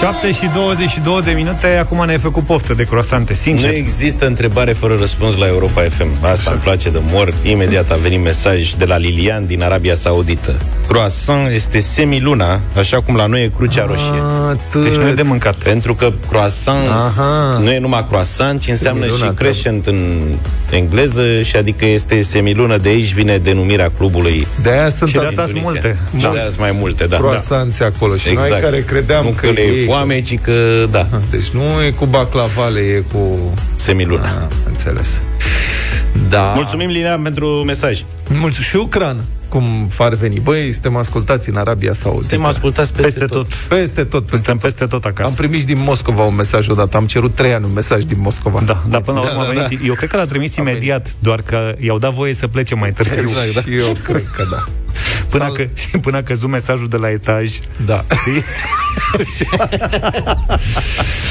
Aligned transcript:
7 0.00 0.32
și 0.32 0.50
22 0.54 1.20
de 1.24 1.30
minute, 1.30 1.66
acum 1.66 2.04
ne-ai 2.04 2.18
făcut 2.18 2.42
poftă 2.42 2.74
de 2.74 2.84
croasante, 2.84 3.34
sincer. 3.34 3.70
Nu 3.70 3.76
există 3.76 4.26
întrebare 4.26 4.72
fără 4.72 4.96
răspuns 4.98 5.36
la 5.36 5.46
Europa 5.46 5.82
FM. 5.82 6.08
Asta 6.20 6.30
Așa. 6.30 6.50
îmi 6.50 6.60
place 6.60 6.90
de 6.90 7.00
mor. 7.02 7.34
Imediat 7.42 7.90
a 7.90 7.94
venit 7.94 8.22
mesaj 8.22 8.72
de 8.72 8.84
la 8.84 8.96
Lilian 8.96 9.46
din 9.46 9.62
Arabia 9.62 9.94
Saudită. 9.94 10.58
Croissant 10.88 11.50
este 11.50 11.80
semiluna, 11.80 12.60
așa 12.76 13.00
cum 13.00 13.16
la 13.16 13.26
noi 13.26 13.42
e 13.42 13.50
crucea 13.56 13.84
roșie. 13.84 14.22
Atât. 14.48 14.82
Deci 14.82 14.94
nu 14.94 15.08
e 15.08 15.12
de 15.12 15.22
mâncat. 15.22 15.54
Pentru 15.54 15.94
că 15.94 16.12
croissant 16.28 16.88
Aha. 16.88 17.58
nu 17.62 17.70
e 17.70 17.78
numai 17.78 18.06
croissant, 18.08 18.60
ci 18.60 18.68
înseamnă 18.68 19.06
semiluna, 19.06 19.30
și 19.30 19.36
crescent 19.36 19.86
în 19.86 20.18
engleză 20.70 21.42
și 21.42 21.56
adică 21.56 21.84
este 21.84 22.22
semilună. 22.22 22.76
De 22.76 22.88
aici 22.88 23.14
vine 23.14 23.36
denumirea 23.36 23.90
clubului. 23.96 24.46
De 24.62 24.70
aia 24.70 24.88
sunt, 24.88 25.08
și 25.08 25.16
de 25.16 25.24
asta 25.24 25.46
sunt 25.46 25.62
multe. 25.62 25.96
Da. 26.10 26.18
Și 26.18 26.24
de 26.30 26.38
aia 26.38 26.48
sunt 26.48 26.60
mai 26.60 26.76
multe, 26.80 27.06
da. 27.06 27.16
Croissanți 27.16 27.82
acolo. 27.82 28.16
Și 28.16 28.28
exact. 28.28 28.50
noi 28.50 28.60
care 28.60 28.82
credeam 28.82 29.24
nu 29.24 29.30
că, 29.30 29.46
că 29.46 29.60
e 29.60 29.89
foame, 29.90 30.20
ci 30.20 30.38
că 30.38 30.86
da. 30.90 31.08
Deci 31.30 31.48
nu 31.48 31.82
e 31.86 31.90
cu 31.90 32.04
baclavale, 32.06 32.80
e 32.80 33.04
cu... 33.12 33.54
Semiluna. 33.74 34.24
Ah, 34.24 34.46
înțeles. 34.66 35.22
Da. 36.28 36.52
Mulțumim, 36.54 36.88
Lina, 36.88 37.14
pentru 37.22 37.46
mesaj. 37.46 38.02
Mulțumim. 38.28 38.68
Și 38.68 38.76
Ucran 38.76 39.16
cum 39.48 39.90
ar 39.98 40.14
veni. 40.14 40.40
Băi, 40.40 40.72
suntem 40.72 40.96
ascultați 40.96 41.48
în 41.48 41.56
Arabia 41.56 41.92
Saudită. 41.92 42.26
Suntem 42.26 42.44
ascultați 42.44 42.92
peste, 42.92 43.10
peste 43.10 43.24
tot. 43.24 43.48
tot. 43.48 43.78
Peste 43.78 44.04
tot. 44.04 44.20
Peste 44.20 44.36
suntem 44.36 44.54
tot. 44.54 44.62
peste 44.62 44.86
tot 44.86 45.04
acasă. 45.04 45.28
Am 45.28 45.34
primit 45.34 45.60
și 45.60 45.66
din 45.66 45.78
Moscova 45.78 46.22
un 46.22 46.34
mesaj 46.34 46.68
odată. 46.68 46.96
Am 46.96 47.06
cerut 47.06 47.34
trei 47.34 47.52
ani 47.52 47.64
un 47.64 47.72
mesaj 47.72 48.02
din 48.04 48.20
Moscova. 48.20 48.60
Da, 48.64 48.82
dar 48.88 49.00
până 49.00 49.20
la 49.20 49.30
urmă 49.30 49.54
da, 49.54 49.60
da, 49.60 49.68
da. 49.68 49.84
Eu 49.86 49.94
cred 49.94 50.08
că 50.08 50.16
l-a 50.16 50.24
trimis 50.24 50.56
imediat, 50.56 51.14
doar 51.18 51.42
că 51.42 51.74
i-au 51.78 51.98
dat 51.98 52.12
voie 52.12 52.34
să 52.34 52.48
plece 52.48 52.74
mai 52.74 52.92
târziu. 52.92 53.20
Exact, 53.20 53.54
da. 53.54 53.72
Eu 53.86 53.96
cred 54.02 54.24
că 54.36 54.44
da. 54.50 54.64
Până, 55.30 55.44
Sal... 55.44 55.52
că, 55.52 55.98
până 56.06 56.16
a 56.16 56.22
căzut 56.22 56.48
mesajul 56.48 56.88
de 56.88 56.96
la 56.96 57.10
etaj. 57.10 57.58
Da. 57.84 58.04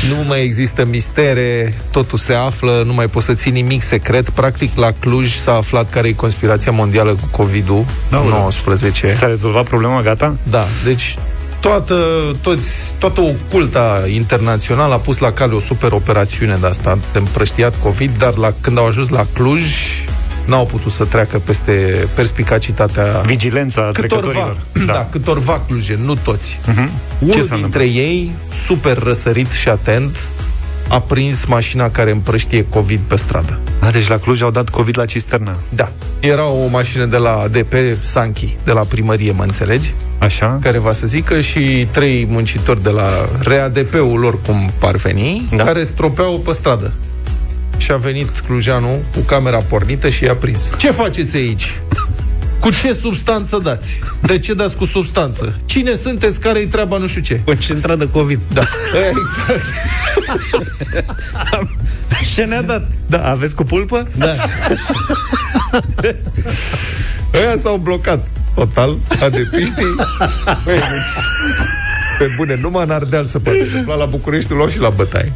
nu 0.09 0.23
mai 0.27 0.43
există 0.43 0.85
mistere, 0.85 1.73
totul 1.91 2.17
se 2.17 2.33
află, 2.33 2.83
nu 2.85 2.93
mai 2.93 3.07
poți 3.07 3.25
să 3.25 3.33
ții 3.33 3.51
nimic 3.51 3.81
secret. 3.81 4.29
Practic, 4.29 4.77
la 4.77 4.91
Cluj 4.99 5.35
s-a 5.35 5.53
aflat 5.53 5.89
care 5.89 6.07
e 6.07 6.11
conspirația 6.11 6.71
mondială 6.71 7.11
cu 7.11 7.27
COVID-ul, 7.37 7.85
da, 8.09 8.23
19. 8.29 9.13
S-a 9.13 9.27
rezolvat 9.27 9.65
problema, 9.65 10.01
gata? 10.01 10.35
Da, 10.49 10.65
deci 10.83 11.15
toată, 11.59 11.95
toți, 12.41 12.93
toată 12.97 13.21
oculta 13.21 14.03
internațională 14.13 14.93
a 14.93 14.97
pus 14.97 15.17
la 15.17 15.31
cale 15.31 15.53
o 15.53 15.59
super 15.59 15.91
operațiune 15.91 16.57
de 16.61 16.67
asta, 16.67 16.97
împrăștiat 17.13 17.81
COVID, 17.81 18.17
dar 18.17 18.35
la, 18.35 18.53
când 18.61 18.77
au 18.77 18.85
ajuns 18.85 19.09
la 19.09 19.25
Cluj, 19.33 19.63
n-au 20.45 20.65
putut 20.65 20.91
să 20.91 21.05
treacă 21.05 21.39
peste 21.39 22.07
perspicacitatea... 22.15 23.21
Vigilența 23.25 23.89
câtorva, 23.93 24.57
da. 24.85 24.93
da, 24.93 25.07
câtorva 25.11 25.61
cluje, 25.67 25.99
nu 26.03 26.15
toți. 26.15 26.59
Uh-huh. 26.63 26.89
Unul 27.19 27.33
dintre 27.33 27.55
întâmplat? 27.55 27.83
ei, 27.83 28.31
super 28.65 28.97
răsărit 28.97 29.51
și 29.51 29.69
atent, 29.69 30.15
a 30.87 30.99
prins 30.99 31.45
mașina 31.45 31.89
care 31.89 32.11
împrăștie 32.11 32.65
COVID 32.69 32.99
pe 33.07 33.15
stradă. 33.15 33.59
A, 33.79 33.89
deci 33.89 34.07
la 34.07 34.17
Cluj 34.17 34.41
au 34.41 34.51
dat 34.51 34.69
COVID 34.69 34.97
la 34.97 35.05
cisternă. 35.05 35.55
Da. 35.69 35.91
Era 36.19 36.47
o 36.47 36.67
mașină 36.67 37.05
de 37.05 37.17
la 37.17 37.45
DP 37.51 37.73
Sanchi, 38.01 38.57
de 38.63 38.71
la 38.71 38.81
primărie, 38.81 39.31
mă 39.31 39.43
înțelegi? 39.43 39.93
Așa. 40.17 40.59
Care 40.61 40.77
va 40.77 40.91
să 40.91 41.07
zică 41.07 41.39
și 41.39 41.87
trei 41.91 42.25
muncitori 42.29 42.83
de 42.83 42.89
la 42.89 43.29
RADP-ul 43.39 44.19
lor, 44.19 44.41
cum 44.41 44.71
par 44.79 44.95
veni, 44.95 45.47
da. 45.55 45.63
care 45.63 45.83
stropeau 45.83 46.41
pe 46.45 46.51
stradă 46.51 46.93
și 47.79 47.91
a 47.91 47.95
venit 47.95 48.39
Clujanul 48.39 49.05
cu 49.13 49.19
camera 49.19 49.57
pornită 49.57 50.09
și 50.09 50.23
i-a 50.23 50.35
prins. 50.35 50.73
Ce 50.77 50.91
faceți 50.91 51.35
aici? 51.35 51.79
Cu 52.59 52.69
ce 52.71 52.93
substanță 52.93 53.59
dați? 53.63 53.99
De 54.21 54.39
ce 54.39 54.53
dați 54.53 54.75
cu 54.75 54.85
substanță? 54.85 55.55
Cine 55.65 55.93
sunteți? 55.93 56.39
Care-i 56.39 56.67
treaba? 56.67 56.97
Nu 56.97 57.07
știu 57.07 57.21
ce. 57.21 57.41
Concentrat 57.45 57.97
de 57.97 58.09
COVID. 58.09 58.39
Da. 58.53 58.61
exact. 59.09 59.65
Ce 62.35 62.43
ne-a 62.43 62.61
dat? 62.61 62.87
Da, 63.07 63.29
aveți 63.29 63.55
cu 63.55 63.63
pulpă? 63.63 64.07
Da. 64.17 64.35
Ăia 67.33 67.57
s-au 67.57 67.77
blocat 67.77 68.27
total, 68.55 68.97
adepiștii. 69.21 69.95
Băi, 70.65 70.75
deci... 70.75 71.23
Pe 72.19 72.33
bune, 72.35 72.59
numai 72.61 72.83
în 72.83 72.89
Ardeal 72.89 73.25
se 73.25 73.37
poate 73.37 73.61
întâmpla 73.61 73.95
la 73.95 74.05
București, 74.05 74.51
luau 74.51 74.67
și 74.67 74.79
la 74.79 74.89
bătaie. 74.89 75.33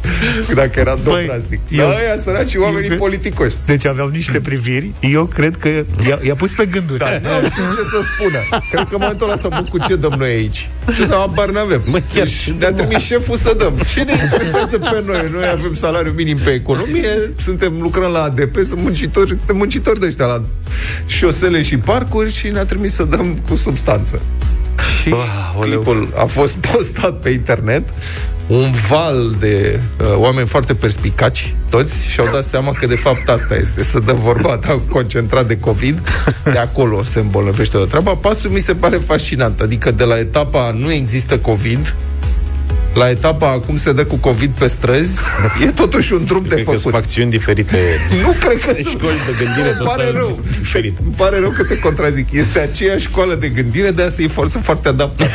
Dacă 0.54 0.80
era 0.80 0.96
domn 1.04 1.24
plastic. 1.24 1.60
Dar 1.76 1.86
ăia 1.86 2.16
săraci 2.22 2.54
oamenii 2.54 2.90
eu, 2.90 2.96
politicoși. 2.96 3.56
Deci 3.66 3.86
aveau 3.86 4.08
niște 4.08 4.40
priviri. 4.40 4.92
Eu 5.00 5.24
cred 5.24 5.56
că 5.56 5.68
i-a, 5.68 6.18
i-a 6.22 6.34
pus 6.34 6.52
pe 6.52 6.66
gânduri. 6.66 6.98
Da, 6.98 7.10
nu 7.22 7.48
știu 7.48 7.62
ce 7.62 7.82
să 7.92 8.00
spună. 8.14 8.62
Cred 8.70 8.88
că 8.88 8.94
în 8.94 8.98
momentul 9.00 9.26
ăla 9.26 9.36
să 9.36 9.48
mă 9.50 9.64
cu 9.70 9.78
ce 9.78 9.96
dăm 9.96 10.14
noi 10.18 10.28
aici. 10.28 10.70
Și 10.92 11.06
să 11.06 11.14
abar 11.14 11.50
n-avem. 11.50 11.82
Mă, 11.86 11.98
chiar 12.14 12.24
deci, 12.24 12.52
ne-a 12.58 12.72
trimis 12.72 13.02
șeful 13.02 13.36
să 13.36 13.54
dăm. 13.58 13.72
Ce 13.92 14.02
ne 14.02 14.12
interesează 14.22 14.78
pe 14.78 15.02
noi? 15.06 15.28
Noi 15.32 15.48
avem 15.52 15.74
salariu 15.74 16.12
minim 16.16 16.38
pe 16.38 16.50
economie, 16.50 17.32
suntem 17.42 17.72
lucrăm 17.80 18.10
la 18.10 18.22
ADP, 18.22 18.54
sunt 18.54 18.80
muncitori, 18.80 19.28
suntem 19.28 19.56
muncitori 19.56 20.00
de 20.00 20.06
ăștia 20.06 20.26
la 20.26 20.44
șosele 21.06 21.62
și 21.62 21.76
parcuri 21.76 22.32
și 22.32 22.48
ne-a 22.48 22.64
trimis 22.64 22.94
să 22.94 23.04
dăm 23.04 23.38
cu 23.48 23.56
substanță 23.56 24.20
și 25.00 25.10
oh, 25.12 25.58
clipul 25.60 26.12
a 26.16 26.24
fost 26.24 26.52
postat 26.72 27.20
pe 27.20 27.30
internet 27.30 27.82
un 28.46 28.70
val 28.88 29.36
de 29.38 29.80
uh, 30.00 30.06
oameni 30.16 30.46
foarte 30.46 30.74
perspicaci, 30.74 31.54
toți, 31.70 32.06
și-au 32.06 32.28
dat 32.32 32.44
seama 32.44 32.72
că 32.72 32.86
de 32.86 32.94
fapt 32.94 33.28
asta 33.28 33.54
este, 33.54 33.82
să 33.82 33.98
dă 33.98 34.12
vorba 34.12 34.56
ta 34.56 34.80
concentrat 34.88 35.46
de 35.46 35.58
COVID, 35.58 36.08
de 36.44 36.58
acolo 36.58 37.02
se 37.02 37.18
îmbolnăvește 37.18 37.76
o 37.76 37.84
treabă. 37.84 38.16
Pasul 38.16 38.50
mi 38.50 38.60
se 38.60 38.74
pare 38.74 38.96
fascinant, 38.96 39.60
adică 39.60 39.90
de 39.90 40.04
la 40.04 40.18
etapa 40.18 40.70
nu 40.78 40.92
există 40.92 41.38
COVID, 41.38 41.94
la 42.94 43.10
etapa 43.10 43.50
acum 43.50 43.76
se 43.76 43.92
dă 43.92 44.04
cu 44.04 44.16
COVID 44.16 44.50
pe 44.50 44.66
străzi, 44.66 45.20
e 45.62 45.70
totuși 45.70 46.12
un 46.12 46.24
drum 46.24 46.44
de 46.48 46.56
făcut. 46.56 46.82
Că 46.82 46.88
facțiuni 46.88 47.30
diferite. 47.30 47.78
nu 48.22 48.34
cred 48.40 48.60
că 48.60 48.88
școli 48.88 49.20
de 49.26 49.44
gândire 49.44 49.68
îmi 49.78 49.86
pare 49.86 50.10
rău. 50.10 50.40
Diferit. 50.58 50.98
Îmi 51.04 51.14
pare 51.16 51.38
rău 51.38 51.50
că 51.50 51.64
te 51.64 51.78
contrazic. 51.78 52.32
Este 52.32 52.60
aceeași 52.60 53.04
școală 53.04 53.34
de 53.34 53.48
gândire, 53.48 53.90
de 53.90 54.02
asta 54.02 54.22
e 54.22 54.26
forță 54.26 54.58
foarte 54.58 54.88
adaptată. 54.88 55.30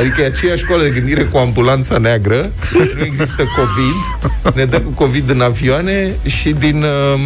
Adică 0.00 0.20
e 0.20 0.26
aceeași 0.26 0.62
școală 0.62 0.82
de 0.82 0.90
gândire 0.90 1.22
cu 1.22 1.36
ambulanța 1.36 1.98
neagră, 1.98 2.52
nu 2.72 3.04
există 3.04 3.44
COVID, 3.56 4.54
ne 4.54 4.64
dă 4.64 4.80
cu 4.80 4.90
COVID 4.90 5.30
în 5.30 5.40
avioane 5.40 6.14
și 6.26 6.50
din 6.50 6.82
uh, 6.82 7.20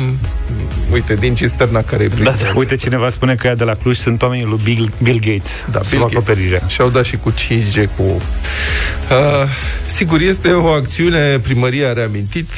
uite, 0.92 1.14
din 1.14 1.34
cisterna 1.34 1.82
care 1.82 2.04
e 2.04 2.08
da, 2.08 2.30
da, 2.30 2.52
Uite, 2.54 2.76
cineva 2.76 3.08
spune 3.08 3.34
că 3.34 3.46
ea 3.46 3.54
de 3.54 3.64
la 3.64 3.74
Cluj 3.74 3.96
sunt 3.96 4.22
oamenii 4.22 4.44
lui 4.44 4.60
Bill, 4.62 4.90
Bill 5.02 5.18
Gates. 5.18 5.52
Da, 5.70 5.80
Bill 5.90 6.08
Gates. 6.12 6.38
Și-au 6.66 6.88
dat 6.88 7.04
și 7.04 7.16
cu 7.16 7.32
5G, 7.32 7.88
cu... 7.96 8.02
Uh, 8.02 8.20
sigur, 9.86 10.20
este 10.20 10.50
o 10.50 10.66
acțiune, 10.66 11.38
primăria 11.38 11.88
a 11.88 11.92
reamintit, 11.92 12.48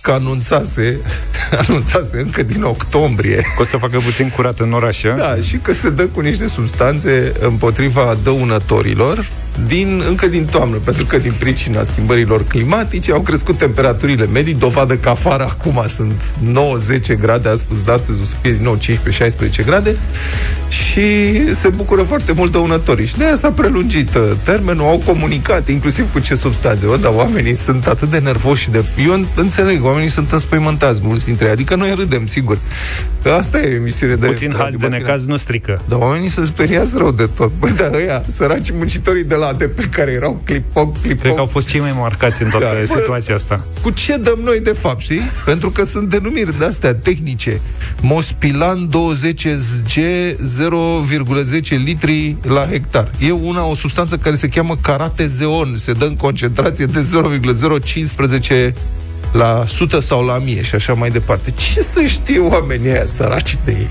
că 0.00 0.10
anunțase, 0.10 1.00
anunțase 1.66 2.18
încă 2.18 2.42
din 2.42 2.62
octombrie. 2.62 3.36
Că 3.36 3.62
o 3.62 3.64
să 3.64 3.76
facă 3.76 3.98
puțin 3.98 4.28
curat 4.28 4.58
în 4.58 4.72
oraș, 4.72 5.02
Da, 5.16 5.36
și 5.42 5.56
că 5.56 5.72
se 5.72 5.90
dă 5.90 6.06
cu 6.06 6.20
niște 6.20 6.48
substanțe 6.48 7.32
împotriva 7.40 8.18
dăunătorilor 8.22 9.28
din, 9.66 10.02
încă 10.08 10.26
din 10.26 10.44
toamnă, 10.44 10.76
pentru 10.76 11.04
că 11.04 11.18
din 11.18 11.32
pricina 11.38 11.82
schimbărilor 11.82 12.44
climatice 12.44 13.12
au 13.12 13.20
crescut 13.20 13.58
temperaturile 13.58 14.26
medii, 14.26 14.54
dovadă 14.54 14.96
că 14.96 15.08
afară 15.08 15.42
acum 15.42 15.84
sunt 15.88 16.12
9-10 17.14 17.18
grade, 17.20 17.48
astăzi, 17.48 17.90
astăzi 17.90 18.20
o 18.22 18.24
să 18.24 18.34
fie 18.40 18.52
din 18.52 18.62
nou 18.62 18.78
15-16 19.62 19.64
grade 19.64 19.92
și 20.68 21.54
se 21.54 21.68
bucură 21.68 22.02
foarte 22.02 22.32
mult 22.32 22.52
dăunătorii. 22.52 23.06
Și 23.06 23.16
de 23.16 23.24
aia 23.24 23.34
s-a 23.34 23.50
prelungit 23.50 24.14
uh, 24.14 24.22
termenul, 24.44 24.84
au 24.84 25.02
comunicat, 25.06 25.68
inclusiv 25.68 26.12
cu 26.12 26.18
ce 26.18 26.34
substanțe. 26.34 26.86
O, 26.86 26.96
dar 26.96 27.12
oamenii 27.14 27.54
sunt 27.54 27.86
atât 27.86 28.10
de 28.10 28.18
nervoși 28.18 28.70
de... 28.70 28.84
Eu 29.06 29.26
înțeleg, 29.34 29.84
oamenii 29.84 30.08
sunt 30.08 30.32
înspăimântați, 30.32 31.00
mulți 31.02 31.24
dintre 31.24 31.46
ei. 31.46 31.52
Adică 31.52 31.74
noi 31.74 31.94
râdem, 31.94 32.26
sigur. 32.26 32.58
Că 33.22 33.30
asta 33.30 33.58
e 33.60 33.74
emisiune 33.74 34.14
de... 34.14 34.26
Puțin 34.26 34.54
haz 34.58 34.74
de 34.76 34.86
necaz 34.86 35.24
nu 35.24 35.36
strică. 35.36 35.80
Dar 35.88 35.98
oamenii 35.98 36.28
se 36.28 36.44
speriază 36.44 36.96
rău 36.96 37.12
de 37.12 37.28
tot. 37.34 37.52
Băi, 37.58 37.72
dar 37.72 37.90
ăia, 37.94 38.22
săraci 38.26 38.70
muncitorii 38.70 39.24
de 39.24 39.34
la 39.34 39.41
pe 39.46 39.88
care 39.90 40.10
erau 40.10 40.40
clip-pong, 40.44 41.00
clip 41.02 41.20
Cred 41.20 41.34
că 41.34 41.40
au 41.40 41.46
fost 41.46 41.68
cei 41.68 41.80
mai 41.80 41.94
marcați 41.98 42.42
în 42.42 42.50
toată 42.50 42.66
da. 42.86 42.94
situația 42.96 43.34
asta. 43.34 43.64
Cu 43.82 43.90
ce 43.90 44.16
dăm 44.16 44.38
noi, 44.44 44.60
de 44.60 44.72
fapt, 44.72 45.00
știi? 45.00 45.20
Pentru 45.44 45.70
că 45.70 45.84
sunt 45.84 46.08
denumiri 46.08 46.58
de-astea 46.58 46.94
tehnice. 46.94 47.60
Mospilan 48.00 48.88
20G 48.88 50.00
0,10 51.70 51.82
litri 51.84 52.36
la 52.42 52.66
hectar. 52.66 53.10
E 53.18 53.30
una, 53.30 53.64
o 53.64 53.74
substanță 53.74 54.16
care 54.16 54.34
se 54.34 54.48
cheamă 54.48 54.76
caratezeon. 54.76 55.74
Se 55.76 55.92
dă 55.92 56.04
în 56.04 56.16
concentrație 56.16 56.86
de 56.86 57.02
0,015 57.02 58.74
la 59.32 59.60
100 59.62 60.00
sau 60.00 60.24
la 60.24 60.34
1000 60.34 60.62
și 60.62 60.74
așa 60.74 60.92
mai 60.92 61.10
departe. 61.10 61.50
Ce 61.50 61.80
să 61.80 62.02
știe 62.02 62.38
oamenii 62.38 62.90
aia 62.90 63.06
săraci 63.06 63.56
de 63.64 63.70
ei? 63.70 63.88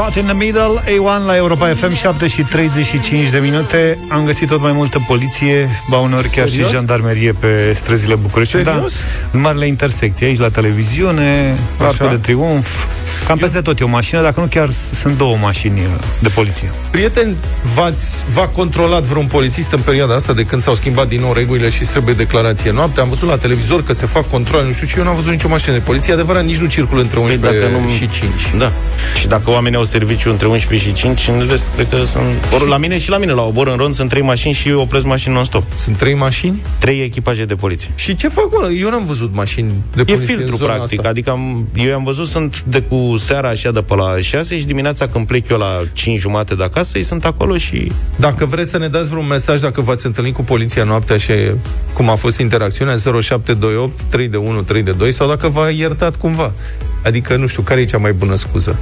Caught 0.00 0.16
in 0.16 0.24
the 0.24 0.34
Middle, 0.34 0.80
A1 0.84 1.26
la 1.26 1.36
Europa 1.36 1.66
FM, 1.66 1.92
7 1.94 2.26
și 2.26 2.42
35 2.42 3.30
de 3.30 3.38
minute. 3.38 3.98
Am 4.08 4.24
găsit 4.24 4.48
tot 4.48 4.60
mai 4.60 4.72
multă 4.72 5.04
poliție, 5.06 5.68
ba 5.88 5.98
uneori 5.98 6.28
chiar 6.28 6.48
Serios? 6.48 6.68
și 6.68 6.74
jandarmerie 6.74 7.32
pe 7.32 7.72
străzile 7.74 8.14
București. 8.14 8.62
Da, 8.62 8.84
în 9.30 9.40
marile 9.40 9.66
intersecții, 9.66 10.26
aici 10.26 10.38
la 10.38 10.48
televiziune, 10.48 11.58
Arcul 11.78 12.08
de 12.08 12.16
Triunf, 12.16 12.84
Cam 13.26 13.38
peste 13.38 13.56
Eu... 13.56 13.62
tot 13.62 13.80
e 13.80 13.84
o 13.84 13.88
mașină, 13.88 14.22
dacă 14.22 14.40
nu 14.40 14.46
chiar 14.46 14.70
sunt 14.70 15.16
două 15.16 15.36
mașini 15.36 15.80
uh, 15.80 15.86
de 16.18 16.28
poliție. 16.28 16.70
Prieteni, 16.90 17.36
v-ați, 17.74 18.24
v-a 18.28 18.46
controlat 18.46 19.02
vreun 19.02 19.26
polițist 19.26 19.72
în 19.72 19.80
perioada 19.80 20.14
asta 20.14 20.32
de 20.32 20.44
când 20.44 20.62
s-au 20.62 20.74
schimbat 20.74 21.08
din 21.08 21.20
nou 21.20 21.32
regulile 21.32 21.70
și 21.70 21.82
trebuie 21.82 22.14
declarație 22.14 22.72
noapte? 22.72 23.00
Am 23.00 23.08
văzut 23.08 23.28
la 23.28 23.36
televizor 23.36 23.82
că 23.82 23.92
se 23.92 24.06
fac 24.06 24.30
controle, 24.30 24.66
nu 24.66 24.72
știu 24.72 24.86
ce, 24.86 24.94
eu 24.98 25.04
n-am 25.04 25.14
văzut 25.14 25.30
nicio 25.30 25.48
mașină 25.48 25.74
de 25.74 25.80
poliție. 25.80 26.12
Adevărat, 26.12 26.44
nici 26.44 26.56
nu 26.56 26.66
circul 26.66 26.98
între 26.98 27.18
11 27.18 27.58
păi 27.58 27.70
dacă 27.70 27.82
nu... 27.82 27.90
și 27.90 28.08
5. 28.08 28.30
Da. 28.58 28.72
Și 29.18 29.26
dacă 29.26 29.50
oamenii 29.50 29.78
au 29.78 29.84
serviciu 29.84 30.30
între 30.30 30.46
11 30.46 30.88
și 30.88 30.94
5, 30.94 31.28
în 31.28 31.46
rest, 31.50 31.66
cred 31.74 31.88
că 31.88 32.04
sunt... 32.04 32.24
Or, 32.54 32.66
la 32.66 32.76
mine 32.76 32.98
și 32.98 33.10
la 33.10 33.18
mine, 33.18 33.32
la 33.32 33.42
obor 33.42 33.68
în 33.68 33.76
rond, 33.76 33.94
sunt 33.94 34.08
trei 34.08 34.22
mașini 34.22 34.54
și 34.54 34.70
opresc 34.72 35.04
mașini 35.04 35.34
non-stop. 35.34 35.64
Sunt 35.76 35.96
trei 35.96 36.14
mașini? 36.14 36.62
Trei 36.78 37.02
echipaje 37.02 37.44
de 37.44 37.54
poliție. 37.54 37.90
Și 37.94 38.14
ce 38.14 38.28
fac, 38.28 38.46
mă? 38.50 38.70
Eu 38.80 38.90
n-am 38.90 39.04
văzut 39.04 39.34
mașini 39.34 39.72
de 39.94 40.04
poliție 40.04 40.34
E 40.34 40.36
filtru, 40.36 40.56
practic. 40.56 40.98
Asta. 40.98 41.08
Adică 41.08 41.30
am, 41.30 41.68
eu 41.74 41.94
am 41.94 42.04
văzut, 42.04 42.26
sunt 42.26 42.62
de 42.62 42.80
cu 42.80 43.09
seara 43.16 43.48
așa 43.48 43.70
de 43.70 43.82
pe 43.82 43.94
la 43.94 44.18
6 44.20 44.58
și 44.58 44.66
dimineața 44.66 45.06
când 45.06 45.26
plec 45.26 45.48
eu 45.48 45.58
la 45.58 45.80
5 45.92 46.18
jumate 46.18 46.54
de 46.54 46.64
acasă, 46.64 46.98
ei 46.98 47.04
sunt 47.04 47.24
acolo 47.24 47.56
și... 47.56 47.92
Dacă 48.16 48.46
vreți 48.46 48.70
să 48.70 48.78
ne 48.78 48.88
dați 48.88 49.10
vreun 49.10 49.26
mesaj, 49.26 49.60
dacă 49.60 49.80
v-ați 49.80 50.06
întâlnit 50.06 50.34
cu 50.34 50.42
poliția 50.42 50.84
noaptea 50.84 51.16
și 51.16 51.32
cum 51.92 52.08
a 52.08 52.14
fost 52.14 52.38
interacțiunea, 52.38 52.96
0728 52.96 54.02
3 54.02 54.28
de 54.28 54.36
1 54.36 54.62
3 54.62 54.82
de 54.82 54.92
2 54.92 55.12
sau 55.12 55.28
dacă 55.28 55.48
v-a 55.48 55.68
iertat 55.68 56.16
cumva. 56.16 56.52
Adică, 57.04 57.36
nu 57.36 57.46
știu, 57.46 57.62
care 57.62 57.80
e 57.80 57.84
cea 57.84 57.98
mai 57.98 58.12
bună 58.12 58.34
scuză? 58.34 58.78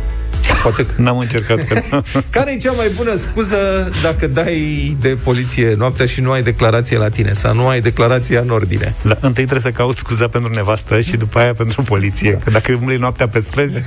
Poate 0.63 0.87
că... 0.87 1.03
N-am 1.03 1.19
încercat. 1.19 1.59
Că... 1.65 2.03
Care 2.31 2.53
e 2.53 2.57
cea 2.57 2.73
mai 2.73 2.89
bună 2.89 3.15
scuză 3.15 3.57
dacă 4.03 4.27
dai 4.27 4.97
de 5.01 5.17
poliție 5.23 5.75
noaptea 5.79 6.07
și 6.07 6.21
nu 6.21 6.31
ai 6.31 6.43
declarație 6.43 6.99
la 6.99 7.09
tine? 7.09 7.33
Sau 7.33 7.55
nu 7.55 7.69
ai 7.69 7.81
declarație 7.81 8.39
în 8.39 8.51
ordine? 8.51 8.95
La, 9.03 9.17
întâi 9.21 9.45
trebuie 9.45 9.73
să 9.73 9.77
cauți 9.77 9.99
scuza 9.99 10.29
pentru 10.29 10.53
nevastă 10.53 11.01
și 11.01 11.17
după 11.17 11.39
aia 11.39 11.53
pentru 11.53 11.83
poliție. 11.83 12.31
Da. 12.31 12.39
Că 12.45 12.51
dacă 12.51 12.73
umbli 12.73 12.97
noaptea 12.97 13.29
pe 13.29 13.41
străzi... 13.41 13.81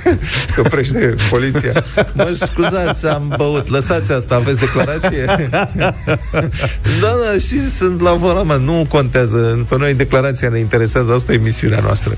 Că 0.54 0.62
prește 0.62 1.14
poliția. 1.30 1.84
Mă 2.12 2.36
scuzați, 2.40 3.06
am 3.06 3.34
băut. 3.36 3.68
Lăsați 3.68 4.12
asta, 4.12 4.34
aveți 4.34 4.58
declarație? 4.58 5.24
da, 7.00 7.14
da, 7.24 7.38
și 7.46 7.70
sunt 7.70 8.00
la 8.00 8.12
volan, 8.12 8.64
Nu 8.64 8.86
contează. 8.88 9.64
Pe 9.68 9.76
noi 9.78 9.94
declarația 9.94 10.48
ne 10.48 10.58
interesează. 10.58 11.12
Asta 11.12 11.32
e 11.32 11.36
misiunea 11.36 11.80
noastră. 11.82 12.16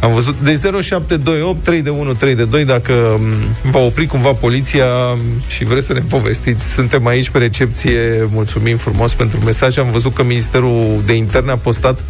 Am 0.00 0.14
văzut. 0.14 0.36
De 0.42 0.60
0728 0.82 1.62
3 1.62 1.82
de 1.82 1.90
1 1.90 2.12
3 2.12 2.34
de 2.34 2.44
2 2.44 2.64
dacă 2.64 3.20
va 3.62 3.78
opri 3.84 4.06
cumva 4.06 4.32
poliția 4.32 4.86
și 5.46 5.64
vreți 5.64 5.86
să 5.86 5.92
ne 5.92 6.00
povestiți. 6.08 6.72
Suntem 6.72 7.06
aici 7.06 7.30
pe 7.30 7.38
recepție, 7.38 8.28
mulțumim 8.30 8.76
frumos 8.76 9.14
pentru 9.14 9.40
mesaj. 9.40 9.78
Am 9.78 9.90
văzut 9.90 10.14
că 10.14 10.22
Ministerul 10.22 11.02
de 11.06 11.12
Interne 11.12 11.50
a 11.50 11.56
postat 11.56 12.04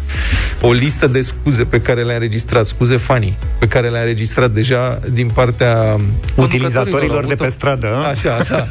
o 0.61 0.71
listă 0.71 1.07
de 1.07 1.21
scuze 1.21 1.63
pe 1.63 1.81
care 1.81 2.01
le-a 2.01 2.13
înregistrat, 2.13 2.65
scuze 2.65 2.97
fanii, 2.97 3.37
pe 3.59 3.67
care 3.67 3.89
le-a 3.89 3.99
înregistrat 3.99 4.51
deja 4.51 4.99
din 5.11 5.27
partea 5.27 5.95
utilizatorilor 6.35 7.25
de 7.25 7.35
pe 7.35 7.49
stradă. 7.49 7.87
A? 7.87 8.07
Așa, 8.07 8.41
da. 8.49 8.67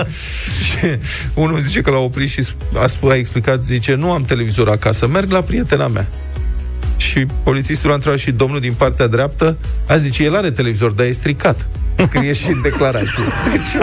și 0.66 0.98
unul 1.34 1.60
zice 1.60 1.80
că 1.80 1.90
l-a 1.90 1.98
oprit 1.98 2.28
și 2.28 2.46
a, 2.82 2.86
spus, 2.86 3.10
a 3.10 3.16
explicat, 3.16 3.64
zice, 3.64 3.94
nu 3.94 4.10
am 4.12 4.24
televizor 4.24 4.68
acasă, 4.68 5.06
merg 5.06 5.30
la 5.30 5.40
prietena 5.40 5.88
mea. 5.88 6.06
Și 6.96 7.26
polițistul 7.42 7.90
a 7.90 7.94
întrebat 7.94 8.18
și 8.18 8.30
domnul 8.30 8.60
din 8.60 8.72
partea 8.72 9.06
dreaptă, 9.06 9.56
a 9.86 9.96
zice, 9.96 10.24
el 10.24 10.36
are 10.36 10.50
televizor, 10.50 10.90
dar 10.90 11.06
e 11.06 11.10
stricat. 11.10 11.66
Scrie 12.02 12.32
și 12.32 12.48
în 12.48 12.62
declarație. 12.62 13.22
Ce 13.72 13.78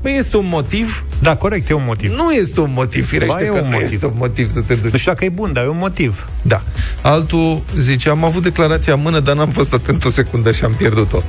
Păi 0.00 0.16
este 0.16 0.36
un 0.36 0.46
motiv? 0.48 1.04
Da, 1.18 1.36
corect, 1.36 1.70
e 1.70 1.74
un 1.74 1.84
motiv. 1.86 2.12
Nu 2.12 2.32
este 2.32 2.60
un 2.60 2.70
motiv, 2.74 3.06
firește 3.06 3.34
ba, 3.34 3.44
e 3.44 3.50
un 3.50 3.68
motiv. 3.70 3.92
este 3.92 4.06
un 4.06 4.14
motiv 4.16 4.52
să 4.52 4.60
te 4.66 4.74
duci. 4.74 4.92
Nu 4.92 4.98
știu 4.98 5.12
dacă 5.12 5.24
e 5.24 5.28
bun, 5.28 5.52
dar 5.52 5.64
e 5.64 5.68
un 5.68 5.78
motiv. 5.78 6.28
Da. 6.42 6.62
Altul 7.00 7.62
zice, 7.78 8.08
am 8.08 8.24
avut 8.24 8.42
declarația 8.42 8.94
în 8.94 9.00
mână, 9.00 9.20
dar 9.20 9.34
n-am 9.34 9.50
fost 9.50 9.72
atent 9.72 10.04
o 10.04 10.10
secundă 10.10 10.52
și 10.52 10.64
am 10.64 10.72
pierdut-o. 10.72 11.22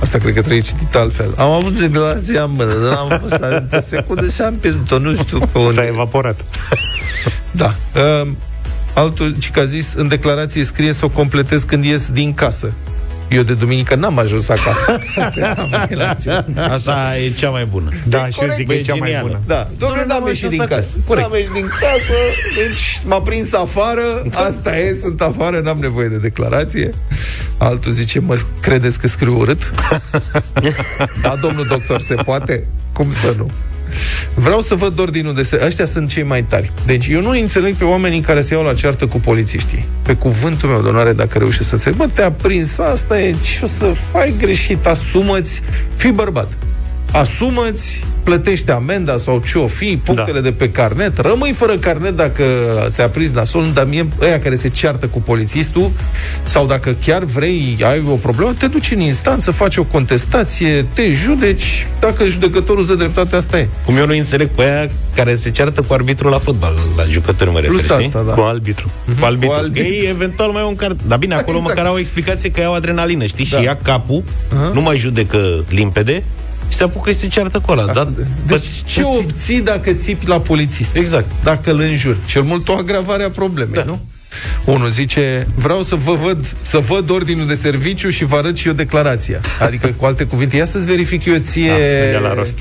Asta 0.00 0.18
cred 0.18 0.34
că 0.34 0.40
trebuie 0.40 0.60
citit 0.60 0.94
altfel. 0.94 1.34
Am 1.36 1.50
avut 1.50 1.78
declarația 1.78 2.42
în 2.42 2.50
mână, 2.56 2.72
dar 2.72 2.92
n-am 2.92 3.18
fost 3.20 3.32
atent 3.32 3.72
o 3.72 3.80
secundă 3.80 4.28
și 4.28 4.40
am 4.40 4.54
pierdut-o. 4.54 4.98
Nu 4.98 5.14
știu 5.14 5.38
pe 5.38 5.58
unde. 5.58 5.74
S-a 5.74 5.86
evaporat. 5.86 6.44
Da. 7.50 7.74
Uh, 7.94 8.28
altul, 8.94 9.36
ce 9.38 9.60
a 9.60 9.64
zis, 9.64 9.92
în 9.96 10.08
declarație 10.08 10.64
scrie 10.64 10.92
să 10.92 11.04
o 11.04 11.08
completez 11.08 11.62
când 11.62 11.84
ies 11.84 12.08
din 12.08 12.34
casă. 12.34 12.72
Eu 13.28 13.42
de 13.42 13.54
duminică 13.54 13.94
n-am 13.94 14.18
ajuns 14.18 14.48
acasă. 14.48 15.00
Asta 16.74 17.12
e 17.26 17.30
cea 17.30 17.50
mai 17.50 17.64
bună. 17.64 17.90
Da, 18.08 18.28
și 18.28 18.38
eu 18.40 18.48
zic 18.56 18.66
că 18.66 18.72
e 18.72 18.80
cea 18.80 18.94
mai 18.94 19.18
bună. 19.22 19.40
Da, 19.46 19.68
domnule, 19.78 20.04
n-am 20.06 20.26
ieșit 20.26 20.48
din 20.48 20.64
casă. 20.64 20.96
N-am 21.08 21.32
ieșit 21.34 21.52
din 21.52 21.68
casă, 21.80 22.14
deci 22.56 23.00
m-a 23.06 23.20
prins 23.20 23.52
afară, 23.52 24.22
asta 24.32 24.78
e, 24.78 24.92
sunt 24.92 25.20
afară, 25.20 25.60
n-am 25.60 25.78
nevoie 25.78 26.08
de 26.08 26.16
declarație. 26.16 26.90
Altul 27.58 27.92
zice, 27.92 28.18
mă 28.18 28.38
credeți 28.60 29.00
că 29.00 29.08
scriu 29.08 29.38
urât? 29.38 29.72
da, 31.22 31.34
domnul 31.40 31.66
doctor, 31.68 32.00
se 32.00 32.14
poate? 32.14 32.66
Cum 32.92 33.12
să 33.12 33.34
nu? 33.36 33.50
Vreau 34.34 34.60
să 34.60 34.74
văd 34.74 34.98
ordinul 34.98 35.34
de 35.34 35.42
se... 35.42 35.60
Ăștia 35.64 35.84
sunt 35.84 36.08
cei 36.08 36.22
mai 36.22 36.42
tari. 36.42 36.72
Deci 36.86 37.06
eu 37.06 37.20
nu 37.20 37.30
înțeleg 37.30 37.74
pe 37.74 37.84
oamenii 37.84 38.20
care 38.20 38.40
se 38.40 38.54
iau 38.54 38.62
la 38.62 38.74
ceartă 38.74 39.06
cu 39.06 39.18
polițiștii. 39.18 39.86
Pe 40.02 40.14
cuvântul 40.14 40.68
meu 40.68 40.82
de 40.82 40.88
onoare, 40.88 41.12
dacă 41.12 41.38
reușești 41.38 41.64
să 41.64 41.74
înțeleg. 41.74 41.98
Bă, 41.98 42.08
te-a 42.14 42.30
prins, 42.30 42.78
asta 42.78 43.20
e, 43.20 43.34
ce 43.42 43.60
o 43.62 43.66
să 43.66 43.92
faci 44.12 44.32
greșit, 44.38 44.86
asumă-ți, 44.86 45.62
fii 45.96 46.12
bărbat. 46.12 46.52
Asumă-ți 47.20 48.00
plătește 48.22 48.72
amenda 48.72 49.16
sau 49.16 49.42
ce 49.46 49.58
o 49.58 49.66
fi, 49.66 50.00
punctele 50.04 50.40
da. 50.40 50.48
de 50.48 50.52
pe 50.52 50.70
carnet, 50.70 51.18
rămâi 51.18 51.52
fără 51.52 51.76
carnet 51.76 52.16
dacă 52.16 52.44
te-a 52.96 53.08
prins 53.08 53.30
nasol, 53.30 53.70
dar 53.74 53.86
mie 53.86 54.08
ăia 54.20 54.40
care 54.40 54.54
se 54.54 54.68
ceartă 54.68 55.06
cu 55.06 55.20
polițistul 55.20 55.90
sau 56.42 56.66
dacă 56.66 56.96
chiar 57.04 57.24
vrei, 57.24 57.78
ai 57.82 58.02
o 58.10 58.14
problemă, 58.14 58.52
te 58.58 58.66
duci 58.66 58.90
în 58.90 59.00
instanță, 59.00 59.50
faci 59.50 59.76
o 59.76 59.84
contestație, 59.84 60.86
te 60.92 61.10
judeci, 61.10 61.86
dacă 62.00 62.26
judecătorul 62.26 62.84
ză 62.84 62.94
dreptate, 62.94 63.36
asta 63.36 63.58
e. 63.58 63.68
Cum 63.84 63.96
eu 63.96 64.06
nu 64.06 64.12
înțeleg 64.12 64.48
pe 64.48 64.62
aia 64.62 64.88
care 65.14 65.34
se 65.34 65.50
ceartă 65.50 65.82
cu 65.82 65.92
arbitru 65.92 66.28
la 66.28 66.38
fotbal, 66.38 66.78
la 66.96 67.04
jucători 67.04 67.50
mă 67.50 67.58
refer, 67.58 67.76
Plus 67.76 67.88
asta, 67.88 68.24
da. 68.26 68.32
Cu 68.32 68.40
arbitru. 68.40 68.90
Mm-hmm. 68.90 69.18
Cu 69.18 69.24
arbitru. 69.24 69.48
Cu 69.48 69.54
arbitru. 69.62 69.88
Ei, 69.88 70.08
eventual 70.08 70.50
mai 70.50 70.62
au 70.62 70.68
un 70.68 70.76
cart. 70.76 70.96
Dar 71.06 71.18
bine, 71.18 71.34
acolo 71.34 71.56
exact. 71.56 71.74
măcar 71.74 71.90
au 71.90 71.94
o 71.94 71.98
explicație 71.98 72.50
că 72.50 72.60
iau 72.60 72.74
adrenalină, 72.74 73.24
știi? 73.24 73.46
Da. 73.50 73.58
Și 73.58 73.64
ia 73.64 73.78
capul, 73.82 74.22
uh-huh. 74.22 74.72
nu 74.72 74.80
mai 74.80 74.96
judecă 74.96 75.64
limpede, 75.68 76.22
și 76.68 76.76
se 76.76 76.82
apucă 76.82 77.10
și 77.10 77.16
se 77.16 77.28
ceartă 77.28 77.60
cu 77.60 77.70
ăla. 77.70 77.92
Dar, 77.92 78.08
deci 78.46 78.82
ce 78.84 79.02
obții 79.02 79.60
dacă 79.60 79.92
țipi 79.92 80.28
la 80.28 80.40
polițist? 80.40 80.94
Exact. 80.94 81.30
Dacă 81.42 81.70
îl 81.70 81.80
înjuri. 81.80 82.18
Cel 82.26 82.42
mult 82.42 82.68
o 82.68 82.72
agravare 82.72 83.22
a 83.22 83.30
problemei, 83.30 83.74
da. 83.74 83.84
nu? 83.84 84.00
Unul 84.64 84.90
zice, 84.90 85.46
vreau 85.54 85.82
să 85.82 85.94
vă 85.94 86.14
văd, 86.14 86.46
să 86.60 86.78
văd 86.78 87.10
ordinul 87.10 87.46
de 87.46 87.54
serviciu 87.54 88.10
și 88.10 88.24
vă 88.24 88.36
arăt 88.36 88.56
și 88.56 88.66
eu 88.66 88.72
declarația. 88.72 89.40
Adică, 89.60 89.94
cu 89.96 90.04
alte 90.04 90.24
cuvinte, 90.24 90.56
ia 90.56 90.64
să-ți 90.64 90.86
verific 90.86 91.24
eu 91.24 91.36
ție 91.36 91.72
da, 92.12 92.18
la 92.18 92.34
rost. 92.34 92.58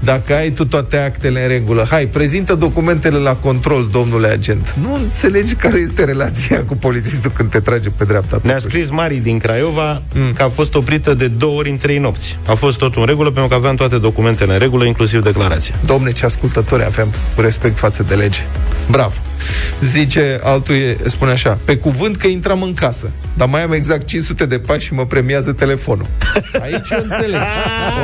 dacă 0.00 0.34
ai 0.34 0.50
tu 0.50 0.64
toate 0.64 0.96
actele 0.96 1.42
în 1.42 1.48
regulă. 1.48 1.86
Hai, 1.90 2.06
prezintă 2.06 2.54
documentele 2.54 3.18
la 3.18 3.34
control, 3.34 3.88
domnule 3.92 4.28
agent. 4.28 4.74
Nu 4.80 4.94
înțelegi 4.94 5.54
care 5.54 5.78
este 5.78 6.04
relația 6.04 6.64
cu 6.64 6.76
polițistul 6.76 7.30
când 7.30 7.50
te 7.50 7.60
trage 7.60 7.88
pe 7.88 8.04
dreapta. 8.04 8.40
Ne-a 8.42 8.58
scris 8.58 8.90
Mari 8.90 9.16
din 9.16 9.38
Craiova 9.38 10.02
mm. 10.14 10.32
că 10.32 10.42
a 10.42 10.48
fost 10.48 10.74
oprită 10.74 11.14
de 11.14 11.28
două 11.28 11.58
ori 11.58 11.70
în 11.70 11.76
trei 11.76 11.98
nopți. 11.98 12.38
A 12.46 12.54
fost 12.54 12.78
tot 12.78 12.96
în 12.96 13.04
regulă 13.04 13.30
pentru 13.30 13.48
că 13.48 13.54
aveam 13.54 13.74
toate 13.74 13.98
documentele 13.98 14.52
în 14.52 14.58
regulă, 14.58 14.84
inclusiv 14.84 15.22
declarația. 15.22 15.74
Domne, 15.84 16.12
ce 16.12 16.24
ascultători 16.24 16.84
avem 16.84 17.12
cu 17.34 17.40
respect 17.40 17.78
față 17.78 18.02
de 18.02 18.14
lege. 18.14 18.40
Bravo! 18.90 19.27
Zice 19.82 20.40
altul, 20.42 20.74
spune 21.06 21.30
așa, 21.30 21.58
pe 21.64 21.76
cuvânt 21.76 22.16
că 22.16 22.26
intram 22.26 22.62
în 22.62 22.74
casă, 22.74 23.10
dar 23.36 23.48
mai 23.48 23.62
am 23.62 23.72
exact 23.72 24.06
500 24.06 24.46
de 24.46 24.58
pași 24.58 24.86
și 24.86 24.94
mă 24.94 25.06
premiază 25.06 25.52
telefonul. 25.52 26.06
Aici 26.62 26.90
eu 26.90 26.98
înțeleg. 27.02 27.40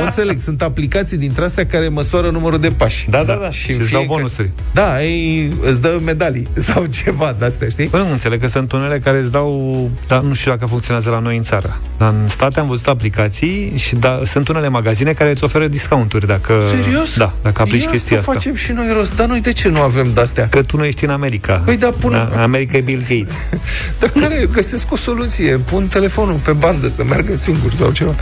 O 0.01 0.05
înțeleg. 0.05 0.39
Sunt 0.39 0.61
aplicații 0.61 1.17
dintre 1.17 1.43
astea 1.43 1.65
care 1.65 1.87
măsoară 1.87 2.29
numărul 2.29 2.59
de 2.59 2.67
pași. 2.67 3.09
Da, 3.09 3.23
da, 3.23 3.35
da. 3.41 3.49
Și, 3.49 3.61
și 3.61 3.71
îți 3.71 3.91
dau 3.91 4.03
bonusuri. 4.07 4.49
Da, 4.73 5.03
ei, 5.03 5.53
îți 5.61 5.81
dă 5.81 5.99
medalii 6.05 6.47
sau 6.67 6.85
ceva 6.85 7.35
de 7.39 7.45
astea, 7.45 7.67
știi? 7.69 7.85
Păi 7.85 8.03
nu 8.05 8.11
înțeleg 8.11 8.41
că 8.41 8.47
sunt 8.47 8.71
unele 8.71 8.99
care 8.99 9.17
îți 9.17 9.31
dau, 9.31 9.89
dar 10.07 10.21
nu 10.21 10.33
știu 10.33 10.51
dacă 10.51 10.65
funcționează 10.65 11.09
la 11.09 11.19
noi 11.19 11.37
în 11.37 11.43
țară. 11.43 11.77
Dar 11.97 12.09
în 12.21 12.27
state 12.27 12.59
am 12.59 12.67
văzut 12.67 12.87
aplicații 12.87 13.73
și 13.75 13.95
da, 13.95 14.21
sunt 14.25 14.47
unele 14.47 14.67
magazine 14.67 15.13
care 15.13 15.29
îți 15.29 15.43
oferă 15.43 15.67
discounturi 15.67 16.27
dacă... 16.27 16.63
Serios? 16.81 17.17
Da, 17.17 17.33
dacă 17.41 17.61
aplici 17.61 17.83
Ia 17.83 17.89
chestia 17.89 18.17
asta. 18.17 18.31
facem 18.31 18.55
și 18.55 18.71
noi 18.71 18.85
rost. 18.93 19.15
Dar 19.15 19.27
noi 19.27 19.41
de 19.41 19.51
ce 19.53 19.69
nu 19.69 19.81
avem 19.81 20.11
de-astea? 20.13 20.47
Că 20.47 20.61
tu 20.63 20.77
nu 20.77 20.85
ești 20.85 21.03
în 21.03 21.09
America. 21.09 21.24
Păi 21.65 21.77
da, 21.77 21.89
pun... 21.99 22.11
Da, 22.11 22.41
America 22.41 22.77
e 22.77 22.81
Bill 22.81 22.99
Gates. 22.99 23.35
Dar 23.99 24.09
care 24.09 24.47
găsesc 24.51 24.91
o 24.91 24.95
soluție? 24.95 25.57
Pun 25.57 25.87
telefonul 25.87 26.39
pe 26.43 26.51
bandă 26.51 26.89
să 26.89 27.03
meargă 27.03 27.35
singur 27.35 27.73
sau 27.73 27.91
ceva. 27.91 28.15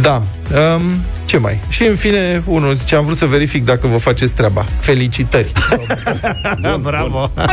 Da. 0.00 0.22
Um, 0.74 0.82
ce 1.24 1.36
mai? 1.38 1.60
Și 1.68 1.84
în 1.84 1.96
fine, 1.96 2.42
unul 2.46 2.74
zice, 2.74 2.94
am 2.94 3.04
vrut 3.04 3.16
să 3.16 3.26
verific 3.26 3.64
dacă 3.64 3.86
vă 3.86 3.96
faceți 3.96 4.32
treaba. 4.32 4.64
Felicitări. 4.80 5.52
bun, 6.60 6.80
Bravo. 6.90 7.30
Bun. 7.34 7.46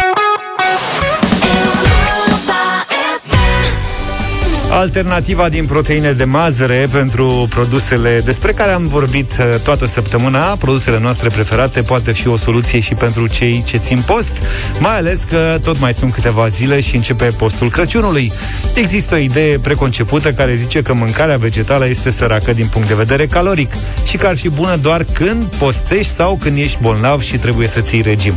Alternativa 4.75 5.49
din 5.49 5.65
proteine 5.65 6.11
de 6.11 6.23
mazăre 6.23 6.87
pentru 6.91 7.47
produsele 7.49 8.21
despre 8.25 8.51
care 8.51 8.71
am 8.71 8.87
vorbit 8.87 9.37
uh, 9.39 9.59
toată 9.63 9.85
săptămâna, 9.85 10.55
produsele 10.55 10.99
noastre 10.99 11.29
preferate, 11.29 11.81
poate 11.81 12.11
fi 12.11 12.27
o 12.27 12.37
soluție 12.37 12.79
și 12.79 12.93
pentru 12.93 13.27
cei 13.27 13.63
ce 13.65 13.77
țin 13.77 14.03
post, 14.05 14.31
mai 14.79 14.97
ales 14.97 15.23
că 15.29 15.57
tot 15.63 15.79
mai 15.79 15.93
sunt 15.93 16.13
câteva 16.13 16.47
zile 16.47 16.79
și 16.79 16.95
începe 16.95 17.25
postul 17.37 17.69
Crăciunului. 17.69 18.31
Există 18.73 19.15
o 19.15 19.17
idee 19.17 19.59
preconcepută 19.59 20.31
care 20.31 20.55
zice 20.55 20.81
că 20.81 20.93
mâncarea 20.93 21.37
vegetală 21.37 21.87
este 21.87 22.11
săracă 22.11 22.53
din 22.53 22.67
punct 22.67 22.87
de 22.87 22.93
vedere 22.93 23.27
caloric 23.27 23.71
și 24.07 24.17
că 24.17 24.27
ar 24.27 24.37
fi 24.37 24.49
bună 24.49 24.75
doar 24.75 25.05
când 25.13 25.43
postești 25.43 26.13
sau 26.13 26.37
când 26.41 26.57
ești 26.57 26.77
bolnav 26.81 27.21
și 27.21 27.37
trebuie 27.37 27.67
să 27.67 27.81
ții 27.81 28.01
regim. 28.01 28.33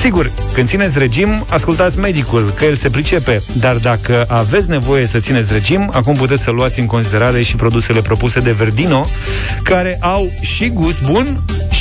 Sigur, 0.00 0.32
când 0.52 0.68
țineți 0.68 0.98
regim, 0.98 1.46
ascultați 1.48 1.98
medicul, 1.98 2.52
că 2.56 2.64
el 2.64 2.74
se 2.74 2.90
pricepe, 2.90 3.42
dar 3.52 3.76
dacă 3.76 4.24
aveți 4.28 4.68
nevoie 4.68 5.06
să 5.06 5.18
țineți 5.18 5.49
regim, 5.50 5.90
acum 5.92 6.14
puteți 6.14 6.42
să 6.42 6.50
luați 6.50 6.80
în 6.80 6.86
considerare 6.86 7.42
și 7.42 7.56
produsele 7.56 8.00
propuse 8.00 8.40
de 8.40 8.52
Verdino, 8.52 9.06
care 9.62 9.98
au 10.00 10.32
și 10.40 10.68
gust 10.68 11.02
bun 11.02 11.40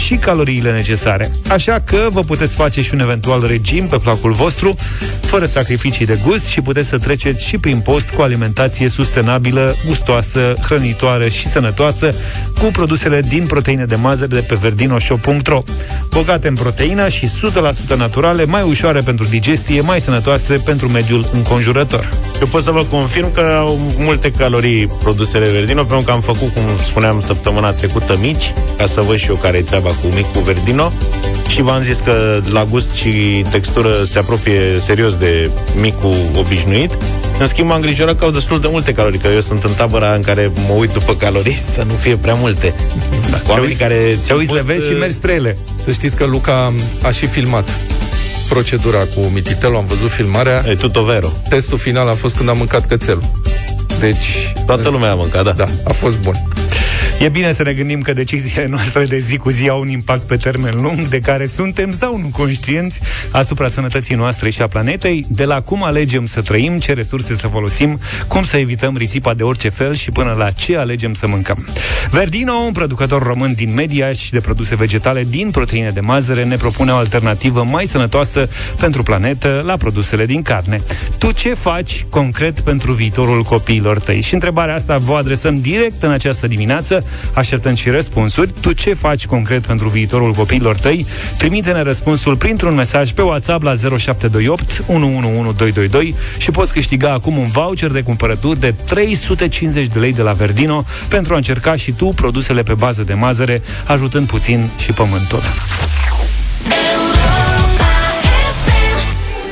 și 0.10 0.16
caloriile 0.16 0.72
necesare. 0.72 1.32
Așa 1.50 1.82
că 1.86 2.08
vă 2.12 2.20
puteți 2.20 2.54
face 2.54 2.82
și 2.82 2.94
un 2.94 3.00
eventual 3.00 3.48
regim 3.48 3.88
pe 3.88 3.98
placul 3.98 4.32
vostru, 4.32 4.76
fără 5.22 5.46
sacrificii 5.46 6.06
de 6.06 6.20
gust 6.26 6.46
și 6.46 6.62
puteți 6.62 6.88
să 6.88 6.98
treceți 6.98 7.46
și 7.46 7.58
prin 7.58 7.80
post 7.80 8.10
cu 8.10 8.22
alimentație 8.22 8.90
sustenabilă, 8.90 9.76
gustoasă, 9.86 10.54
hrănitoare 10.62 11.30
și 11.30 11.48
sănătoasă, 11.48 12.14
cu 12.60 12.66
produsele 12.72 13.22
din 13.22 13.46
proteine 13.48 13.86
de 13.86 13.96
mazăre 13.96 14.36
de 14.36 14.42
pe 14.48 14.56
verdinoshop.ro. 14.56 15.64
Bogate 16.10 16.48
în 16.48 16.56
proteină 16.56 17.08
și 17.08 17.30
100% 17.94 17.98
naturale, 17.98 18.46
mai 18.46 18.62
ușoare 18.62 19.00
pentru 19.00 19.26
digestie, 19.26 19.82
mai 19.82 20.00
sănătoase 20.00 20.54
pentru 20.54 20.88
mediul 20.88 21.30
înconjurător. 21.34 22.29
Eu 22.40 22.48
pot 22.48 22.64
să 22.64 22.72
vă 22.72 22.84
confirm 22.84 23.32
că 23.34 23.56
au 23.58 23.80
multe 23.98 24.32
calorii 24.32 24.88
produsele 24.88 25.50
Verdino, 25.50 25.84
pentru 25.84 26.06
că 26.06 26.12
am 26.12 26.22
făcut, 26.22 26.54
cum 26.54 26.64
spuneam, 26.84 27.22
săptămâna 27.22 27.72
trecută 27.72 28.18
mici, 28.22 28.54
ca 28.78 28.86
să 28.86 29.02
văd 29.02 29.18
și 29.18 29.30
eu 29.30 29.36
care 29.36 29.58
e 29.58 29.62
treaba 29.62 29.90
cu 29.90 30.08
micul 30.16 30.42
Verdino. 30.42 30.92
Și 31.50 31.62
v-am 31.62 31.82
zis 31.82 32.00
că 32.00 32.42
la 32.50 32.64
gust 32.64 32.94
și 32.94 33.44
textură 33.52 33.90
se 34.04 34.20
apropie 34.20 34.62
serios 34.78 35.16
de 35.16 35.50
micul 35.80 36.16
obișnuit. 36.38 36.92
În 37.40 37.48
schimb, 37.48 37.70
am 37.70 37.76
îngrijorat 37.76 38.18
că 38.18 38.24
au 38.24 38.32
destul 38.32 38.60
de 38.60 38.68
multe 38.72 38.94
calorii, 38.94 39.20
că 39.20 39.28
eu 39.28 39.40
sunt 39.40 39.64
în 39.64 39.72
tabăra 39.78 40.14
în 40.14 40.22
care 40.22 40.52
mă 40.68 40.74
uit 40.78 40.90
după 40.90 41.16
calorii 41.16 41.60
să 41.76 41.84
nu 41.84 41.94
fie 41.94 42.16
prea 42.16 42.34
multe. 42.34 42.74
Da. 43.30 43.42
Oamenii 43.48 43.76
care 43.76 44.18
te 44.28 44.34
uiți, 44.34 44.54
le 44.54 44.62
vezi 44.66 44.88
și 44.88 44.94
mergi 44.94 45.16
spre 45.16 45.34
ele. 45.34 45.58
Să 45.80 45.92
știți 45.92 46.16
că 46.16 46.26
Luca 46.26 46.74
a 47.04 47.12
și 47.12 47.26
filmat 47.26 47.70
procedura 48.50 49.00
cu 49.00 49.20
Mititelu, 49.34 49.78
am 49.78 49.86
văzut 49.86 50.10
filmarea. 50.10 50.64
E 50.68 50.76
tutto 50.76 51.02
vero. 51.04 51.30
Testul 51.50 51.78
final 51.78 52.08
a 52.10 52.14
fost 52.14 52.36
când 52.36 52.50
am 52.50 52.58
mâncat 52.58 52.86
cățelul. 52.86 53.24
Deci... 54.00 54.54
Toată 54.66 54.90
lumea 54.90 55.12
a 55.12 55.16
mâncat, 55.16 55.44
da. 55.44 55.52
Da, 55.52 55.68
a 55.84 55.92
fost 55.92 56.18
bun. 56.18 56.34
E 57.20 57.30
bine 57.30 57.54
să 57.54 57.64
ne 57.64 57.74
gândim 57.74 58.02
că 58.02 58.14
deciziile 58.14 58.68
noastre 58.68 59.06
de 59.06 59.18
zi 59.18 59.38
cu 59.38 59.50
zi 59.50 59.70
au 59.70 59.80
un 59.80 59.90
impact 59.90 60.22
pe 60.22 60.36
termen 60.36 60.82
lung, 60.82 61.00
de 61.00 61.20
care 61.20 61.46
suntem 61.46 61.92
sau 61.92 62.18
nu 62.18 62.28
conștienți 62.28 63.00
asupra 63.32 63.68
sănătății 63.68 64.16
noastre 64.16 64.50
și 64.50 64.62
a 64.62 64.68
planetei, 64.68 65.26
de 65.30 65.44
la 65.44 65.62
cum 65.62 65.84
alegem 65.84 66.26
să 66.26 66.42
trăim, 66.42 66.80
ce 66.80 66.94
resurse 66.94 67.36
să 67.36 67.48
folosim, 67.48 68.00
cum 68.28 68.44
să 68.44 68.58
evităm 68.58 68.98
risipa 68.98 69.34
de 69.34 69.44
orice 69.44 69.70
fel 69.70 69.96
și 69.96 70.12
până 70.12 70.36
la 70.38 70.52
ce 70.52 70.78
alegem 70.78 71.14
să 71.14 71.28
mâncăm. 71.28 71.68
Verdino, 72.12 72.54
un 72.54 72.72
producător 72.72 73.24
român 73.24 73.54
din 73.54 73.74
media 73.74 74.12
și 74.12 74.32
de 74.32 74.40
produse 74.40 74.76
vegetale 74.76 75.24
din 75.30 75.52
proteine 75.52 75.90
de 75.90 76.00
mazăre, 76.00 76.44
ne 76.44 76.56
propune 76.56 76.92
o 76.92 76.96
alternativă 76.96 77.64
mai 77.64 77.86
sănătoasă 77.86 78.50
pentru 78.80 79.04
planetă 79.04 79.62
la 79.66 79.78
produsele 79.78 80.26
din 80.26 80.42
carne. 80.42 80.82
Tu 81.18 81.32
ce 81.32 81.54
faci 81.54 82.06
concret 82.10 82.60
pentru 82.60 82.92
viitorul 82.92 83.44
copiilor 83.44 84.00
tăi? 84.00 84.22
Și 84.22 84.34
întrebarea 84.34 84.76
asta 84.76 84.98
vă 84.98 85.16
adresăm 85.16 85.60
direct 85.60 86.04
în 86.04 86.12
această 86.12 86.48
dimineață 86.48 87.04
Așteptăm 87.34 87.76
și 87.76 87.90
răspunsuri. 87.90 88.54
Tu 88.62 88.74
ce 88.74 88.94
faci 88.94 89.26
concret 89.26 89.66
pentru 89.66 89.90
viitorul 89.90 90.34
copiilor 90.34 90.76
tăi? 90.76 91.06
Trimite-ne 91.38 91.82
răspunsul 91.82 92.36
printr-un 92.36 92.74
mesaj 92.74 93.12
pe 93.12 93.22
WhatsApp 93.22 93.64
la 93.64 93.74
0728 93.98 94.84
111222 94.88 96.16
și 96.38 96.52
poți 96.52 96.74
câștiga 96.74 97.12
acum 97.12 97.38
un 97.38 97.48
voucher 97.48 97.92
de 97.92 98.02
cumpărături 98.02 98.60
de 98.60 98.76
350 98.86 99.88
de 99.88 100.00
lei 100.00 100.14
de 100.14 100.22
la 100.22 100.32
Verdino 100.32 100.84
pentru 101.08 101.34
a 101.34 101.38
încerca 101.38 101.76
și 101.76 101.92
tu 101.92 102.06
produsele 102.06 102.64
pe 102.64 102.74
bază 102.74 103.04
de 103.04 103.14
mazăre, 103.14 103.62
ajutând 103.86 104.28
puțin 104.28 104.70
și 104.78 104.92
pământul. 104.92 105.42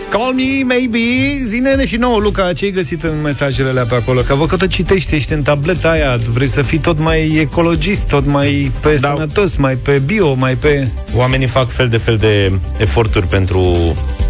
Call 0.09 0.33
me, 0.33 0.63
maybe 0.63 0.99
Zine-ne 1.45 1.85
și 1.85 1.95
nouă, 1.95 2.19
Luca, 2.19 2.53
ce 2.53 2.65
ai 2.65 2.71
găsit 2.71 3.03
în 3.03 3.21
mesajele 3.21 3.69
alea 3.69 3.83
pe 3.83 3.95
acolo? 3.95 4.21
Că 4.21 4.33
vă 4.35 4.45
că 4.45 4.55
tot 4.55 4.67
citești, 4.67 5.15
ești 5.15 5.33
în 5.33 5.41
tableta 5.41 5.89
aia 5.89 6.19
Vrei 6.29 6.47
să 6.47 6.61
fii 6.61 6.77
tot 6.77 6.99
mai 6.99 7.35
ecologist 7.35 8.07
Tot 8.07 8.25
mai 8.25 8.71
pe 8.79 8.97
da. 9.01 9.09
sănătos, 9.09 9.55
mai 9.55 9.75
pe 9.75 10.01
bio 10.05 10.33
Mai 10.33 10.55
pe... 10.55 10.87
Oamenii 11.15 11.47
fac 11.47 11.69
fel 11.69 11.87
de 11.87 11.97
fel 11.97 12.17
de 12.17 12.51
eforturi 12.77 13.27
pentru 13.27 13.75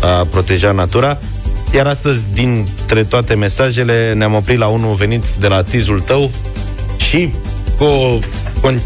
a 0.02 0.28
proteja 0.32 0.72
natura 0.72 1.18
iar 1.74 1.88
astăzi, 1.88 2.26
dintre 2.34 3.04
toate 3.04 3.34
mesajele, 3.36 4.14
ne-am 4.14 4.34
oprit 4.34 4.58
la 4.58 4.68
unul 4.68 4.94
venit 4.94 5.24
de 5.40 5.48
la 5.48 5.64
tizul 5.64 6.00
tău 6.00 6.32
și 6.98 7.30
cu 7.78 7.84
o 7.84 8.20
Con, 8.62 8.82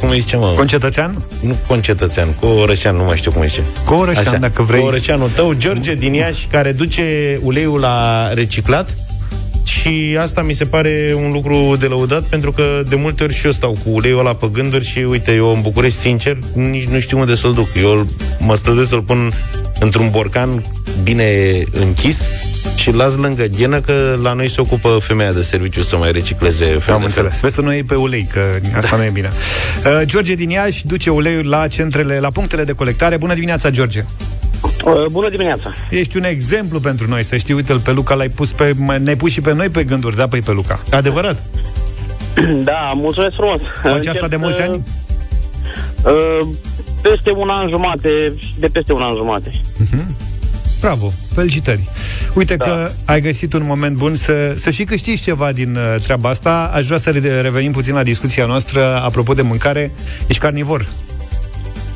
cum 0.00 0.08
îi 0.08 0.20
zice, 0.20 0.36
mă? 0.36 0.52
Concetățean? 0.56 1.24
Nu 1.40 1.56
concetățean, 1.66 2.28
cu 2.40 2.46
orășean, 2.46 2.96
nu 2.96 3.04
mai 3.04 3.16
știu 3.16 3.30
cum 3.30 3.40
îi 3.40 3.48
zice. 3.48 3.62
Cu 3.84 3.94
orășean, 3.94 4.26
Așa, 4.26 4.36
dacă 4.36 4.62
vrei. 4.62 4.80
Cu 4.80 4.86
orășeanul 4.86 5.30
tău, 5.34 5.52
George 5.52 5.94
din 5.94 6.14
Iași, 6.14 6.46
care 6.46 6.72
duce 6.72 7.38
uleiul 7.42 7.80
la 7.80 8.28
reciclat 8.32 8.96
și 9.64 10.16
asta 10.20 10.42
mi 10.42 10.52
se 10.52 10.64
pare 10.64 11.14
un 11.16 11.30
lucru 11.32 11.76
de 11.78 11.86
lăudat 11.86 12.22
pentru 12.22 12.52
că 12.52 12.82
de 12.88 12.94
multe 12.96 13.22
ori 13.24 13.34
și 13.34 13.44
eu 13.44 13.52
stau 13.52 13.70
cu 13.84 13.90
uleiul 13.90 14.18
ăla 14.18 14.34
pe 14.34 14.48
gânduri 14.52 14.84
și 14.84 14.98
uite, 14.98 15.32
eu 15.32 15.52
în 15.54 15.60
București, 15.60 15.98
sincer, 15.98 16.38
nici 16.54 16.84
nu 16.84 16.98
știu 16.98 17.18
unde 17.18 17.34
să-l 17.34 17.52
duc. 17.52 17.68
Eu 17.76 18.06
mă 18.38 18.54
străduiesc 18.54 18.90
să-l 18.90 19.02
pun 19.02 19.32
într-un 19.80 20.10
borcan 20.10 20.64
bine 21.02 21.62
închis 21.72 22.28
și 22.76 22.92
las 22.92 23.16
lângă 23.16 23.44
ghenă 23.44 23.80
că 23.80 24.18
la 24.22 24.32
noi 24.32 24.50
se 24.50 24.60
ocupă 24.60 24.98
femeia 25.00 25.32
de 25.32 25.42
serviciu 25.42 25.82
să 25.82 25.96
mai 25.96 26.12
recicleze 26.12 26.78
Am 26.90 27.02
înțeles. 27.02 27.40
Vezi 27.40 27.54
să 27.54 27.60
nu 27.60 27.74
e 27.74 27.82
pe 27.82 27.94
ulei, 27.94 28.28
că 28.32 28.40
asta 28.76 28.90
da. 28.90 28.96
nu 28.96 29.02
e 29.02 29.10
bine. 29.10 29.30
Uh, 29.78 30.00
George 30.04 30.34
din 30.34 30.50
Iași 30.50 30.86
duce 30.86 31.10
uleiul 31.10 31.48
la 31.48 31.68
centrele, 31.68 32.18
la 32.18 32.30
punctele 32.30 32.64
de 32.64 32.72
colectare. 32.72 33.16
Bună 33.16 33.34
dimineața, 33.34 33.70
George! 33.70 34.04
Uh, 34.84 35.04
bună 35.10 35.28
dimineața! 35.28 35.72
Ești 35.90 36.16
un 36.16 36.24
exemplu 36.24 36.80
pentru 36.80 37.08
noi, 37.08 37.22
să 37.22 37.36
știi, 37.36 37.54
uite 37.54 37.72
pe 37.72 37.92
Luca, 37.92 38.14
l-ai 38.14 38.28
pus 38.28 38.52
pe, 38.52 38.74
ne-ai 38.98 39.16
pus 39.16 39.30
și 39.30 39.40
pe 39.40 39.54
noi 39.54 39.68
pe 39.68 39.84
gânduri, 39.84 40.16
da, 40.16 40.26
păi 40.28 40.40
pe 40.40 40.52
Luca. 40.52 40.80
Adevărat? 40.90 41.42
Da, 42.70 42.92
mulțumesc 42.94 43.34
frumos. 43.34 43.60
Faci 43.82 44.06
asta 44.06 44.28
de 44.28 44.36
mulți 44.36 44.62
ani? 44.62 44.82
Uh, 46.02 46.48
peste 47.02 47.30
un 47.30 47.48
an 47.48 47.68
jumate, 47.68 48.34
de 48.58 48.66
peste 48.66 48.92
un 48.92 49.02
an 49.02 49.16
jumate. 49.16 49.50
Uh-huh. 49.50 50.04
Bravo, 50.80 51.12
felicitări. 51.34 51.80
Uite 52.34 52.56
da. 52.56 52.64
că 52.64 52.90
ai 53.04 53.20
găsit 53.20 53.52
un 53.52 53.62
moment 53.64 53.96
bun 53.96 54.14
să, 54.14 54.52
să 54.56 54.70
și 54.70 54.84
câștigi 54.84 55.22
ceva 55.22 55.52
din 55.52 55.76
uh, 55.76 56.00
treaba 56.02 56.28
asta. 56.28 56.70
Aș 56.74 56.86
vrea 56.86 56.98
să 56.98 57.10
revenim 57.42 57.72
puțin 57.72 57.94
la 57.94 58.02
discuția 58.02 58.46
noastră 58.46 59.00
apropo 59.02 59.34
de 59.34 59.42
mâncare. 59.42 59.92
Ești 60.26 60.42
carnivor? 60.42 60.88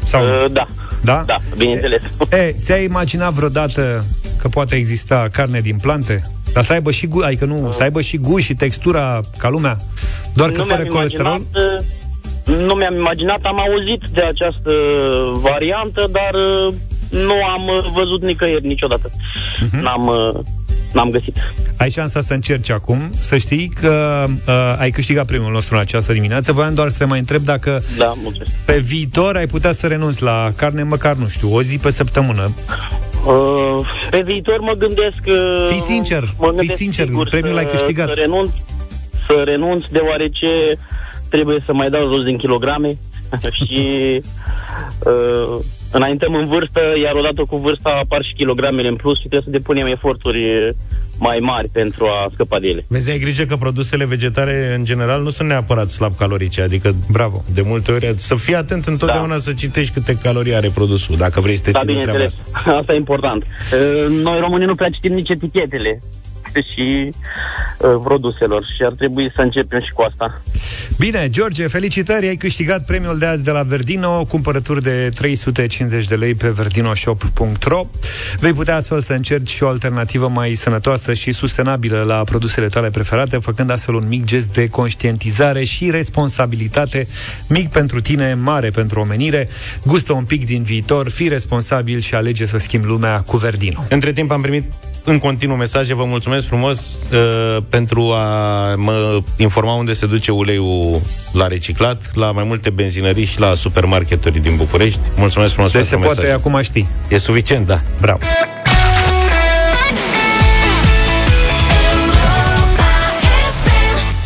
Sau? 0.05 0.23
Uh, 0.23 0.51
da. 0.53 0.67
Da? 1.05 1.23
Da, 1.27 1.37
bineînțeles. 1.57 2.03
E, 2.31 2.55
ți-ai 2.63 2.85
imaginat 2.85 3.33
vreodată 3.33 4.05
că 4.41 4.49
poate 4.49 4.75
exista 4.77 5.29
carne 5.33 5.61
din 5.61 5.77
plante? 5.77 6.31
Dar 6.53 6.65
să 6.65 6.73
aibă 6.73 6.91
și 6.91 7.07
gu, 7.07 7.21
adică 7.21 7.45
nu, 7.45 7.67
uh. 7.67 7.73
să 7.73 7.83
aibă 7.83 8.01
și 8.01 8.17
gust 8.17 8.45
și 8.45 8.55
textura 8.55 9.21
ca 9.39 9.49
lumea, 9.49 9.77
doar 10.35 10.51
că 10.51 10.59
nu 10.59 10.65
fără 10.65 10.85
colesterol? 10.85 11.41
Imaginat, 11.41 11.83
uh, 12.47 12.67
nu 12.67 12.75
mi-am 12.75 12.95
imaginat, 12.95 13.41
am 13.43 13.61
auzit 13.61 14.03
de 14.13 14.23
această 14.23 14.73
variantă, 15.41 16.11
dar 16.11 16.35
uh, 16.35 16.75
nu 17.13 17.45
am 17.45 17.67
uh, 17.67 17.91
văzut 17.93 18.23
nicăieri 18.23 18.67
niciodată. 18.67 19.11
Uh-huh. 19.11 19.81
N-am, 19.81 20.07
uh, 20.07 20.41
n-am 20.93 21.11
găsit. 21.11 21.37
Ai 21.77 21.91
șansa 21.91 22.21
să 22.21 22.35
încerci 22.35 22.71
acum, 22.71 22.99
să 23.19 23.37
știi 23.37 23.69
că 23.81 24.25
uh, 24.49 24.75
ai 24.79 24.91
câștigat 24.91 25.27
primul 25.27 25.53
nostru 25.53 25.75
în 25.75 25.81
această 25.81 26.13
dimineață. 26.13 26.53
Voiam 26.53 26.75
doar 26.75 26.89
să 26.89 26.99
te 26.99 27.05
mai 27.05 27.19
întreb 27.19 27.43
dacă 27.43 27.83
da, 27.99 28.15
pe 28.65 28.79
viitor 28.79 29.37
ai 29.37 29.47
putea 29.47 29.73
să 29.73 29.87
renunți 29.87 30.23
la 30.23 30.51
carne, 30.57 30.83
măcar, 30.83 31.15
nu 31.17 31.29
știu, 31.29 31.55
o 31.55 31.63
zi 31.63 31.79
pe 31.79 31.91
săptămână. 31.91 32.51
Uh, 33.27 33.87
pe 34.11 34.21
viitor 34.25 34.61
mă 34.61 34.73
gândesc... 34.73 35.21
Uh, 35.27 35.67
fii 35.69 35.81
sincer, 35.81 36.25
mă 36.39 36.47
gândesc 36.47 36.69
fii 36.69 36.77
sincer, 36.77 37.07
sigur 37.07 37.29
premiul 37.29 37.55
l-ai 37.55 37.67
câștigat. 37.67 38.09
Să 38.09 38.15
renunț, 38.15 38.51
să 39.27 39.43
renunț, 39.45 39.85
deoarece 39.91 40.79
trebuie 41.29 41.63
să 41.67 41.73
mai 41.73 41.91
dau 41.91 42.09
jos 42.13 42.25
din 42.25 42.37
kilograme 42.37 42.97
și 43.59 43.81
uh, 44.99 45.65
înaintăm 45.93 46.35
în 46.35 46.47
vârstă, 46.47 46.81
iar 47.03 47.15
odată 47.15 47.45
cu 47.49 47.57
vârsta 47.57 47.91
apar 48.03 48.23
și 48.23 48.33
kilogramele 48.35 48.89
în 48.89 48.97
plus 48.97 49.15
și 49.15 49.29
trebuie 49.29 49.53
să 49.53 49.59
depunem 49.59 49.87
eforturi 49.87 50.75
mai 51.19 51.39
mari 51.41 51.69
pentru 51.69 52.05
a 52.07 52.31
scăpa 52.33 52.59
de 52.59 52.67
ele. 52.67 52.85
Vezi, 52.89 53.11
ai 53.11 53.19
grijă 53.19 53.45
că 53.45 53.57
produsele 53.57 54.05
vegetare, 54.05 54.75
în 54.77 54.85
general, 54.85 55.23
nu 55.23 55.29
sunt 55.29 55.49
neapărat 55.49 55.89
slab 55.89 56.17
calorice, 56.17 56.63
adică, 56.63 56.95
bravo, 57.11 57.45
de 57.55 57.63
multe 57.65 57.93
ori, 57.93 58.15
să 58.17 58.35
fii 58.35 58.55
atent 58.55 58.87
întotdeauna 58.87 59.33
da. 59.33 59.39
să 59.39 59.53
citești 59.53 59.95
câte 59.95 60.19
calorii 60.23 60.55
are 60.55 60.71
produsul, 60.75 61.17
dacă 61.17 61.41
vrei 61.41 61.57
să 61.57 61.63
te 61.63 61.71
da, 61.71 61.79
ții 61.79 61.95
de 61.95 62.01
treaba 62.01 62.25
asta. 62.25 62.43
Asta 62.79 62.93
e 62.93 62.97
important. 62.97 63.45
Noi 64.23 64.41
românii 64.41 64.67
nu 64.67 64.75
prea 64.75 64.89
citim 64.89 65.13
nici 65.13 65.29
etichetele 65.29 66.01
și 66.61 67.13
uh, 67.79 67.95
produselor 68.05 68.65
și 68.77 68.83
ar 68.83 68.93
trebui 68.93 69.33
să 69.35 69.41
începem 69.41 69.81
și 69.81 69.93
cu 69.93 70.03
asta. 70.03 70.43
Bine, 70.99 71.29
George, 71.29 71.67
felicitări, 71.67 72.27
ai 72.27 72.37
câștigat 72.37 72.85
premiul 72.85 73.19
de 73.19 73.27
azi 73.27 73.45
de 73.45 73.51
la 73.51 73.63
Verdino, 73.63 74.25
cumpărături 74.25 74.83
de 74.83 75.11
350 75.15 76.05
de 76.05 76.15
lei 76.15 76.35
pe 76.35 76.49
verdinoshop.ro. 76.49 77.87
Vei 78.41 78.53
putea 78.53 78.77
astfel 78.77 79.03
să 79.03 79.13
încerci 79.13 79.51
și 79.51 79.63
o 79.63 79.69
alternativă 79.69 80.29
mai 80.29 80.55
sănătoasă 80.55 81.13
și 81.13 81.33
sustenabilă 81.33 82.03
la 82.07 82.25
produsele 82.25 82.67
tale 82.67 82.91
preferate, 82.91 83.39
făcând 83.39 83.71
astfel 83.71 83.95
un 83.95 84.09
mic 84.09 84.25
gest 84.25 84.53
de 84.53 84.69
conștientizare 84.69 85.65
și 85.65 85.91
responsabilitate, 85.91 87.09
mic 87.49 87.71
pentru 87.71 88.01
tine, 88.01 88.35
mare 88.35 88.71
pentru 88.71 89.01
omenire. 89.01 89.49
Gustă 89.87 90.13
un 90.13 90.25
pic 90.25 90.47
din 90.47 90.63
viitor, 90.63 91.11
fii 91.11 91.29
responsabil 91.29 92.01
și 92.01 92.15
alege 92.15 92.47
să 92.47 92.59
schimbi 92.59 92.87
lumea 92.87 93.21
cu 93.21 93.37
Verdino. 93.37 93.85
Între 93.89 94.13
timp 94.13 94.31
am 94.31 94.41
primit 94.41 94.65
în 95.05 95.19
continuu 95.19 95.57
mesaje. 95.57 95.95
Vă 95.95 96.05
mulțumesc 96.05 96.47
frumos 96.47 96.99
uh, 97.13 97.63
pentru 97.69 98.13
a 98.13 98.75
mă 98.77 99.23
informa 99.37 99.75
unde 99.75 99.93
se 99.93 100.07
duce 100.07 100.31
uleiul 100.33 101.01
la 101.33 101.47
reciclat, 101.47 102.03
la 102.15 102.31
mai 102.31 102.45
multe 102.45 102.71
benzinării 102.71 103.25
și 103.25 103.41
la 103.41 103.55
supermarketuri 103.55 104.41
din 104.41 104.57
București. 104.57 105.01
Mulțumesc 105.17 105.53
frumos 105.53 105.73
deci 105.73 105.81
pentru 105.81 105.99
se 105.99 106.07
mesaj. 106.07 106.25
poate 106.25 106.49
acum 106.49 106.63
ști. 106.63 106.87
E 107.09 107.19
suficient, 107.19 107.67
da. 107.67 107.81
Bravo. 108.01 108.19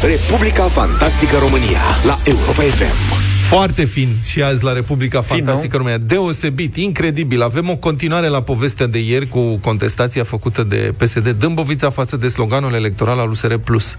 Republica 0.02 0.62
Fantastică 0.64 1.36
România 1.38 1.80
la 2.04 2.18
Europa 2.24 2.62
FM. 2.62 3.15
Foarte 3.48 3.84
fin 3.84 4.16
și 4.22 4.42
azi 4.42 4.64
la 4.64 4.72
Republica 4.72 5.20
fin, 5.20 5.36
Fantastică 5.36 5.76
nu? 5.76 5.82
România. 5.82 6.06
Deosebit, 6.06 6.76
incredibil. 6.76 7.42
Avem 7.42 7.70
o 7.70 7.76
continuare 7.76 8.28
la 8.28 8.42
povestea 8.42 8.86
de 8.86 8.98
ieri 8.98 9.28
cu 9.28 9.56
contestația 9.56 10.24
făcută 10.24 10.62
de 10.62 10.92
PSD 10.96 11.30
Dâmbovița 11.30 11.90
față 11.90 12.16
de 12.16 12.28
sloganul 12.28 12.74
electoral 12.74 13.18
al 13.18 13.30
USR 13.30 13.54
Plus, 13.54 13.94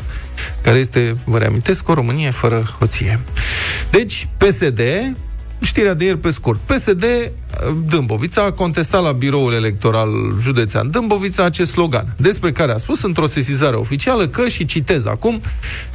care 0.62 0.78
este, 0.78 1.18
vă 1.24 1.38
reamintesc, 1.38 1.90
o 1.90 1.94
Românie 1.94 2.32
fără 2.32 2.76
hoție. 2.80 3.20
Deci, 3.90 4.28
PSD 4.38 4.82
Știrea 5.62 5.94
de 5.94 6.04
ieri 6.04 6.18
pe 6.18 6.30
scurt. 6.30 6.60
PSD 6.60 7.06
Dâmbovița 7.88 8.44
a 8.44 8.52
contestat 8.52 9.04
la 9.04 9.12
biroul 9.12 9.54
electoral 9.54 10.10
județean 10.42 10.92
Dâmbovița 10.92 11.44
acest 11.44 11.72
slogan, 11.72 12.16
despre 12.18 12.52
care 12.52 12.72
a 12.72 12.78
spus 12.78 13.02
într-o 13.02 13.28
sesizare 13.28 13.76
oficială 13.76 14.28
că, 14.28 14.48
și 14.48 14.66
citez 14.66 15.06
acum, 15.06 15.42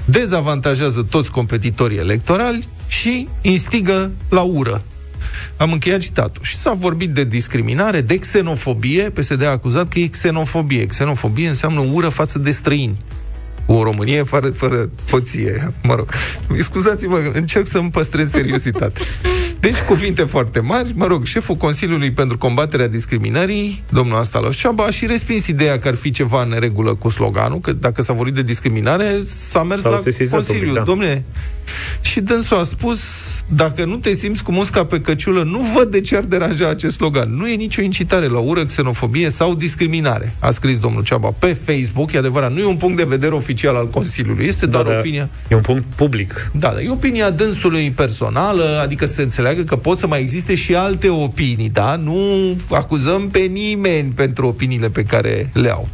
dezavantajează 0.05 1.07
toți 1.11 1.31
competitorii 1.31 1.99
electorali 1.99 2.69
și 3.01 3.29
instigă 3.41 4.11
la 4.29 4.41
ură. 4.41 4.83
Am 5.57 5.73
încheiat 5.73 6.01
citatul. 6.01 6.43
Și 6.45 6.57
s-a 6.57 6.73
vorbit 6.73 7.11
de 7.11 7.25
discriminare, 7.25 8.01
de 8.01 8.19
xenofobie. 8.19 9.11
PSD 9.11 9.45
a 9.45 9.51
acuzat 9.51 9.89
că 9.89 9.99
e 9.99 10.07
xenofobie. 10.07 10.87
Xenofobie 10.87 11.49
înseamnă 11.49 11.81
ură 11.81 12.09
față 12.09 12.39
de 12.39 12.51
străini 12.51 12.97
o 13.67 13.83
Românie 13.83 14.23
fără, 14.23 14.51
fără 14.51 14.91
hoție. 15.11 15.73
Mă 15.83 15.95
rog, 15.95 16.09
scuzați-mă, 16.59 17.31
încerc 17.33 17.67
să-mi 17.67 17.91
păstrez 17.91 18.31
seriositate. 18.31 19.01
Deci, 19.61 19.81
cuvinte 19.81 20.23
foarte 20.23 20.61
mari. 20.61 20.93
Mă 20.95 21.07
rog, 21.07 21.25
șeful 21.25 21.55
Consiliului 21.55 22.11
pentru 22.11 22.39
combaterea 22.39 22.89
discriminării, 22.89 23.83
domnul 23.91 24.19
Astalos 24.19 24.57
Ceaba, 24.57 24.85
a 24.85 24.91
și 24.91 25.07
respins 25.07 25.47
ideea 25.47 25.79
că 25.79 25.89
ar 25.89 25.95
fi 25.95 26.11
ceva 26.11 26.43
în 26.43 26.49
neregulă 26.49 26.95
cu 26.95 27.09
sloganul, 27.09 27.59
că 27.59 27.73
dacă 27.73 28.03
s-a 28.03 28.13
vorbit 28.13 28.35
de 28.35 28.43
discriminare, 28.43 29.19
s-a 29.25 29.63
mers 29.63 29.81
S-au 29.81 29.93
la 29.93 30.01
Consiliu. 30.31 30.73
Da. 30.73 30.81
Domne, 30.81 31.25
și 32.01 32.21
dânsul 32.21 32.59
a 32.59 32.65
spus, 32.65 33.01
dacă 33.49 33.85
nu 33.85 33.97
te 33.97 34.13
simți 34.13 34.43
cu 34.43 34.53
musca 34.53 34.85
pe 34.85 35.01
căciulă, 35.01 35.43
nu 35.43 35.59
văd 35.59 35.91
de 35.91 36.01
ce 36.01 36.17
ar 36.17 36.25
deranja 36.25 36.69
acest 36.69 36.97
slogan. 36.97 37.37
Nu 37.37 37.49
e 37.49 37.55
nicio 37.55 37.83
incitare 37.83 38.27
la 38.27 38.39
ură, 38.39 38.65
xenofobie 38.65 39.31
sau 39.31 39.55
discriminare, 39.55 40.35
a 40.39 40.51
scris 40.51 40.79
domnul 40.79 41.03
Ceaba 41.03 41.29
pe 41.39 41.53
Facebook. 41.53 42.13
E 42.13 42.19
adevărat, 42.19 42.53
nu 42.53 42.61
e 42.61 42.65
un 42.65 42.77
punct 42.77 42.97
de 42.97 43.05
vedere 43.05 43.35
oficial 43.35 43.77
al 43.77 43.89
Consiliului, 43.89 44.47
este 44.47 44.67
da, 44.67 44.73
doar 44.73 44.87
da, 44.87 44.99
opinia. 44.99 45.29
E 45.49 45.55
un 45.55 45.61
punct 45.61 45.85
public. 45.95 46.51
Da, 46.53 46.69
da, 46.69 46.83
e 46.83 46.91
opinia 46.91 47.31
dânsului 47.31 47.91
personală, 47.91 48.81
adică 48.83 49.07
să 49.07 49.23
înțeleagă 49.23 49.63
că 49.63 49.77
pot 49.77 49.99
să 49.99 50.07
mai 50.07 50.21
existe 50.21 50.55
și 50.55 50.75
alte 50.75 51.09
opinii, 51.09 51.69
da? 51.69 51.97
Nu 51.97 52.17
acuzăm 52.71 53.29
pe 53.29 53.39
nimeni 53.39 54.11
pentru 54.11 54.47
opiniile 54.47 54.89
pe 54.89 55.03
care 55.03 55.51
le 55.53 55.71
au. 55.71 55.89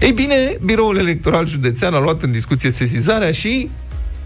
Ei 0.00 0.12
bine, 0.12 0.58
Biroul 0.64 0.96
Electoral 0.96 1.46
Județean 1.46 1.94
a 1.94 2.00
luat 2.00 2.22
în 2.22 2.32
discuție 2.32 2.70
sesizarea 2.70 3.30
și 3.30 3.68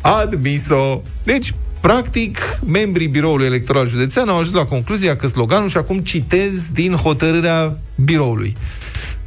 admis-o. 0.02 1.02
Deci, 1.24 1.54
Practic, 1.82 2.38
membrii 2.66 3.06
Biroului 3.06 3.46
Electoral 3.46 3.88
Județean 3.88 4.28
au 4.28 4.38
ajuns 4.38 4.54
la 4.54 4.64
concluzia 4.64 5.16
că 5.16 5.26
sloganul, 5.26 5.68
și 5.68 5.76
acum 5.76 5.98
citez 5.98 6.66
din 6.72 6.92
hotărârea 6.92 7.78
biroului, 8.04 8.56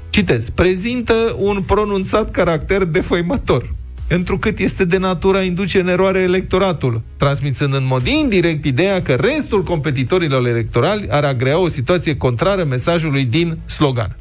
citez, 0.10 0.50
prezintă 0.50 1.36
un 1.38 1.62
pronunțat 1.66 2.32
caracter 2.32 2.84
defăimător, 2.84 3.74
întrucât 4.08 4.60
este 4.60 4.86
de 4.86 4.98
natura 4.98 5.42
induce 5.42 5.80
în 5.80 5.88
eroare 5.88 6.20
electoratul, 6.20 7.02
transmițând 7.18 7.74
în 7.74 7.86
mod 7.88 8.06
indirect 8.06 8.66
ideea 8.66 9.02
că 9.02 9.14
restul 9.14 9.64
competitorilor 9.64 10.48
electorali 10.48 11.08
ar 11.10 11.24
agrea 11.24 11.58
o 11.58 11.68
situație 11.68 12.18
contrară 12.18 12.64
mesajului 12.64 13.26
din 13.26 13.58
slogan. 13.66 14.16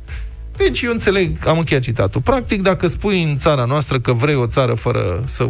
Deci 0.56 0.82
eu 0.82 0.92
înțeleg, 0.92 1.46
am 1.46 1.58
încheiat 1.58 1.82
citatul. 1.82 2.20
Practic, 2.20 2.62
dacă 2.62 2.86
spui 2.86 3.22
în 3.22 3.38
țara 3.38 3.64
noastră 3.64 4.00
că 4.00 4.12
vrei 4.12 4.34
o 4.34 4.46
țară 4.46 4.74
fără 4.74 5.22
să 5.26 5.48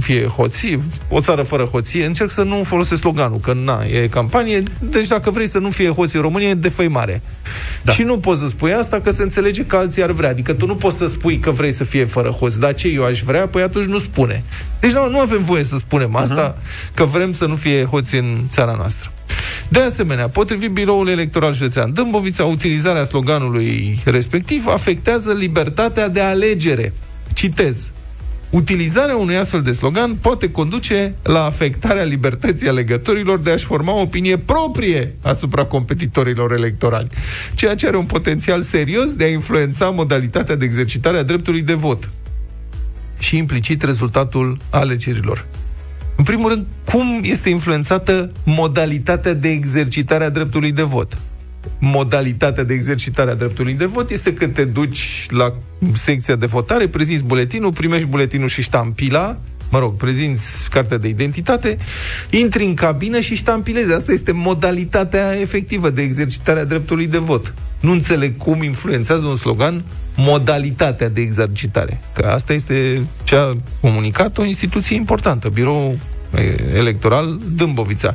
fie 0.00 0.26
hoție, 0.26 0.80
o 1.08 1.20
țară 1.20 1.42
fără 1.42 1.64
hoție, 1.64 2.04
încerc 2.04 2.30
să 2.30 2.42
nu 2.42 2.62
folosesc 2.64 3.00
sloganul, 3.00 3.38
că 3.38 3.54
na, 3.64 3.84
e 3.84 4.06
campanie, 4.06 4.62
deci 4.78 5.06
dacă 5.06 5.30
vrei 5.30 5.48
să 5.48 5.58
nu 5.58 5.70
fie 5.70 5.88
hoție 5.88 6.18
în 6.18 6.24
România, 6.24 6.48
e 6.48 6.54
defăimare. 6.54 7.22
Da. 7.82 7.92
Și 7.92 8.02
nu 8.02 8.18
poți 8.18 8.40
să 8.40 8.46
spui 8.46 8.72
asta 8.72 9.00
că 9.00 9.10
se 9.10 9.22
înțelege 9.22 9.64
că 9.64 9.76
alții 9.76 10.02
ar 10.02 10.10
vrea. 10.10 10.30
Adică 10.30 10.52
tu 10.52 10.66
nu 10.66 10.74
poți 10.74 10.96
să 10.96 11.06
spui 11.06 11.38
că 11.38 11.50
vrei 11.50 11.72
să 11.72 11.84
fie 11.84 12.04
fără 12.04 12.28
hoți, 12.28 12.60
dar 12.60 12.74
ce 12.74 12.88
eu 12.88 13.04
aș 13.04 13.22
vrea, 13.22 13.46
păi 13.46 13.62
atunci 13.62 13.86
nu 13.86 13.98
spune. 13.98 14.42
Deci 14.80 14.92
nu, 14.92 15.10
nu 15.10 15.18
avem 15.18 15.42
voie 15.42 15.64
să 15.64 15.76
spunem 15.76 16.16
asta, 16.16 16.54
uh-huh. 16.54 16.94
că 16.94 17.04
vrem 17.04 17.32
să 17.32 17.46
nu 17.46 17.56
fie 17.56 17.84
hoți 17.84 18.14
în 18.14 18.36
țara 18.50 18.74
noastră. 18.76 19.12
De 19.68 19.80
asemenea, 19.80 20.28
potrivit 20.28 20.70
biroul 20.70 21.08
electoral 21.08 21.54
județean 21.54 21.92
Dâmbovița, 21.92 22.44
utilizarea 22.44 23.04
sloganului 23.04 24.00
respectiv 24.04 24.66
afectează 24.66 25.32
libertatea 25.32 26.08
de 26.08 26.20
alegere. 26.20 26.92
Citez. 27.32 27.90
Utilizarea 28.50 29.16
unui 29.16 29.36
astfel 29.36 29.62
de 29.62 29.72
slogan 29.72 30.14
poate 30.14 30.50
conduce 30.50 31.14
la 31.22 31.44
afectarea 31.44 32.02
libertății 32.02 32.68
alegătorilor 32.68 33.38
de 33.38 33.50
a-și 33.50 33.64
forma 33.64 33.92
o 33.92 34.00
opinie 34.00 34.38
proprie 34.38 35.14
asupra 35.22 35.64
competitorilor 35.64 36.52
electorali, 36.52 37.08
ceea 37.54 37.74
ce 37.74 37.86
are 37.86 37.96
un 37.96 38.04
potențial 38.04 38.62
serios 38.62 39.12
de 39.12 39.24
a 39.24 39.28
influența 39.28 39.90
modalitatea 39.90 40.56
de 40.56 40.64
exercitare 40.64 41.18
a 41.18 41.22
dreptului 41.22 41.62
de 41.62 41.74
vot 41.74 42.10
și 43.18 43.36
implicit 43.36 43.82
rezultatul 43.82 44.58
alegerilor. 44.70 45.46
În 46.16 46.24
primul 46.24 46.48
rând, 46.48 46.66
cum 46.84 47.20
este 47.22 47.48
influențată 47.48 48.32
modalitatea 48.44 49.32
de 49.32 49.48
exercitare 49.48 50.24
a 50.24 50.30
dreptului 50.30 50.72
de 50.72 50.82
vot? 50.82 51.18
Modalitatea 51.78 52.64
de 52.64 52.74
exercitare 52.74 53.30
a 53.30 53.34
dreptului 53.34 53.74
de 53.74 53.84
vot 53.84 54.10
este 54.10 54.34
că 54.34 54.46
te 54.46 54.64
duci 54.64 55.26
la 55.30 55.54
secția 55.92 56.36
de 56.36 56.46
votare, 56.46 56.86
prezinți 56.86 57.24
buletinul, 57.24 57.72
primești 57.72 58.06
buletinul 58.06 58.48
și 58.48 58.62
ștampila, 58.62 59.38
mă 59.70 59.78
rog, 59.78 59.96
prezinți 59.96 60.70
cartea 60.70 60.96
de 60.96 61.08
identitate, 61.08 61.78
intri 62.30 62.64
în 62.64 62.74
cabină 62.74 63.20
și 63.20 63.34
ștampilezi. 63.34 63.92
Asta 63.92 64.12
este 64.12 64.32
modalitatea 64.32 65.40
efectivă 65.40 65.90
de 65.90 66.02
exercitare 66.02 66.60
a 66.60 66.64
dreptului 66.64 67.06
de 67.06 67.18
vot. 67.18 67.54
Nu 67.80 67.92
înțeleg 67.92 68.36
cum 68.36 68.62
influențează 68.62 69.26
un 69.26 69.36
slogan 69.36 69.84
modalitatea 70.16 71.08
de 71.08 71.20
exercitare. 71.20 72.00
Că 72.12 72.26
asta 72.26 72.52
este 72.52 73.06
ce 73.24 73.36
a 73.36 73.52
comunicat 73.80 74.38
o 74.38 74.44
instituție 74.44 74.96
importantă, 74.96 75.48
Biroul 75.48 75.98
Electoral 76.74 77.40
Dâmbovița. 77.56 78.14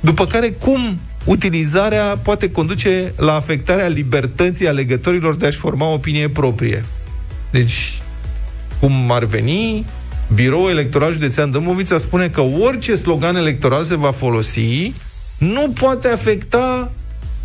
După 0.00 0.26
care, 0.26 0.50
cum 0.50 0.98
utilizarea 1.24 2.18
poate 2.22 2.50
conduce 2.50 3.12
la 3.16 3.34
afectarea 3.34 3.86
libertății 3.86 4.68
alegătorilor 4.68 5.36
de 5.36 5.46
a-și 5.46 5.58
forma 5.58 5.86
o 5.88 5.92
opinie 5.92 6.28
proprie. 6.28 6.84
Deci, 7.50 8.02
cum 8.80 9.10
ar 9.10 9.24
veni, 9.24 9.86
Biroul 10.34 10.70
Electoral 10.70 11.12
Județean 11.12 11.50
Dâmbovița 11.50 11.98
spune 11.98 12.28
că 12.28 12.40
orice 12.40 12.94
slogan 12.94 13.36
electoral 13.36 13.84
se 13.84 13.96
va 13.96 14.10
folosi 14.10 14.92
nu 15.38 15.70
poate 15.70 16.08
afecta 16.08 16.92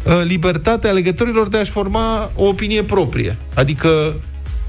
uh, 0.03 0.21
libertatea 0.23 0.89
alegătorilor 0.89 1.47
de 1.47 1.57
a-și 1.57 1.71
forma 1.71 2.31
o 2.35 2.47
opinie 2.47 2.83
proprie. 2.83 3.37
Adică, 3.53 4.13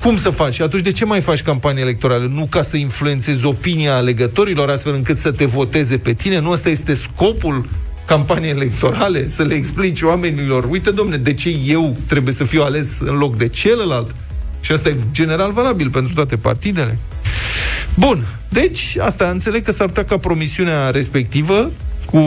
cum 0.03 0.16
să 0.16 0.31
faci? 0.31 0.55
Și 0.55 0.62
atunci 0.62 0.83
de 0.83 0.92
ce 0.92 1.05
mai 1.05 1.21
faci 1.21 1.42
campanie 1.42 1.83
electorală? 1.83 2.31
Nu 2.35 2.47
ca 2.51 2.62
să 2.62 2.77
influențezi 2.77 3.44
opinia 3.44 3.97
alegătorilor 3.97 4.68
astfel 4.68 4.94
încât 4.94 5.18
să 5.18 5.33
te 5.33 5.44
voteze 5.44 5.99
pe 5.99 6.12
tine? 6.12 6.38
Nu 6.38 6.51
ăsta 6.51 6.68
este 6.68 6.94
scopul 6.94 7.68
campanii 8.09 8.49
electorale, 8.49 9.29
să 9.29 9.42
le 9.42 9.55
explici 9.55 10.03
oamenilor, 10.03 10.64
uite, 10.71 10.90
domne, 10.90 11.16
de 11.16 11.35
ce 11.35 11.57
eu 11.66 11.97
trebuie 12.07 12.35
să 12.35 12.44
fiu 12.44 12.62
ales 12.62 12.99
în 13.01 13.16
loc 13.18 13.37
de 13.37 13.49
celălalt? 13.49 14.14
Și 14.61 14.73
asta 14.73 14.88
e 14.88 14.97
general 15.12 15.53
valabil 15.53 15.90
pentru 15.90 16.14
toate 16.14 16.37
partidele. 16.37 16.99
Bun, 17.94 18.25
deci 18.49 18.97
asta 19.01 19.29
înțeleg 19.29 19.64
că 19.64 19.73
s-ar 19.73 19.87
putea 19.87 20.05
ca 20.05 20.18
promisiunea 20.18 20.90
respectivă, 20.90 21.71
cu 22.05 22.23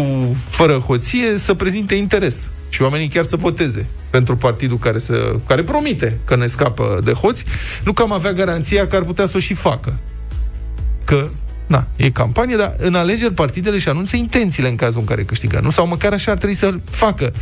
fără 0.49 0.73
hoție, 0.73 1.37
să 1.37 1.53
prezinte 1.53 1.95
interes 1.95 2.47
și 2.69 2.81
oamenii 2.81 3.07
chiar 3.07 3.23
să 3.23 3.35
voteze. 3.35 3.85
pentru 4.09 4.35
partidul 4.35 4.77
care, 4.77 4.97
să, 4.97 5.35
care 5.47 5.63
promite 5.63 6.19
că 6.25 6.35
ne 6.35 6.45
scapă 6.45 7.01
de 7.03 7.11
hoți, 7.11 7.43
nu 7.83 7.93
că 7.93 8.01
am 8.01 8.11
avea 8.11 8.33
garanția 8.33 8.87
că 8.87 8.95
ar 8.95 9.03
putea 9.03 9.25
să 9.25 9.37
o 9.37 9.39
și 9.39 9.53
facă. 9.53 9.99
Că 11.03 11.27
Na, 11.71 11.87
e 11.95 12.09
campanie, 12.09 12.55
dar 12.55 12.75
în 12.77 12.95
alegeri 12.95 13.33
partidele 13.33 13.77
și 13.77 13.89
anunță 13.89 14.15
intențiile 14.15 14.69
în 14.69 14.75
cazul 14.75 14.99
în 14.99 15.05
care 15.05 15.23
câștigă. 15.23 15.59
Nu? 15.63 15.69
Sau 15.69 15.87
măcar 15.87 16.13
așa 16.13 16.31
ar 16.31 16.37
trebui 16.37 16.55
să 16.55 16.73
facă. 16.89 17.33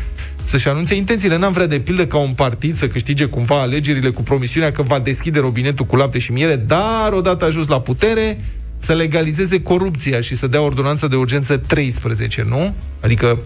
Să-și 0.44 0.68
anunțe 0.68 0.96
intențiile. 0.96 1.38
N-am 1.38 1.52
vrea 1.52 1.68
de 1.68 1.80
pildă 1.80 2.06
ca 2.06 2.18
un 2.18 2.34
partid 2.34 2.76
să 2.76 2.88
câștige 2.88 3.26
cumva 3.26 3.62
alegerile 3.62 4.10
cu 4.10 4.22
promisiunea 4.22 4.72
că 4.72 4.82
va 4.82 5.00
deschide 5.00 5.40
robinetul 5.40 5.86
cu 5.86 5.96
lapte 5.96 6.20
și 6.20 6.32
miere, 6.32 6.56
dar 6.56 7.14
odată 7.14 7.46
ajuns 7.46 7.68
la 7.68 7.82
putere, 7.82 8.44
să 8.78 8.94
legalizeze 8.94 9.62
corupția 9.62 10.22
și 10.22 10.36
să 10.36 10.48
dea 10.48 10.62
ordonanță 10.62 11.08
de 11.08 11.16
urgență 11.16 11.58
13, 11.58 12.46
nu? 12.50 12.74
Adică, 13.02 13.40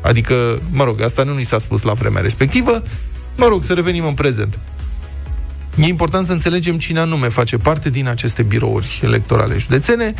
adică, 0.00 0.58
mă 0.70 0.84
rog, 0.84 1.00
asta 1.00 1.22
nu 1.22 1.34
ni 1.34 1.44
s-a 1.44 1.58
spus 1.58 1.82
la 1.82 1.92
vremea 1.92 2.22
respectivă. 2.22 2.82
Mă 3.36 3.46
rog, 3.46 3.62
să 3.62 3.72
revenim 3.72 4.06
în 4.06 4.14
prezent. 4.14 4.58
E 5.76 5.86
important 5.86 6.26
să 6.26 6.32
înțelegem 6.32 6.78
cine 6.78 6.98
anume 6.98 7.28
face 7.28 7.56
parte 7.56 7.90
din 7.90 8.08
aceste 8.08 8.42
birouri 8.42 9.00
electorale 9.02 9.58
județene. 9.58 10.14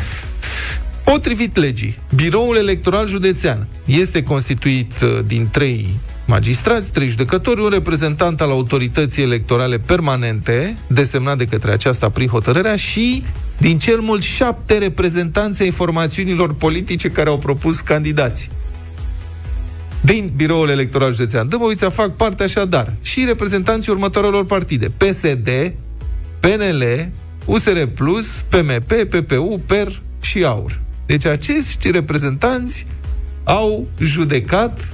Potrivit 1.03 1.55
legii, 1.55 1.99
biroul 2.15 2.57
electoral 2.57 3.07
județean 3.07 3.67
este 3.85 4.23
constituit 4.23 4.91
uh, 5.01 5.19
din 5.25 5.47
trei 5.51 5.99
magistrați, 6.25 6.91
trei 6.91 7.07
judecători, 7.07 7.61
un 7.61 7.69
reprezentant 7.69 8.41
al 8.41 8.49
autorității 8.49 9.23
electorale 9.23 9.77
permanente, 9.77 10.77
desemnat 10.87 11.37
de 11.37 11.45
către 11.45 11.71
aceasta 11.71 12.09
prin 12.09 12.27
hotărârea, 12.27 12.75
și 12.75 13.23
din 13.57 13.79
cel 13.79 13.99
mult 13.99 14.21
șapte 14.21 14.77
reprezentanți 14.77 15.61
ai 15.61 15.71
formațiunilor 15.71 16.53
politice 16.53 17.09
care 17.09 17.29
au 17.29 17.37
propus 17.37 17.79
candidați. 17.79 18.49
Din 20.05 20.31
biroul 20.35 20.69
electoral 20.69 21.13
județean 21.13 21.47
Dâmbovița 21.49 21.89
fac 21.89 22.15
parte 22.15 22.43
așadar 22.43 22.93
și 23.01 23.23
reprezentanții 23.25 23.91
următoarelor 23.91 24.45
partide. 24.45 24.91
PSD, 24.97 25.73
PNL, 26.39 27.09
USR+, 27.45 27.83
PMP, 28.49 28.93
PPU, 29.09 29.61
PER 29.65 30.01
și 30.21 30.43
AUR. 30.43 30.81
Deci 31.05 31.25
acești 31.25 31.91
reprezentanți 31.91 32.85
au 33.43 33.87
judecat 33.99 34.93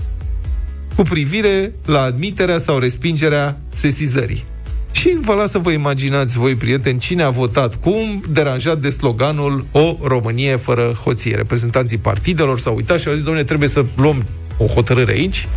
cu 0.96 1.02
privire 1.02 1.74
la 1.86 2.02
admiterea 2.02 2.58
sau 2.58 2.78
respingerea 2.78 3.58
sesizării. 3.74 4.44
Și 4.92 5.18
vă 5.22 5.34
las 5.34 5.52
să 5.52 5.58
vă 5.58 5.72
imaginați 5.72 6.38
voi, 6.38 6.56
prieteni, 6.56 7.00
cine 7.00 7.24
a 7.24 7.30
votat 7.30 7.76
cum, 7.76 8.24
deranjat 8.30 8.80
de 8.80 8.90
sloganul 8.90 9.66
O 9.72 9.98
Românie 10.04 10.56
fără 10.56 10.96
hoție. 11.04 11.36
Reprezentanții 11.36 11.98
partidelor 11.98 12.60
s-au 12.60 12.76
uitat 12.76 13.00
și 13.00 13.08
au 13.08 13.14
zis, 13.14 13.24
domnule, 13.24 13.46
trebuie 13.46 13.70
să 13.70 13.86
luăm 13.96 14.24
o 14.58 14.66
hotărâre 14.66 15.12
aici, 15.12 15.48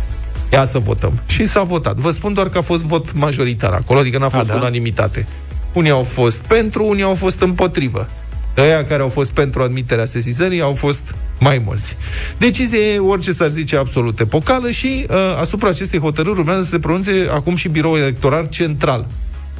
ia 0.51 0.65
să 0.65 0.79
votăm. 0.79 1.19
Și 1.25 1.45
s-a 1.45 1.61
votat. 1.63 1.95
Vă 1.95 2.11
spun 2.11 2.33
doar 2.33 2.49
că 2.49 2.57
a 2.57 2.61
fost 2.61 2.83
vot 2.83 3.13
majoritar 3.13 3.73
acolo, 3.73 3.99
adică 3.99 4.17
n-a 4.17 4.29
fost 4.29 4.49
a, 4.49 4.53
da? 4.53 4.59
unanimitate. 4.59 5.27
Unii 5.73 5.91
au 5.91 6.03
fost 6.03 6.37
pentru, 6.37 6.85
unii 6.85 7.03
au 7.03 7.15
fost 7.15 7.41
împotrivă. 7.41 8.09
Ăia 8.57 8.85
care 8.85 9.01
au 9.01 9.09
fost 9.09 9.31
pentru 9.31 9.61
admiterea 9.61 10.05
sesizării 10.05 10.61
au 10.61 10.73
fost 10.73 11.01
mai 11.39 11.61
mulți. 11.65 11.95
Decizie, 12.37 12.99
orice 12.99 13.31
s-ar 13.31 13.49
zice, 13.49 13.77
absolut 13.77 14.19
epocală 14.19 14.69
și 14.69 15.05
uh, 15.09 15.15
asupra 15.39 15.69
acestei 15.69 15.99
hotărâri 15.99 16.39
urmează 16.39 16.63
să 16.63 16.69
se 16.69 16.79
pronunțe 16.79 17.11
acum 17.33 17.55
și 17.55 17.67
biroul 17.67 17.97
electoral 17.97 18.47
central. 18.49 19.07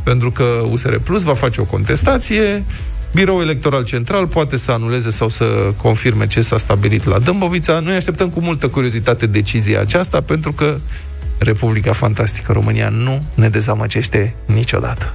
Pentru 0.04 0.32
că 0.32 0.44
USR 0.72 0.96
Plus 0.96 1.24
va 1.24 1.34
face 1.34 1.62
o 1.62 1.64
contestație, 1.64 2.64
Biroul 3.16 3.42
Electoral 3.42 3.84
Central 3.84 4.28
poate 4.28 4.58
să 4.58 4.72
anuleze 4.72 5.10
sau 5.10 5.30
să 5.30 5.74
confirme 5.82 6.28
ce 6.28 6.42
s-a 6.42 6.58
stabilit 6.58 7.06
la 7.06 7.20
Dâmbovița. 7.20 7.80
Noi 7.80 7.96
așteptăm 7.96 8.30
cu 8.30 8.40
multă 8.40 8.68
curiozitate 8.68 9.26
decizia 9.26 9.80
aceasta, 9.80 10.22
pentru 10.22 10.54
că 10.54 10.78
Republica 11.38 11.94
Fantastică 11.94 12.52
România 12.52 12.90
nu 12.90 13.24
ne 13.34 13.50
dezamăgește 13.50 14.36
niciodată. 14.46 15.14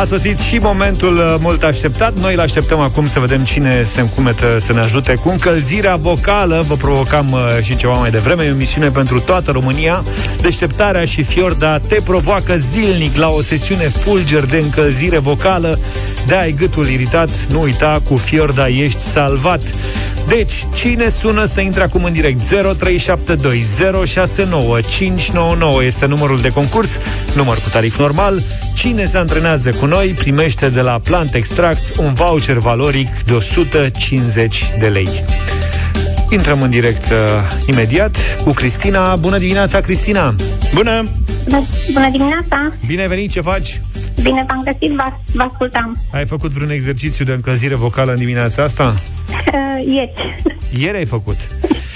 A 0.00 0.04
sosit 0.04 0.38
și 0.38 0.58
momentul 0.58 1.16
uh, 1.16 1.34
mult 1.38 1.62
așteptat. 1.62 2.18
Noi 2.18 2.34
îl 2.34 2.40
așteptăm 2.40 2.80
acum 2.80 3.06
să 3.06 3.20
vedem 3.20 3.44
cine 3.44 3.82
se 3.82 4.00
încumetă 4.00 4.58
să 4.60 4.72
ne 4.72 4.80
ajute 4.80 5.14
cu 5.14 5.28
încălzirea 5.28 5.96
vocală. 5.96 6.64
Vă 6.66 6.74
provocam 6.74 7.32
uh, 7.32 7.62
și 7.62 7.76
ceva 7.76 7.92
mai 7.92 8.10
devreme. 8.10 8.44
E 8.44 8.50
o 8.50 8.54
misiune 8.54 8.90
pentru 8.90 9.20
toată 9.20 9.50
România. 9.50 10.02
Deșteptarea 10.40 11.04
și 11.04 11.22
Fiorda 11.22 11.78
te 11.78 12.00
provoacă 12.04 12.56
zilnic 12.56 13.16
la 13.16 13.28
o 13.28 13.42
sesiune 13.42 13.88
fulger 13.88 14.44
de 14.44 14.56
încălzire 14.56 15.18
vocală. 15.18 15.78
De 16.26 16.34
ai 16.34 16.52
gâtul 16.52 16.88
iritat, 16.88 17.30
nu 17.50 17.60
uita, 17.60 18.00
cu 18.08 18.16
Fiorda 18.16 18.68
ești 18.68 19.00
salvat. 19.00 19.60
Deci, 20.28 20.52
cine 20.74 21.08
sună 21.08 21.44
să 21.44 21.60
intre 21.60 21.82
acum 21.82 22.04
în 22.04 22.12
direct? 22.12 22.40
0372 22.48 23.64
069 24.06 24.80
599 24.80 25.84
este 25.84 26.06
numărul 26.06 26.40
de 26.40 26.48
concurs, 26.48 26.88
număr 27.34 27.56
cu 27.56 27.68
tarif 27.68 27.98
normal. 27.98 28.42
Cine 28.74 29.06
se 29.06 29.16
antrenează 29.16 29.70
cu 29.70 29.86
noi 29.86 30.08
primește 30.08 30.68
de 30.68 30.80
la 30.80 31.00
Plant 31.02 31.34
Extract 31.34 31.96
un 31.96 32.14
voucher 32.14 32.56
valoric 32.56 33.08
de 33.24 33.32
150 33.32 34.64
de 34.78 34.86
lei. 34.86 35.08
Intrăm 36.30 36.62
în 36.62 36.70
direct 36.70 37.10
uh, 37.10 37.16
imediat 37.66 38.16
cu 38.44 38.52
Cristina. 38.52 39.16
Bună 39.16 39.38
dimineața, 39.38 39.80
Cristina! 39.80 40.34
Bună! 40.74 41.04
Bună 41.92 42.10
dimineața! 42.10 42.72
Bine 42.86 43.08
venit, 43.08 43.30
ce 43.30 43.40
faci? 43.40 43.80
Bine 44.22 44.44
v-am 44.48 44.62
găsit, 44.64 44.96
vă, 44.96 45.04
vă 45.32 45.42
ascultam. 45.42 46.02
Ai 46.10 46.26
făcut 46.26 46.50
vreun 46.50 46.70
exercițiu 46.70 47.24
de 47.24 47.32
încălzire 47.32 47.74
vocală 47.74 48.10
în 48.10 48.18
dimineața 48.18 48.62
asta? 48.62 48.94
Uh, 49.30 49.86
ieri. 49.94 50.42
Ieri 50.78 50.96
ai 50.96 51.04
făcut? 51.04 51.36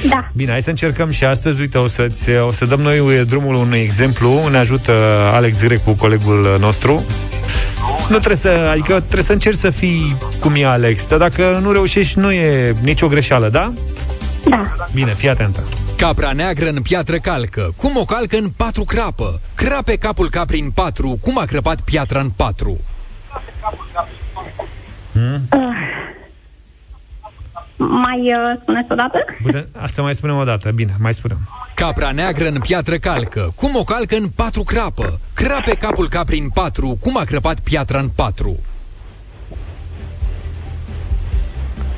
Da. 0.09 0.29
Bine, 0.33 0.51
hai 0.51 0.63
să 0.63 0.71
încercăm 0.71 1.11
și 1.11 1.25
astăzi. 1.25 1.61
Uite, 1.61 1.79
o, 1.79 1.87
să-ți, 1.87 2.31
o 2.31 2.51
să 2.51 2.65
dăm 2.65 2.81
noi 2.81 3.25
drumul 3.25 3.55
unui 3.55 3.79
exemplu. 3.79 4.49
Ne 4.51 4.57
ajută 4.57 4.93
Alex 5.33 5.63
Grecu, 5.63 5.93
colegul 5.93 6.57
nostru. 6.61 7.05
Nu 8.09 8.17
trebuie 8.17 8.37
să, 8.37 8.69
adică 8.71 9.01
trebuie 9.01 9.23
să 9.23 9.33
încerci 9.33 9.59
să 9.59 9.71
fii 9.71 10.17
cum 10.41 10.55
e 10.55 10.65
Alex, 10.65 11.07
dar 11.07 11.19
dacă 11.19 11.59
nu 11.63 11.73
reușești, 11.73 12.19
nu 12.19 12.33
e 12.33 12.75
nicio 12.83 13.09
greșeală, 13.09 13.49
da? 13.49 13.73
Da. 14.49 14.75
Bine, 14.93 15.15
fii 15.15 15.29
atentă. 15.29 15.63
Capra 16.01 16.33
neagră 16.33 16.69
în 16.69 16.83
piatră 16.83 17.19
calcă. 17.19 17.73
Cum 17.77 17.97
o 17.97 18.05
calcă 18.05 18.37
în 18.37 18.51
patru 18.57 18.85
crapă? 18.85 19.41
Crape 19.55 19.97
capul 19.97 20.31
capri 20.31 20.61
în 20.61 20.71
patru. 20.71 21.19
Cum 21.21 21.39
a 21.39 21.45
crăpat 21.45 21.81
piatra 21.81 22.21
în 22.21 22.31
patru? 22.31 22.81
Hmm? 25.13 25.41
Uh, 25.53 25.77
mai 27.77 28.19
uh, 28.19 28.59
spuneți 28.61 28.93
o 28.93 28.95
dată? 28.95 29.25
Bine, 29.45 29.69
asta 29.77 30.03
mai 30.03 30.15
spunem 30.15 30.37
o 30.37 30.45
dată. 30.45 30.71
Bine, 30.71 30.95
mai 30.99 31.15
spunem. 31.15 31.39
Capra 31.75 32.11
neagră 32.11 32.49
în 32.49 32.61
piatră 32.61 32.97
calcă. 32.97 33.53
Cum 33.57 33.77
o 33.77 33.85
calcă 33.85 34.17
în 34.17 34.29
patru 34.29 34.63
crapă? 34.63 35.21
Crape 35.35 35.75
capul 35.75 36.09
capri 36.09 36.39
în 36.39 36.49
patru. 36.49 36.99
Cum 37.01 37.17
a 37.17 37.25
crăpat 37.25 37.61
piatra 37.61 37.99
în 37.99 38.09
patru? 38.09 38.59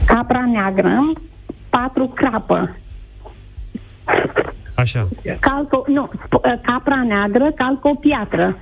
Capra 0.05 0.45
neagră, 0.53 1.13
patru 1.69 2.07
crapă. 2.07 2.77
Așa. 4.75 5.09
Calco, 5.41 5.85
nu, 5.87 6.11
capra 6.63 7.03
neagră 7.07 7.51
calcă 7.55 7.89
o 7.89 7.95
piatră. 7.95 8.57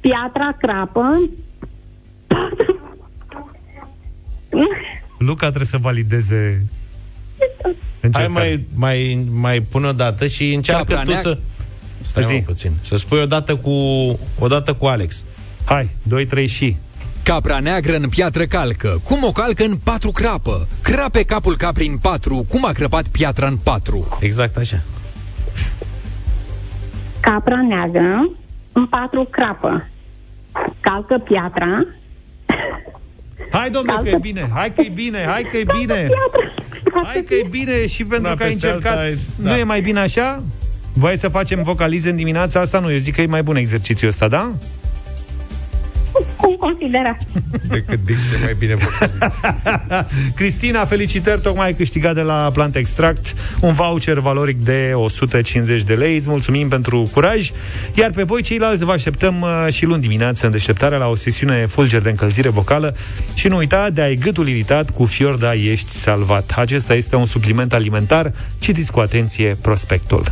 Piatra 0.00 0.56
crapă. 0.58 1.30
Luca 5.18 5.46
trebuie 5.46 5.66
să 5.66 5.78
valideze 5.78 6.66
Hai 8.12 8.26
mai, 8.26 8.64
mai, 8.74 9.26
mai 9.30 9.60
pun 9.60 9.84
o 9.84 9.92
dată 9.92 10.26
și 10.26 10.52
încearcă 10.52 10.94
Capra 10.94 11.14
tu 11.14 11.20
să... 11.20 11.38
Stai 12.00 12.24
Zi. 12.24 12.42
puțin. 12.46 12.72
Să 12.80 12.96
spui 12.96 13.20
o 13.20 13.26
dată 13.26 13.56
cu, 13.56 13.70
o 14.38 14.46
dată 14.48 14.74
cu 14.74 14.86
Alex. 14.86 15.22
Hai, 15.64 15.88
2, 16.02 16.26
3 16.26 16.46
și... 16.46 16.76
Capra 17.24 17.58
neagră 17.58 17.96
în 17.96 18.08
piatră 18.08 18.44
calcă. 18.44 19.00
Cum 19.04 19.24
o 19.24 19.32
calcă 19.32 19.64
în 19.64 19.76
patru 19.76 20.10
crapă? 20.10 20.68
Crape 20.82 21.22
capul 21.22 21.56
capri 21.56 21.86
în 21.86 21.96
patru. 21.96 22.46
Cum 22.48 22.64
a 22.64 22.72
crăpat 22.72 23.06
piatra 23.08 23.46
în 23.46 23.56
patru? 23.56 24.18
Exact 24.20 24.56
așa. 24.56 24.82
Capra 27.20 27.62
neagră 27.68 28.30
în 28.72 28.86
patru 28.86 29.28
crapă. 29.30 29.88
Calcă 30.80 31.18
piatra. 31.18 31.86
Hai, 33.50 33.70
domnule, 33.70 33.94
calcă... 33.94 34.10
că 34.10 34.16
e 34.16 34.18
bine. 34.18 34.50
Hai 34.54 34.72
că 34.72 34.80
e 34.80 34.88
bine. 34.94 35.24
Hai 35.26 35.42
că 35.50 35.56
e 35.56 35.64
bine. 35.78 36.08
Hai 37.04 37.24
că 37.28 37.34
e 37.34 37.46
bine 37.50 37.86
și 37.86 38.04
pentru 38.04 38.28
da, 38.28 38.34
că 38.36 38.42
ai 38.42 38.52
încercat. 38.52 38.98
Alta, 38.98 39.16
da. 39.36 39.50
Nu 39.50 39.56
e 39.56 39.62
mai 39.62 39.80
bine 39.80 40.00
așa? 40.00 40.42
Voi 40.92 41.18
să 41.18 41.28
facem 41.28 41.62
vocalize 41.62 42.10
în 42.10 42.16
dimineața 42.16 42.60
asta? 42.60 42.78
Nu, 42.80 42.92
eu 42.92 42.98
zic 42.98 43.14
că 43.14 43.20
e 43.20 43.26
mai 43.26 43.42
bun 43.42 43.56
exercițiul 43.56 44.10
ăsta, 44.10 44.28
da? 44.28 44.52
Cum 46.58 46.68
considerați? 46.68 47.26
Decât 47.68 47.98
dicție 48.04 48.36
mai 48.42 48.54
bine 48.58 48.74
vocaliză. 48.74 50.06
Cristina, 50.36 50.84
felicitări, 50.84 51.40
tocmai 51.40 51.66
ai 51.66 51.74
câștigat 51.74 52.14
de 52.14 52.20
la 52.20 52.50
Plant 52.52 52.76
Extract 52.76 53.34
un 53.60 53.72
voucher 53.72 54.18
valoric 54.18 54.64
de 54.64 54.92
150 54.94 55.82
de 55.82 55.94
lei. 55.94 56.16
Îți 56.16 56.28
mulțumim 56.28 56.68
pentru 56.68 57.10
curaj. 57.12 57.50
Iar 57.94 58.10
pe 58.10 58.22
voi, 58.22 58.42
ceilalți, 58.42 58.84
vă 58.84 58.92
așteptăm 58.92 59.40
uh, 59.40 59.72
și 59.72 59.84
luni 59.84 60.00
dimineață 60.00 60.46
în 60.46 60.52
deșteptarea 60.52 60.98
la 60.98 61.08
o 61.08 61.14
sesiune 61.14 61.66
fulger 61.66 62.00
de 62.00 62.10
încălzire 62.10 62.48
vocală 62.48 62.96
și 63.34 63.48
nu 63.48 63.56
uita 63.56 63.90
de 63.90 64.02
ai 64.02 64.14
gâtul 64.14 64.48
iritat 64.48 64.90
cu 64.90 65.04
Fiorda 65.04 65.54
ești 65.54 65.90
salvat. 65.90 66.52
Acesta 66.56 66.94
este 66.94 67.16
un 67.16 67.26
supliment 67.26 67.72
alimentar. 67.72 68.32
Citiți 68.58 68.92
cu 68.92 69.00
atenție 69.00 69.56
prospectul. 69.62 70.22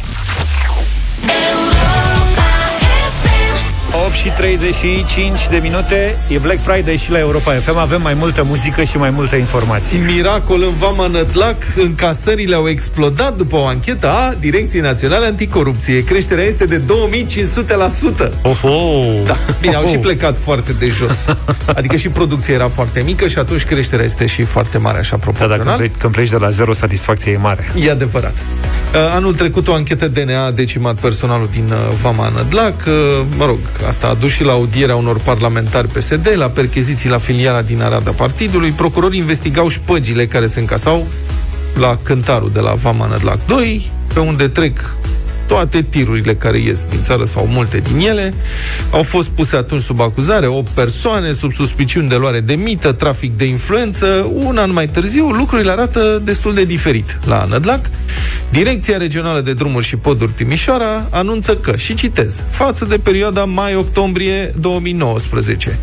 8 4.11 4.19
și 4.19 4.29
35 4.29 5.49
de 5.51 5.57
minute 5.63 6.19
E 6.29 6.39
Black 6.39 6.61
Friday 6.61 6.97
și 6.97 7.11
la 7.11 7.19
Europa 7.19 7.53
FM 7.53 7.77
Avem 7.77 8.03
mai 8.03 8.15
multă 8.15 8.43
muzică 8.43 8.83
și 8.83 8.97
mai 8.97 9.11
multe 9.11 9.37
informații 9.37 9.99
Miracol 9.99 10.63
în 10.63 10.73
Vama 10.79 11.07
Nătlac, 11.07 11.57
încasările 11.77 12.55
au 12.55 12.69
explodat 12.69 13.37
după 13.37 13.57
o 13.57 13.67
anchetă 13.67 14.09
a 14.11 14.35
Direcției 14.39 14.83
Naționale 14.83 15.27
Anticorupție. 15.27 16.05
Creșterea 16.05 16.45
este 16.45 16.65
de 16.65 16.81
2500%. 16.81 18.33
Oho! 18.43 19.03
Da, 19.25 19.37
bine, 19.61 19.75
au 19.75 19.83
Oho. 19.83 19.91
și 19.91 19.99
plecat 19.99 20.39
foarte 20.39 20.73
de 20.79 20.89
jos. 20.89 21.25
Adică 21.79 21.97
și 21.97 22.09
producția 22.09 22.55
era 22.55 22.69
foarte 22.69 23.01
mică 23.01 23.27
și 23.29 23.39
atunci 23.39 23.65
creșterea 23.65 24.05
este 24.05 24.27
și 24.27 24.43
foarte 24.43 24.79
mare, 24.79 24.99
așa 24.99 25.17
Da, 25.17 25.25
dacă 25.25 25.37
proporțional. 25.39 25.77
pleci, 25.79 25.93
când 25.99 26.13
pleci 26.13 26.29
de 26.29 26.37
la 26.37 26.51
zero, 26.51 26.73
satisfacția 26.73 27.33
e 27.33 27.37
mare 27.37 27.73
E 27.75 27.91
adevărat. 27.91 28.35
Uh, 28.95 28.97
Anul 29.15 29.35
trecut 29.35 29.69
o 29.69 29.75
anchetă 29.75 30.09
DNA 30.09 30.45
a 30.45 30.51
decimat 30.51 31.01
personalul 31.01 31.49
din 31.51 31.71
uh, 31.71 31.77
Vama 32.03 32.29
Nădlac. 32.29 32.75
Uh, 32.87 32.93
Mă 33.37 33.45
rog, 33.45 33.59
asta 33.89 34.07
a 34.09 34.15
dus 34.15 34.31
și 34.31 34.45
la 34.45 34.53
audierea 34.53 34.97
unor 34.97 35.19
parlamentari 35.19 35.89
PSD, 35.89 36.33
la 36.35 36.47
percheziții 36.47 37.09
la 37.09 37.19
filiala 37.19 37.63
din 37.63 37.83
Arada 37.83 38.11
partidului. 38.11 38.71
Procurorii 38.71 39.19
investigau 39.19 39.69
șpăgile 39.69 40.27
care 40.27 40.47
se 40.47 40.61
încasau 40.61 41.07
la 41.79 41.99
cântarul 42.03 42.51
de 42.53 42.61
la 42.61 42.75
Vama 42.75 43.07
Nădlac 43.07 43.47
2, 43.47 43.91
pe 44.15 44.21
unde 44.21 44.49
trec 44.49 44.97
toate 45.51 45.83
tirurile 45.83 46.35
care 46.35 46.59
ies 46.59 46.85
din 46.91 47.03
țară 47.03 47.25
sau 47.25 47.47
multe 47.47 47.79
din 47.79 48.07
ele. 48.07 48.35
Au 48.91 49.03
fost 49.03 49.29
puse 49.29 49.57
atunci 49.57 49.83
sub 49.83 50.01
acuzare 50.01 50.47
8 50.47 50.69
persoane 50.69 51.33
sub 51.33 51.53
suspiciuni 51.53 52.09
de 52.09 52.15
luare 52.17 52.41
de 52.41 52.55
mită, 52.55 52.93
trafic 52.93 53.37
de 53.37 53.45
influență. 53.45 54.31
Un 54.35 54.59
an 54.59 54.73
mai 54.73 54.89
târziu 54.89 55.31
lucrurile 55.31 55.71
arată 55.71 56.21
destul 56.25 56.55
de 56.55 56.65
diferit 56.65 57.19
la 57.27 57.45
Nădlac. 57.45 57.91
Direcția 58.51 58.97
Regională 58.97 59.41
de 59.41 59.53
Drumuri 59.53 59.85
și 59.85 59.97
Poduri 59.97 60.33
Timișoara 60.33 61.09
anunță 61.11 61.57
că, 61.57 61.77
și 61.77 61.95
citez, 61.95 62.43
față 62.51 62.85
de 62.85 62.99
perioada 62.99 63.45
mai-octombrie 63.45 64.53
2019, 64.61 65.79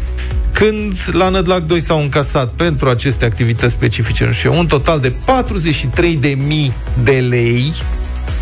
când 0.52 0.98
la 1.12 1.30
Nădlac 1.30 1.66
2 1.66 1.80
s-au 1.80 2.02
încasat 2.02 2.50
pentru 2.50 2.90
aceste 2.90 3.26
activități 3.26 3.74
specifice, 3.74 4.26
nu 4.26 4.32
știu, 4.32 4.52
eu, 4.52 4.60
un 4.60 4.68
total 4.68 5.00
de 5.00 5.12
43.000 5.12 6.74
de 7.04 7.26
lei, 7.30 7.74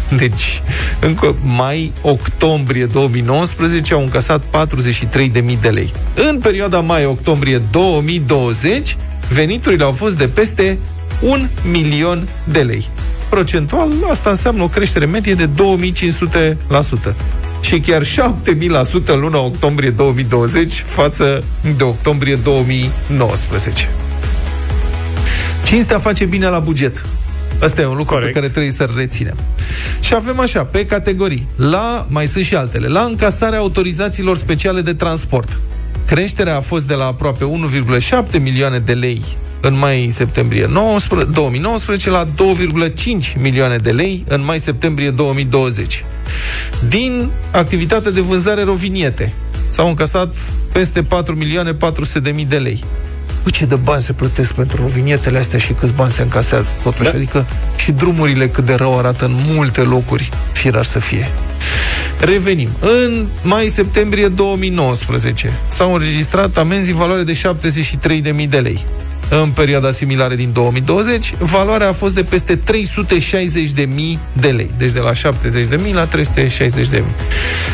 deci, 0.21 0.61
încă 0.99 1.35
mai-octombrie 1.43 2.85
2019 2.85 3.93
au 3.93 4.01
încasat 4.01 4.41
43.000 4.41 5.59
de 5.61 5.69
lei. 5.69 5.93
În 6.29 6.39
perioada 6.39 6.79
mai-octombrie 6.79 7.57
2020, 7.57 8.97
veniturile 9.29 9.83
au 9.83 9.91
fost 9.91 10.17
de 10.17 10.27
peste 10.27 10.77
un 11.21 11.47
milion 11.71 12.27
de 12.43 12.59
lei. 12.61 12.89
Procentual, 13.29 13.91
asta 14.11 14.29
înseamnă 14.29 14.63
o 14.63 14.67
creștere 14.67 15.05
medie 15.05 15.33
de 15.33 15.49
2500% 17.11 17.13
și 17.61 17.79
chiar 17.79 18.03
7000% 18.03 18.07
în 19.05 19.19
luna 19.19 19.39
octombrie 19.39 19.89
2020 19.89 20.83
față 20.85 21.43
de 21.77 21.83
octombrie 21.83 22.35
2019. 22.35 23.89
Cinstea 25.63 25.99
face 25.99 26.25
bine 26.25 26.47
la 26.47 26.59
buget. 26.59 27.05
Asta 27.59 27.81
e 27.81 27.85
un 27.85 27.95
lucru 27.95 28.13
Corect. 28.13 28.33
pe 28.33 28.39
care 28.39 28.51
trebuie 28.51 28.71
să-l 28.71 28.93
reținem. 28.95 29.35
Și 29.99 30.13
avem 30.13 30.39
așa, 30.39 30.63
pe 30.63 30.85
categorii. 30.85 31.47
La, 31.55 32.05
mai 32.09 32.27
sunt 32.27 32.43
și 32.43 32.55
altele. 32.55 32.87
La 32.87 33.01
încasarea 33.01 33.59
autorizațiilor 33.59 34.37
speciale 34.37 34.81
de 34.81 34.93
transport. 34.93 35.57
Creșterea 36.05 36.55
a 36.55 36.59
fost 36.59 36.87
de 36.87 36.93
la 36.93 37.05
aproape 37.05 37.45
1,7 38.33 38.41
milioane 38.41 38.79
de 38.79 38.93
lei 38.93 39.21
în 39.61 39.77
mai-septembrie 39.77 40.69
2019 41.31 42.09
la 42.09 42.25
2,5 42.25 43.41
milioane 43.41 43.77
de 43.77 43.91
lei 43.91 44.23
în 44.27 44.43
mai-septembrie 44.43 45.09
2020. 45.09 46.05
Din 46.87 47.29
activitatea 47.51 48.11
de 48.11 48.21
vânzare 48.21 48.63
roviniete 48.63 49.33
s-au 49.69 49.87
încasat 49.87 50.35
peste 50.71 51.03
4 51.03 51.35
milioane 51.35 51.73
400 51.73 52.19
de 52.19 52.29
mii 52.29 52.45
de 52.45 52.57
lei. 52.57 52.83
Bă, 53.45 53.51
ce 53.51 53.65
de 53.65 53.75
bani 53.75 54.01
se 54.01 54.13
plătesc 54.13 54.53
pentru 54.53 54.81
rovinietele 54.81 55.37
astea 55.37 55.59
și 55.59 55.73
câți 55.73 55.93
bani 55.93 56.11
se 56.11 56.21
încasează 56.21 56.69
totuși? 56.83 57.09
Da. 57.09 57.15
Adică 57.15 57.45
și 57.75 57.91
drumurile 57.91 58.47
cât 58.47 58.65
de 58.65 58.73
rău 58.73 58.97
arată 58.97 59.25
în 59.25 59.35
multe 59.53 59.81
locuri, 59.81 60.29
firar 60.51 60.85
să 60.85 60.99
fie. 60.99 61.27
Revenim. 62.19 62.69
În 62.79 63.25
mai-septembrie 63.43 64.27
2019 64.27 65.51
s-au 65.67 65.93
înregistrat 65.93 66.57
amenzi 66.57 66.91
în 66.91 66.97
valoare 66.97 67.23
de 67.23 67.39
73.000 68.43 68.49
de 68.49 68.57
lei. 68.57 68.85
În 69.29 69.49
perioada 69.49 69.91
similară 69.91 70.35
din 70.35 70.49
2020, 70.53 71.33
valoarea 71.39 71.87
a 71.87 71.93
fost 71.93 72.15
de 72.15 72.23
peste 72.23 72.59
360.000 72.59 72.63
de 74.33 74.47
lei. 74.47 74.71
Deci 74.77 74.91
de 74.91 74.99
la 74.99 75.11
70.000 75.11 75.93
la 75.93 76.07
360.000. 76.07 77.03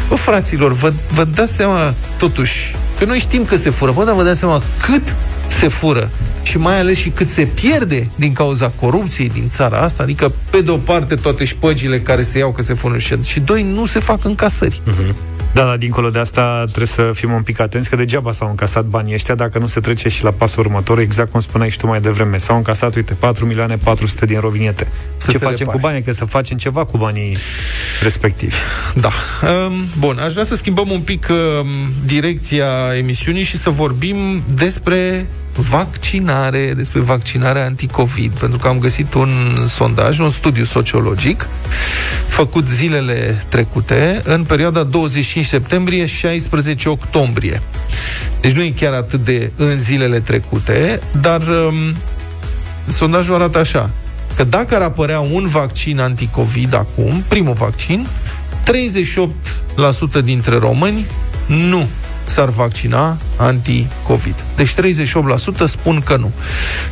Bă, 0.08 0.16
fraților, 0.16 0.74
vă, 0.74 0.94
vă 1.14 1.24
dați 1.24 1.54
seama, 1.54 1.94
totuși, 2.18 2.76
că 3.00 3.06
noi 3.06 3.18
știm 3.18 3.46
că 3.46 3.56
se 3.56 3.70
fură, 3.70 3.92
bă, 3.92 4.04
dar 4.04 4.16
vă 4.16 4.24
dați 4.24 4.40
seama 4.40 4.62
cât 4.82 5.16
se 5.62 5.68
fură 5.68 6.10
și 6.44 6.58
mai 6.58 6.80
ales 6.80 6.98
și 6.98 7.10
cât 7.10 7.30
se 7.30 7.44
pierde 7.46 8.10
din 8.16 8.34
cauza 8.34 8.70
corupției 8.70 9.30
din 9.30 9.50
țara 9.50 9.78
asta, 9.78 10.04
adică 10.04 10.32
pe 10.50 10.62
de 10.62 10.72
o 10.72 10.78
parte 10.78 11.16
toate 11.16 11.44
șpăgile 11.46 12.00
care 12.00 12.22
se 12.22 12.38
iau 12.38 12.52
că 12.52 12.62
se 12.62 12.74
fură 12.74 12.98
și, 12.98 13.16
și 13.24 13.40
doi, 13.40 13.64
nu 13.64 13.86
se 13.86 14.00
fac 14.00 14.24
încasări. 14.24 14.82
Da, 15.54 15.64
da, 15.64 15.78
dincolo 15.78 16.10
de 16.10 16.20
asta 16.20 16.64
trebuie 16.66 16.88
să 16.88 17.12
fim 17.14 17.32
un 17.32 17.42
pic 17.42 17.60
atenți 17.60 17.90
că 17.90 17.96
degeaba 17.96 18.32
s-au 18.32 18.50
încasat 18.50 18.86
banii 18.86 19.14
ăștia 19.14 19.36
dacă 19.36 19.60
nu 19.60 19.68
se 19.68 19.80
trece 19.80 20.10
și 20.10 20.24
la 20.24 20.32
pasul 20.32 20.64
următor, 20.64 21.00
exact 21.00 21.32
cum 21.32 21.40
spuneai 21.40 21.70
și 21.70 21.78
tu 21.78 21.88
mai 21.88 22.02
devreme. 22.02 22.38
S-au 22.38 22.56
încasat, 22.56 22.96
uite, 22.96 23.14
4 23.14 23.46
milioane 23.46 23.78
400 23.84 24.26
din 24.26 24.40
rovinete. 24.40 24.88
Să 25.18 25.32
Ce 25.32 25.38
se 25.38 25.44
facem 25.44 25.58
repare. 25.58 25.78
cu 25.78 25.84
banii? 25.88 26.02
Că 26.02 26.12
să 26.12 26.26
facem 26.26 26.58
ceva 26.58 26.86
cu 26.86 26.98
banii 26.98 27.38
respectivi. 28.04 28.56
Da. 28.96 29.12
Um, 29.68 29.74
Bun, 30.00 30.18
aș 30.18 30.32
vrea 30.32 30.44
să 30.44 30.56
schimbăm 30.56 30.90
un 30.90 31.00
pic 31.00 31.28
um, 31.30 31.68
direcția 32.06 32.68
emisiunii 32.98 33.44
și 33.44 33.58
să 33.58 33.70
vorbim 33.70 34.44
despre 34.56 35.26
vaccinare, 35.62 36.74
despre 36.76 37.00
vaccinarea 37.00 37.66
anticovid, 37.66 38.32
pentru 38.32 38.58
că 38.58 38.68
am 38.68 38.80
găsit 38.80 39.14
un 39.14 39.30
sondaj, 39.68 40.20
un 40.20 40.30
studiu 40.30 40.64
sociologic 40.64 41.48
făcut 42.28 42.68
zilele 42.68 43.46
trecute 43.48 44.22
în 44.24 44.44
perioada 44.44 44.84
25 44.84 45.46
septembrie-16 45.46 46.84
octombrie. 46.86 47.62
Deci 48.42 48.52
nu 48.52 48.62
e 48.62 48.70
chiar 48.70 48.94
atât 48.94 49.24
de 49.24 49.52
în 49.56 49.78
zilele 49.78 50.20
trecute, 50.20 51.00
dar 51.22 51.42
um, 51.42 51.96
sondajul 52.88 53.36
arată 53.36 53.58
așa, 53.58 53.90
că 54.36 54.44
dacă 54.44 54.76
ar 54.76 54.82
apărea 54.82 55.20
un 55.20 55.48
vaccin 55.48 56.00
anticovid 56.00 56.74
acum, 56.74 57.24
primul 57.28 57.54
vaccin, 57.54 58.08
38% 60.20 60.24
dintre 60.24 60.58
români 60.58 61.06
nu 61.48 61.88
s-ar 62.32 62.50
vaccina 62.50 63.18
anti-COVID. 63.36 64.36
Deci 64.56 64.74
38% 64.74 64.74
spun 65.66 66.00
că 66.00 66.16
nu. 66.16 66.32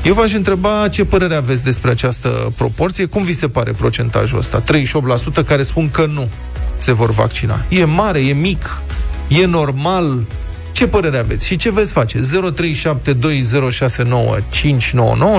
Eu 0.03 0.13
v-aș 0.13 0.33
întreba 0.33 0.87
ce 0.87 1.05
părere 1.05 1.35
aveți 1.35 1.63
despre 1.63 1.89
această 1.89 2.53
proporție, 2.57 3.05
cum 3.05 3.23
vi 3.23 3.33
se 3.33 3.47
pare 3.47 3.71
procentajul 3.71 4.37
ăsta? 4.37 4.63
38% 5.41 5.45
care 5.45 5.61
spun 5.61 5.89
că 5.89 6.05
nu 6.05 6.29
se 6.77 6.91
vor 6.91 7.11
vaccina. 7.11 7.65
E 7.69 7.83
mare, 7.83 8.19
e 8.19 8.33
mic, 8.33 8.81
e 9.27 9.45
normal, 9.45 10.19
ce 10.71 10.87
părere 10.87 11.17
aveți 11.17 11.45
și 11.45 11.55
ce 11.55 11.71
veți 11.71 11.91
face? 11.91 12.19
0372069599 12.19 12.23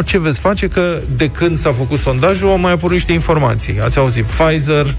Ce 0.05 0.19
veți 0.19 0.39
face? 0.39 0.69
Că 0.69 0.99
de 1.17 1.31
când 1.31 1.59
s-a 1.59 1.73
făcut 1.73 1.99
sondajul 1.99 2.49
au 2.49 2.59
mai 2.59 2.73
apărut 2.73 2.93
niște 2.93 3.13
informații. 3.13 3.81
Ați 3.81 3.99
auzit 3.99 4.25
Pfizer, 4.25 4.95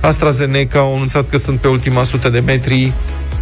AstraZeneca 0.00 0.78
au 0.78 0.94
anunțat 0.94 1.28
că 1.28 1.38
sunt 1.38 1.60
pe 1.60 1.68
ultima 1.68 2.04
sută 2.04 2.28
de 2.28 2.40
metri 2.40 2.92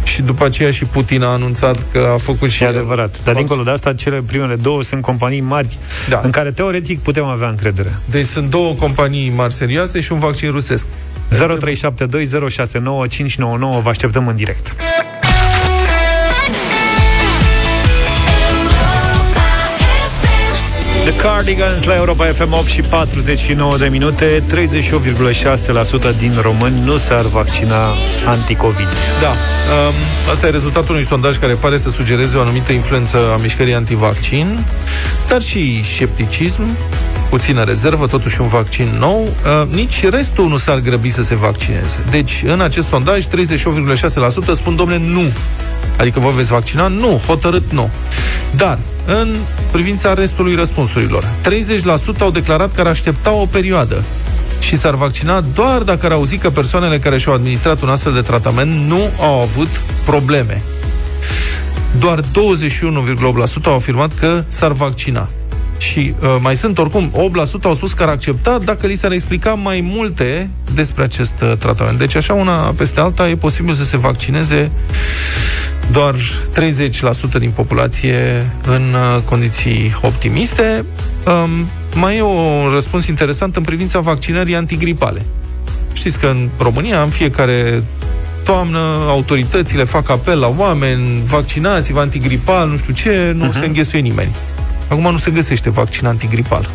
și 0.03 0.21
după 0.21 0.45
aceea 0.45 0.71
și 0.71 0.85
Putin 0.85 1.23
a 1.23 1.27
anunțat 1.27 1.77
că 1.91 2.09
a 2.13 2.17
făcut 2.17 2.49
și 2.49 2.63
E 2.63 2.65
el 2.65 2.71
adevărat. 2.73 3.15
Dar 3.23 3.33
vac- 3.33 3.37
dincolo 3.37 3.63
de 3.63 3.69
asta, 3.71 3.93
cele 3.93 4.21
primele 4.27 4.55
două 4.55 4.83
sunt 4.83 5.01
companii 5.01 5.41
mari 5.41 5.77
Da. 6.09 6.21
în 6.23 6.29
care 6.29 6.51
teoretic 6.51 6.99
putem 6.99 7.25
avea 7.25 7.47
încredere. 7.47 7.93
Deci 8.05 8.25
sunt 8.25 8.49
două 8.49 8.73
companii 8.73 9.31
mari 9.35 9.53
serioase 9.53 9.99
și 9.99 10.11
un 10.11 10.19
vaccin 10.19 10.51
rusesc. 10.51 10.87
0372069599 11.29 13.81
vă 13.83 13.89
așteptăm 13.89 14.27
în 14.27 14.35
direct. 14.35 14.75
The 21.03 21.15
Cardigans 21.15 21.83
la 21.83 21.95
Europa 21.95 22.25
FM 22.25 22.53
8 22.53 22.65
și 22.65 22.81
49 22.81 23.77
de 23.77 23.87
minute. 23.87 24.43
38,6% 24.51 26.17
din 26.17 26.33
români 26.41 26.79
nu 26.83 26.97
s-ar 26.97 27.21
vaccina 27.21 27.93
anticovid. 28.25 28.87
Da, 29.21 29.29
um, 29.29 29.93
asta 30.31 30.47
e 30.47 30.49
rezultatul 30.49 30.93
unui 30.93 31.05
sondaj 31.05 31.37
care 31.37 31.53
pare 31.53 31.77
să 31.77 31.89
sugereze 31.89 32.37
o 32.37 32.41
anumită 32.41 32.71
influență 32.71 33.17
a 33.33 33.37
mișcării 33.37 33.73
antivaccin, 33.73 34.65
dar 35.27 35.41
și 35.41 35.83
scepticism, 35.83 36.77
puțină 37.37 37.63
rezervă, 37.63 38.07
totuși 38.07 38.41
un 38.41 38.47
vaccin 38.47 38.95
nou, 38.99 39.21
uh, 39.21 39.75
nici 39.75 40.09
restul 40.09 40.47
nu 40.47 40.57
s-ar 40.57 40.79
grăbi 40.79 41.09
să 41.09 41.21
se 41.21 41.35
vaccineze. 41.35 41.99
Deci, 42.09 42.43
în 42.45 42.61
acest 42.61 42.87
sondaj, 42.87 43.25
38,6% 43.25 44.53
spun, 44.53 44.75
domnule, 44.75 44.99
nu. 44.99 45.31
Adică 45.97 46.19
vă 46.19 46.29
veți 46.35 46.51
vaccina? 46.51 46.87
Nu, 46.87 47.21
hotărât 47.27 47.71
nu. 47.71 47.89
Dar, 48.55 48.77
în 49.05 49.35
privința 49.71 50.13
restului 50.13 50.55
răspunsurilor, 50.55 51.27
30% 52.17 52.19
au 52.19 52.31
declarat 52.31 52.73
că 52.73 52.81
ar 52.81 52.87
aștepta 52.87 53.31
o 53.31 53.45
perioadă 53.45 54.03
și 54.59 54.77
s-ar 54.77 54.95
vaccina 54.95 55.41
doar 55.41 55.81
dacă 55.81 56.05
ar 56.05 56.11
auzi 56.11 56.37
că 56.37 56.49
persoanele 56.49 56.99
care 56.99 57.17
și-au 57.17 57.33
administrat 57.33 57.81
un 57.81 57.89
astfel 57.89 58.13
de 58.13 58.21
tratament 58.21 58.87
nu 58.87 59.09
au 59.19 59.41
avut 59.41 59.81
probleme. 60.05 60.61
Doar 61.99 62.21
21,8% 62.21 62.25
au 63.63 63.75
afirmat 63.75 64.11
că 64.19 64.43
s-ar 64.47 64.71
vaccina. 64.71 65.29
Și 65.77 66.13
uh, 66.21 66.37
mai 66.41 66.55
sunt 66.55 66.77
oricum 66.77 67.11
8% 67.59 67.61
au 67.63 67.73
spus 67.73 67.93
că 67.93 68.03
ar 68.03 68.09
accepta 68.09 68.57
dacă 68.57 68.87
li 68.87 68.95
s-ar 68.95 69.11
explica 69.11 69.53
mai 69.53 69.89
multe 69.93 70.49
despre 70.73 71.03
acest 71.03 71.33
uh, 71.41 71.53
tratament. 71.57 71.97
Deci 71.97 72.15
așa 72.15 72.33
una 72.33 72.53
peste 72.53 72.99
alta 72.99 73.29
e 73.29 73.35
posibil 73.35 73.73
să 73.73 73.83
se 73.83 73.97
vaccineze 73.97 74.71
doar 75.91 76.15
30% 77.35 77.39
din 77.39 77.51
populație 77.51 78.51
în 78.65 78.81
uh, 78.81 79.21
condiții 79.25 79.95
optimiste. 80.01 80.85
Um, 81.25 81.67
mai 81.95 82.17
e 82.17 82.21
un 82.21 82.71
răspuns 82.73 83.07
interesant 83.07 83.55
în 83.55 83.63
privința 83.63 83.99
vaccinării 83.99 84.55
antigripale. 84.55 85.25
Știți 85.93 86.19
că 86.19 86.27
în 86.27 86.49
România, 86.57 87.01
în 87.01 87.09
fiecare 87.09 87.83
toamnă, 88.43 88.79
autoritățile 89.07 89.83
fac 89.83 90.09
apel 90.09 90.39
la 90.39 90.53
oameni, 90.57 91.21
vaccinați-vă 91.25 91.99
antigripal, 91.99 92.69
nu 92.69 92.77
știu 92.77 92.93
ce, 92.93 93.33
nu 93.35 93.47
uh-huh. 93.47 93.59
se 93.59 93.65
înghesuie 93.65 94.01
nimeni. 94.01 94.31
Acum 94.93 95.11
nu 95.11 95.17
se 95.17 95.31
găsește 95.31 95.69
vaccin 95.69 96.05
antigripal. 96.05 96.69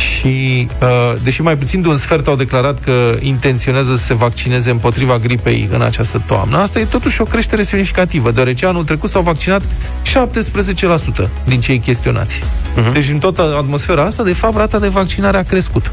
Și, 0.00 0.68
uh, 0.82 1.14
deși 1.22 1.42
mai 1.42 1.56
puțin 1.56 1.82
de 1.82 1.88
un 1.88 1.96
sfert 1.96 2.26
au 2.26 2.36
declarat 2.36 2.80
că 2.84 3.16
intenționează 3.20 3.96
să 3.96 4.04
se 4.04 4.14
vaccineze 4.14 4.70
împotriva 4.70 5.18
gripei 5.18 5.68
în 5.72 5.82
această 5.82 6.22
toamnă, 6.26 6.56
asta 6.56 6.78
e 6.78 6.84
totuși 6.84 7.20
o 7.20 7.24
creștere 7.24 7.62
semnificativă, 7.62 8.30
deoarece 8.30 8.66
anul 8.66 8.84
trecut 8.84 9.10
s-au 9.10 9.22
vaccinat 9.22 9.62
17% 11.22 11.28
din 11.44 11.60
cei 11.60 11.78
chestionați. 11.78 12.38
Uh-huh. 12.38 12.92
Deci, 12.92 13.08
în 13.08 13.18
toată 13.18 13.42
atmosfera 13.58 14.02
asta, 14.02 14.22
de 14.22 14.32
fapt, 14.32 14.56
rata 14.56 14.78
de 14.78 14.88
vaccinare 14.88 15.36
a 15.36 15.42
crescut. 15.42 15.92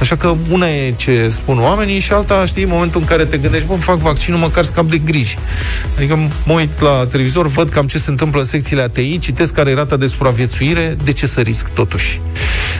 Așa 0.00 0.16
că 0.16 0.34
una 0.50 0.68
e 0.68 0.94
ce 0.96 1.28
spun 1.28 1.60
oamenii 1.60 1.98
și 1.98 2.12
alta, 2.12 2.46
știi, 2.46 2.62
în 2.62 2.68
momentul 2.68 3.00
în 3.00 3.06
care 3.06 3.24
te 3.24 3.36
gândești, 3.36 3.66
bă, 3.66 3.74
fac 3.74 3.96
vaccinul, 3.96 4.38
măcar 4.38 4.64
scap 4.64 4.88
de 4.88 4.98
griji. 4.98 5.38
Adică 5.96 6.18
mă 6.46 6.52
uit 6.52 6.80
la 6.80 7.06
televizor, 7.10 7.46
văd 7.46 7.68
cam 7.68 7.86
ce 7.86 7.98
se 7.98 8.10
întâmplă 8.10 8.40
în 8.40 8.46
secțiile 8.46 8.82
ATI, 8.82 9.18
citesc 9.18 9.54
care 9.54 9.70
e 9.70 9.74
rata 9.74 9.96
de 9.96 10.06
supraviețuire, 10.06 10.96
de 11.04 11.12
ce 11.12 11.26
să 11.26 11.40
risc 11.40 11.68
totuși? 11.68 12.20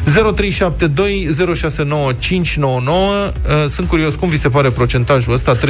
0372 0.05 0.68
069599 0.77 3.31
Sunt 3.67 3.89
curios 3.89 4.15
cum 4.15 4.29
vi 4.29 4.37
se 4.37 4.49
pare 4.49 4.71
procentajul 4.71 5.33
ăsta 5.33 5.57
38% 5.57 5.61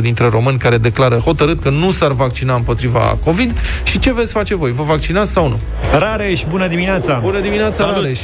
dintre 0.00 0.28
români 0.28 0.58
care 0.58 0.78
declară 0.78 1.14
hotărât 1.14 1.60
că 1.60 1.70
nu 1.70 1.90
s-ar 1.90 2.12
vaccina 2.12 2.54
împotriva 2.54 3.18
COVID 3.24 3.58
și 3.84 3.98
ce 3.98 4.12
veți 4.12 4.32
face 4.32 4.54
voi? 4.54 4.70
Vă 4.70 4.82
vaccinați 4.82 5.32
sau 5.32 5.48
nu? 5.48 5.58
Rareș, 5.98 6.42
bună 6.48 6.66
dimineața! 6.66 7.18
Bună 7.22 7.40
dimineața, 7.40 7.84
Salut. 7.84 7.94
Rareș! 7.94 8.20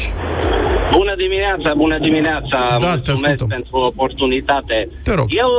Bună 0.97 1.15
dimineața, 1.17 1.73
bună 1.77 1.99
dimineața. 1.99 2.77
Da, 2.81 2.88
Mulțumesc 2.88 3.45
pentru 3.45 3.77
oportunitate. 3.77 4.88
Te 5.05 5.15
rog. 5.15 5.27
Eu 5.29 5.51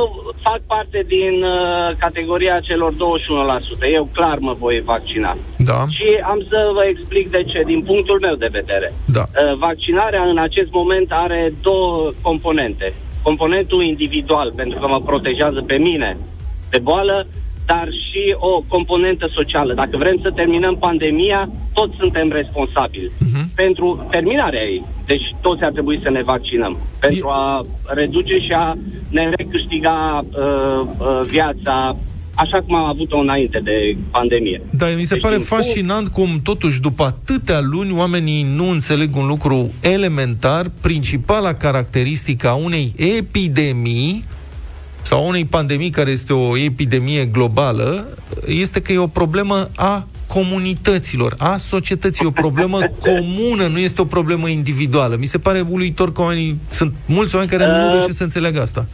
fac 0.42 0.60
parte 0.66 1.04
din 1.06 1.42
uh, 1.42 1.96
categoria 1.98 2.60
celor 2.62 2.92
21%. 2.92 2.96
Eu 3.92 4.08
clar 4.12 4.36
mă 4.38 4.56
voi 4.58 4.82
vaccina. 4.84 5.36
Da. 5.64 5.84
Și 5.88 6.08
am 6.24 6.44
să 6.48 6.70
vă 6.72 6.84
explic 6.88 7.30
de 7.30 7.42
ce, 7.46 7.62
din 7.66 7.82
punctul 7.82 8.18
meu 8.20 8.34
de 8.34 8.48
vedere. 8.50 8.92
Da. 9.04 9.20
Uh, 9.20 9.56
vaccinarea 9.58 10.22
în 10.22 10.38
acest 10.38 10.70
moment 10.70 11.12
are 11.12 11.52
două 11.62 12.12
componente. 12.20 12.94
Componentul 13.22 13.82
individual, 13.82 14.52
pentru 14.56 14.78
că 14.78 14.86
mă 14.86 15.00
protejează 15.00 15.62
pe 15.66 15.76
mine 15.76 16.16
de 16.70 16.78
boală, 16.78 17.26
dar 17.66 17.88
și 17.88 18.34
o 18.38 18.62
componentă 18.68 19.28
socială. 19.32 19.74
Dacă 19.74 19.96
vrem 19.96 20.18
să 20.22 20.30
terminăm 20.30 20.76
pandemia, 20.76 21.48
toți 21.72 21.96
suntem 21.98 22.30
responsabili 22.30 23.10
uh-huh. 23.10 23.44
pentru 23.54 24.06
terminarea 24.10 24.60
ei. 24.60 24.84
Deci 25.06 25.34
toți 25.40 25.62
ar 25.62 25.70
trebui 25.70 26.00
să 26.02 26.10
ne 26.10 26.22
vaccinăm 26.22 26.78
pentru 27.00 27.28
a 27.28 27.64
reduce 27.84 28.38
și 28.38 28.52
a 28.52 28.74
ne 29.10 29.30
recâștiga 29.36 30.24
uh, 30.24 30.80
uh, 30.98 31.20
viața 31.26 31.96
așa 32.34 32.62
cum 32.62 32.74
am 32.74 32.84
avut-o 32.84 33.18
înainte 33.18 33.60
de 33.64 33.96
pandemie. 34.10 34.62
Da, 34.70 34.86
mi 34.86 35.04
se 35.04 35.14
deci, 35.14 35.22
pare 35.22 35.36
fascinant 35.36 36.08
cum, 36.08 36.28
totuși, 36.42 36.80
după 36.80 37.04
atâtea 37.04 37.60
luni, 37.60 37.92
oamenii 37.92 38.46
nu 38.56 38.68
înțeleg 38.70 39.16
un 39.16 39.26
lucru 39.26 39.70
elementar, 39.80 40.70
principala 40.80 41.54
caracteristică 41.54 42.48
a 42.48 42.54
unei 42.54 42.92
epidemii 42.96 44.24
sau 45.02 45.26
unei 45.28 45.44
pandemii 45.44 45.90
care 45.90 46.10
este 46.10 46.32
o 46.32 46.56
epidemie 46.58 47.24
globală, 47.24 48.06
este 48.46 48.80
că 48.80 48.92
e 48.92 48.98
o 48.98 49.06
problemă 49.06 49.70
a 49.76 50.06
comunităților, 50.26 51.34
a 51.38 51.56
societății, 51.56 52.26
o 52.26 52.30
problemă 52.30 52.78
comună, 53.08 53.66
nu 53.66 53.78
este 53.78 54.00
o 54.00 54.04
problemă 54.04 54.48
individuală. 54.48 55.16
Mi 55.18 55.26
se 55.26 55.38
pare 55.38 55.64
uluitor 55.68 56.12
că 56.12 56.20
oamenii, 56.20 56.58
sunt 56.70 56.94
mulți 57.06 57.34
oameni 57.34 57.52
care 57.52 57.70
uh, 57.70 57.70
nu 57.70 57.90
reușesc 57.90 58.16
să 58.16 58.22
înțeleagă 58.22 58.60
asta. 58.60 58.86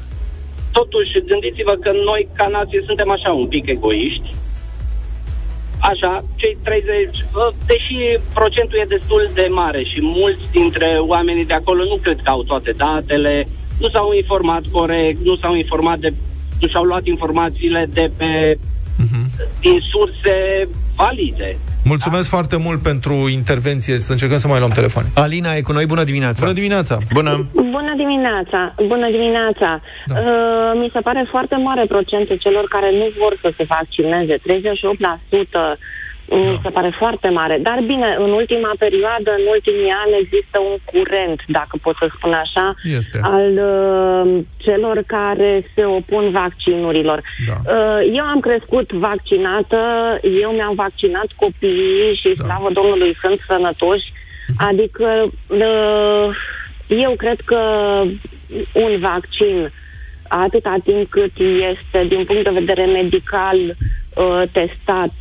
Totuși, 0.73 1.25
gândiți-vă 1.27 1.75
că 1.85 1.91
noi, 2.05 2.29
ca 2.33 2.47
nație, 2.47 2.83
suntem 2.87 3.11
așa 3.11 3.31
un 3.33 3.47
pic 3.47 3.67
egoiști. 3.67 4.35
Așa, 5.81 6.25
cei 6.37 6.57
30, 6.63 7.09
deși 7.67 8.19
procentul 8.35 8.79
e 8.79 8.95
destul 8.97 9.31
de 9.35 9.47
mare 9.51 9.83
și 9.83 9.99
mulți 10.01 10.45
dintre 10.51 10.99
oamenii 11.01 11.47
de 11.47 11.55
acolo 11.55 11.85
nu 11.85 11.97
cred 12.03 12.19
că 12.23 12.31
au 12.31 12.43
toate 12.43 12.71
datele, 12.77 13.49
nu 13.79 13.89
s-au 13.89 14.13
informat 14.13 14.63
corect, 14.73 15.19
nu 15.25 15.37
s-au 15.37 15.55
informat 15.55 15.99
de, 15.99 16.13
nu 16.61 16.69
și-au 16.69 16.85
luat 16.85 17.07
informațiile 17.07 17.89
de 17.93 18.11
pe 18.17 18.55
uh-huh. 18.57 19.25
din 19.61 19.79
surse 19.93 20.69
valide. 21.05 21.59
Mulțumesc 21.85 22.31
da? 22.31 22.37
foarte 22.37 22.57
mult 22.57 22.81
pentru 22.83 23.15
intervenție. 23.41 23.99
Să 23.99 24.13
încercăm 24.13 24.39
să 24.39 24.49
mai 24.49 24.59
luăm 24.59 24.71
telefon. 24.71 25.05
Alina 25.15 25.55
e 25.55 25.61
cu 25.61 25.73
noi. 25.73 25.87
Bună 25.87 26.05
dimineața! 26.05 26.41
Bună 26.41 26.59
dimineața! 26.61 26.99
Bună! 27.13 27.47
Bună 27.55 27.93
dimineața! 27.97 28.75
Bună 28.93 29.09
dimineața! 29.11 29.81
Da. 30.07 30.15
Uh, 30.15 30.73
mi 30.83 30.91
se 30.93 31.01
pare 31.01 31.27
foarte 31.31 31.57
mare 31.57 31.85
procentul 31.95 32.37
celor 32.37 32.65
care 32.69 32.91
nu 33.01 33.07
vor 33.19 33.33
să 33.43 33.53
se 33.57 33.65
vaccineze. 33.69 34.35
38% 34.37 34.41
mi 36.31 36.61
se 36.63 36.71
pare 36.71 36.91
foarte 36.99 37.29
mare. 37.29 37.59
Dar 37.63 37.79
bine, 37.87 38.17
în 38.19 38.31
ultima 38.31 38.73
perioadă, 38.79 39.31
în 39.39 39.47
ultimii 39.49 39.95
ani, 40.05 40.19
există 40.21 40.59
un 40.71 40.77
curent, 40.85 41.41
dacă 41.47 41.79
pot 41.83 41.97
să 41.97 42.09
spun 42.17 42.33
așa, 42.33 42.75
este. 42.85 43.19
al 43.23 43.53
uh, 43.53 44.43
celor 44.57 45.03
care 45.07 45.71
se 45.75 45.85
opun 45.85 46.31
vaccinurilor. 46.31 47.23
Da. 47.49 47.73
Uh, 47.73 48.11
eu 48.13 48.25
am 48.25 48.41
crescut 48.41 48.93
vaccinată, 48.93 49.79
eu 50.41 50.51
mi-am 50.51 50.75
vaccinat 50.75 51.27
copiii 51.37 52.21
și, 52.21 52.35
da. 52.37 52.45
slavă 52.45 52.69
Domnului, 52.73 53.17
sunt 53.23 53.41
sănătoși. 53.49 54.13
Uh-huh. 54.13 54.57
Adică, 54.57 55.31
uh, 55.47 56.37
eu 56.87 57.15
cred 57.17 57.41
că 57.41 57.61
un 58.73 58.99
vaccin, 59.01 59.73
atâta 60.29 60.77
timp 60.85 61.11
cât 61.11 61.33
este, 61.71 62.07
din 62.09 62.25
punct 62.25 62.43
de 62.43 62.51
vedere 62.51 62.85
medical, 62.85 63.59
uh, 63.59 64.43
testat 64.53 65.13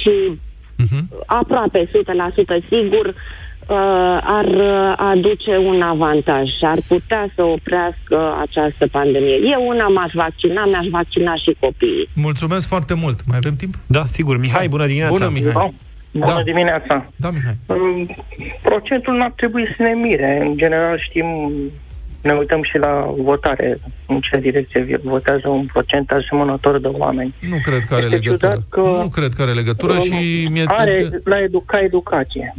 și 0.00 0.38
uh-huh. 0.82 1.24
aproape 1.26 1.88
100% 1.88 2.68
sigur, 2.68 3.06
uh, 3.06 4.18
ar 4.22 4.48
aduce 4.96 5.56
un 5.56 5.80
avantaj 5.82 6.46
și 6.46 6.64
ar 6.64 6.78
putea 6.88 7.30
să 7.34 7.42
oprească 7.42 8.36
această 8.40 8.86
pandemie. 8.86 9.38
Eu 9.52 9.66
una 9.66 9.88
m-aș 9.88 10.12
vaccina, 10.14 10.64
mi-aș 10.64 10.86
vaccina 10.86 11.34
și 11.34 11.56
copiii. 11.60 12.08
Mulțumesc 12.14 12.68
foarte 12.68 12.94
mult. 12.94 13.20
Mai 13.26 13.36
avem 13.36 13.56
timp? 13.56 13.74
Da, 13.86 14.04
sigur. 14.06 14.38
Mihai, 14.38 14.68
bună 14.68 14.86
dimineața. 14.86 15.12
Bună, 15.12 15.30
Mihai. 15.32 15.52
Da. 15.52 15.70
Bună 16.10 16.36
da. 16.36 16.42
dimineața. 16.42 17.06
Da, 17.16 17.30
Mihai. 17.30 17.56
Procentul 18.62 19.14
nu 19.14 19.22
ar 19.22 19.32
trebui 19.36 19.74
să 19.76 19.82
ne 19.82 19.92
mire. 19.92 20.38
În 20.40 20.56
general 20.56 20.98
știm 20.98 21.26
ne 22.22 22.32
uităm 22.32 22.62
și 22.62 22.78
la 22.78 23.14
votare, 23.16 23.78
în 24.06 24.20
ce 24.20 24.36
direcție 24.38 25.00
votează 25.02 25.48
un 25.48 25.66
procent 25.66 26.10
asemănător 26.10 26.80
de 26.80 26.88
oameni. 26.88 27.34
Nu 27.48 27.56
cred 27.62 27.84
că 27.88 27.94
are 27.94 28.04
este 28.04 28.16
legătură. 28.16 28.64
Că 28.68 28.80
nu 28.80 29.08
cred 29.08 29.32
că 29.36 29.42
are 29.42 29.52
legătură 29.52 29.98
și 29.98 30.48
mie... 30.50 30.64
Are 30.66 31.08
la 31.24 31.42
educa 31.42 31.80
educație. 31.80 32.54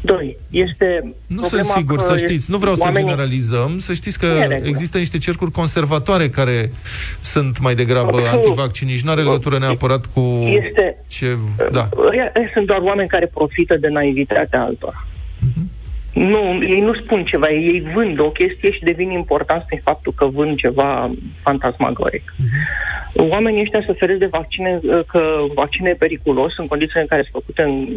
Doi, 0.00 0.36
este 0.50 1.14
Nu 1.26 1.42
sunt 1.42 1.64
sigur, 1.64 1.98
să 1.98 2.16
știți, 2.16 2.50
nu 2.50 2.58
vreau 2.58 2.74
oamenii... 2.78 3.02
să 3.02 3.08
generalizăm, 3.08 3.78
să 3.78 3.92
știți 3.94 4.18
că 4.18 4.26
există 4.62 4.98
niște 4.98 5.18
cercuri 5.18 5.50
conservatoare 5.50 6.28
care 6.28 6.72
sunt 7.20 7.58
mai 7.58 7.74
degrabă 7.74 8.20
antivacciniști, 8.32 9.04
nu 9.04 9.10
are 9.10 9.22
legătură 9.22 9.58
neapărat 9.58 10.06
cu 10.06 10.20
este... 10.66 11.04
ce... 11.06 11.36
Da. 11.70 11.88
Sunt 12.52 12.66
doar 12.66 12.80
oameni 12.80 13.08
care 13.08 13.26
profită 13.26 13.76
de 13.76 13.88
naivitatea 13.88 14.62
altora. 14.62 15.06
Uh-huh. 15.38 15.77
Nu, 16.14 16.62
ei 16.62 16.80
nu 16.80 16.94
spun 16.94 17.24
ceva, 17.24 17.50
ei 17.50 17.86
vând 17.94 18.18
o 18.18 18.30
chestie 18.30 18.70
și 18.72 18.82
devin 18.84 19.10
important 19.10 19.62
prin 19.62 19.80
faptul 19.84 20.12
că 20.16 20.26
vând 20.26 20.56
ceva 20.56 21.10
fantasmagoric. 21.42 22.34
Uh-huh. 22.34 22.98
Oamenii 23.30 23.60
ăștia 23.60 23.82
se 23.86 23.92
feresc 23.92 24.18
de 24.18 24.26
vaccine, 24.26 24.80
că 25.06 25.44
vaccine 25.54 25.88
e 25.88 25.94
periculos 25.94 26.52
în 26.56 26.66
condițiile 26.66 27.00
în 27.00 27.06
care 27.06 27.22
sunt 27.30 27.42
făcute 27.42 27.62
în, 27.62 27.88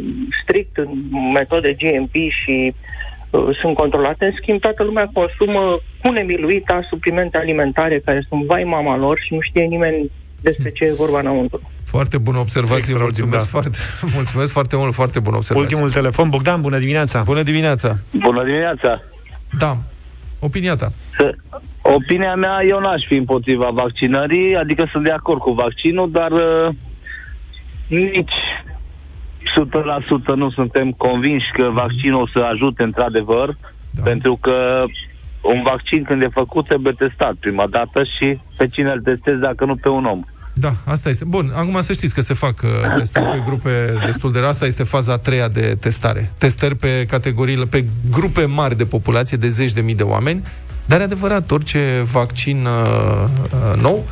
strict 0.43 0.77
în 0.77 0.89
metode 1.33 1.73
GMP 1.73 2.13
și 2.13 2.73
uh, 3.29 3.57
sunt 3.61 3.75
controlate. 3.75 4.25
În 4.25 4.31
schimb, 4.41 4.59
toată 4.59 4.83
lumea 4.83 5.09
consumă 5.13 5.79
cu 6.01 6.11
nemiluita 6.11 6.85
suplimente 6.89 7.37
alimentare 7.37 7.99
care 7.99 8.25
sunt 8.29 8.45
vai 8.45 8.63
mama 8.63 8.97
lor 8.97 9.19
și 9.19 9.33
nu 9.33 9.39
știe 9.41 9.63
nimeni 9.63 10.11
despre 10.41 10.69
ce 10.69 10.83
e 10.83 10.93
vorba 10.93 11.19
înăuntru. 11.19 11.61
Foarte 11.91 12.17
bună 12.17 12.37
observație, 12.37 12.97
mulțumesc 12.97 13.49
foarte, 13.49 13.77
mulțumesc 14.15 14.51
foarte 14.51 14.75
mult, 14.75 14.93
foarte 14.93 15.19
bună 15.19 15.35
observație. 15.35 15.75
Ultimul 15.75 15.91
telefon, 15.91 16.29
Bogdan, 16.29 16.61
bună 16.61 16.79
dimineața. 16.79 17.21
Bună 17.21 17.43
dimineața. 17.43 17.97
Bună 18.11 18.43
dimineața. 18.43 19.01
Da. 19.57 19.77
Opinia 20.39 20.75
ta. 20.75 20.91
Opinia 21.81 22.35
mea, 22.35 22.63
eu 22.67 22.79
n-aș 22.79 23.05
fi 23.07 23.15
împotriva 23.15 23.69
vaccinării, 23.69 24.55
adică 24.55 24.89
sunt 24.91 25.03
de 25.03 25.11
acord 25.11 25.39
cu 25.39 25.51
vaccinul, 25.51 26.11
dar 26.11 26.31
uh, 26.31 26.67
nici 27.87 28.37
100% 30.33 30.35
nu 30.35 30.51
suntem 30.51 30.91
convinși 30.91 31.51
că 31.53 31.69
vaccinul 31.73 32.21
o 32.21 32.27
să 32.27 32.39
ajute 32.39 32.83
într-adevăr, 32.83 33.55
da. 33.91 34.01
pentru 34.03 34.37
că 34.41 34.83
un 35.41 35.61
vaccin 35.63 36.03
când 36.03 36.21
e 36.21 36.27
făcut 36.27 36.67
trebuie 36.67 36.93
testat 36.93 37.33
prima 37.33 37.67
dată 37.67 38.03
și 38.03 38.37
pe 38.57 38.67
cine 38.67 38.91
îl 38.91 39.01
testezi 39.01 39.39
dacă 39.39 39.65
nu 39.65 39.75
pe 39.75 39.89
un 39.89 40.05
om. 40.05 40.23
Da, 40.61 40.75
asta 40.83 41.09
este. 41.09 41.25
Bun, 41.25 41.51
acum 41.55 41.81
să 41.81 41.93
știți 41.93 42.13
că 42.13 42.21
se 42.21 42.33
fac 42.33 42.61
uh, 42.63 42.69
testări 42.97 43.25
pe 43.25 43.41
grupe 43.45 43.93
destul 44.05 44.31
de 44.31 44.39
Asta 44.39 44.65
este 44.65 44.83
faza 44.83 45.11
a 45.13 45.17
treia 45.17 45.47
de 45.47 45.77
testare. 45.79 46.31
Testări 46.37 46.75
pe 46.75 47.05
categoriile, 47.09 47.65
pe 47.65 47.85
grupe 48.11 48.45
mari 48.45 48.77
de 48.77 48.85
populație, 48.85 49.37
de 49.37 49.47
zeci 49.47 49.71
de 49.71 49.81
mii 49.81 49.95
de 49.95 50.03
oameni. 50.03 50.43
Dar 50.85 50.99
e 50.99 51.03
adevărat, 51.03 51.51
orice 51.51 52.03
vaccin 52.11 52.65
uh, 52.65 53.27
uh, 53.53 53.81
nou, 53.81 54.09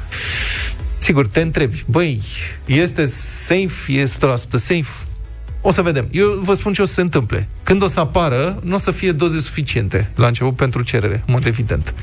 sigur, 0.97 1.27
te 1.27 1.41
întrebi, 1.41 1.83
băi, 1.85 2.21
este 2.65 3.05
safe, 3.05 3.91
e 3.93 4.03
100% 4.03 4.07
safe? 4.49 5.05
O 5.61 5.71
să 5.71 5.81
vedem. 5.81 6.07
Eu 6.11 6.39
vă 6.41 6.53
spun 6.53 6.73
ce 6.73 6.81
o 6.81 6.85
să 6.85 6.93
se 6.93 7.01
întâmple. 7.01 7.47
Când 7.63 7.83
o 7.83 7.87
să 7.87 7.99
apară, 7.99 8.59
nu 8.63 8.75
o 8.75 8.77
să 8.77 8.91
fie 8.91 9.11
doze 9.11 9.39
suficiente 9.39 10.11
la 10.15 10.27
început 10.27 10.55
pentru 10.55 10.83
cerere, 10.83 11.23
în 11.27 11.33
mod 11.33 11.45
evident. 11.45 11.93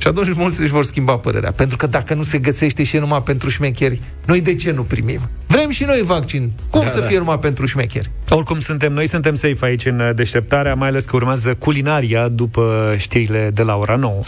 Și 0.00 0.06
atunci 0.06 0.34
mulți 0.34 0.60
își 0.60 0.70
vor 0.70 0.84
schimba 0.84 1.16
părerea. 1.16 1.52
Pentru 1.52 1.76
că 1.76 1.86
dacă 1.86 2.14
nu 2.14 2.22
se 2.22 2.38
găsește 2.38 2.82
și 2.82 2.96
e 2.96 2.98
numai 2.98 3.22
pentru 3.22 3.48
șmecheri, 3.48 4.00
noi 4.26 4.40
de 4.40 4.54
ce 4.54 4.70
nu 4.70 4.82
primim? 4.82 5.20
Vrem 5.46 5.70
și 5.70 5.84
noi 5.84 6.02
vaccin. 6.02 6.52
Cum 6.70 6.80
da, 6.80 6.88
să 6.88 7.00
da. 7.00 7.06
fie 7.06 7.18
numai 7.18 7.38
pentru 7.38 7.66
șmecheri? 7.66 8.10
Oricum 8.28 8.60
suntem, 8.60 8.92
noi 8.92 9.08
suntem 9.08 9.34
safe 9.34 9.64
aici 9.64 9.86
în 9.86 10.12
deșteptarea, 10.14 10.74
mai 10.74 10.88
ales 10.88 11.04
că 11.04 11.16
urmează 11.16 11.54
culinaria 11.54 12.28
după 12.28 12.94
știrile 12.98 13.50
de 13.54 13.62
la 13.62 13.76
ora 13.76 13.96
9. 13.96 14.20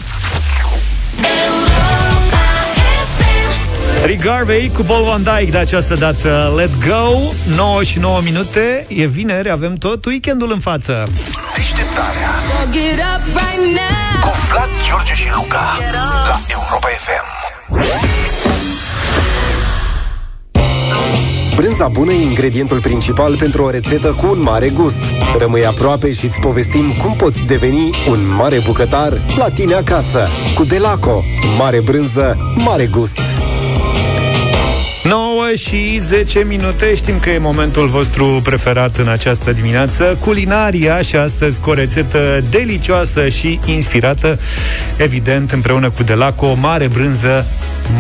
Rick 4.05 4.23
Garvey 4.23 4.70
cu 4.75 4.83
Paul 4.83 5.05
Van 5.05 5.23
Dyke 5.23 5.51
de 5.51 5.59
această 5.59 5.95
dată 5.95 6.53
Let 6.57 6.70
Go 6.89 7.33
9 7.57 7.83
și 7.83 7.99
9 7.99 8.20
minute 8.25 8.87
E 8.89 9.07
vineri, 9.07 9.51
avem 9.51 9.75
tot 9.75 10.05
weekendul 10.05 10.53
în 10.53 10.59
față 10.59 11.03
Deșteptarea 11.57 12.31
Cu 12.61 13.91
Vlad, 14.53 14.69
George 14.89 15.15
și 15.15 15.29
Luca 15.35 15.61
La 16.29 16.41
Europa 16.49 16.89
FM 16.89 17.27
Brânza 21.57 21.89
bună 21.89 22.13
e 22.13 22.23
ingredientul 22.23 22.81
principal 22.81 23.37
pentru 23.37 23.63
o 23.63 23.71
rețetă 23.71 24.13
cu 24.13 24.27
un 24.27 24.43
mare 24.43 24.69
gust. 24.69 24.97
Rămâi 25.39 25.67
aproape 25.67 26.13
și 26.13 26.25
îți 26.25 26.41
povestim 26.41 26.93
cum 26.93 27.15
poți 27.17 27.45
deveni 27.45 27.91
un 28.09 28.35
mare 28.35 28.59
bucătar 28.67 29.21
la 29.37 29.49
tine 29.49 29.75
acasă. 29.75 30.29
Cu 30.55 30.65
Delaco. 30.65 31.23
Mare 31.59 31.81
brânză, 31.81 32.37
mare 32.57 32.87
gust. 32.87 33.19
9 35.13 35.55
și 35.55 35.99
10 35.99 36.45
minute. 36.45 36.95
Știm 36.95 37.19
că 37.21 37.31
e 37.31 37.39
momentul 37.39 37.89
vostru 37.89 38.41
preferat 38.45 38.97
în 38.97 39.09
această 39.09 39.53
dimineață. 39.53 40.17
Culinaria 40.21 41.01
și 41.01 41.17
astăzi 41.17 41.61
cu 41.61 41.71
o 41.71 41.75
rețetă 41.75 42.43
delicioasă 42.51 43.29
și 43.29 43.61
inspirată 43.65 44.39
Evident, 44.97 45.53
împreună 45.53 45.91
cu 45.91 46.03
Delaco, 46.03 46.55
mare 46.55 46.89
brânză, 46.89 47.47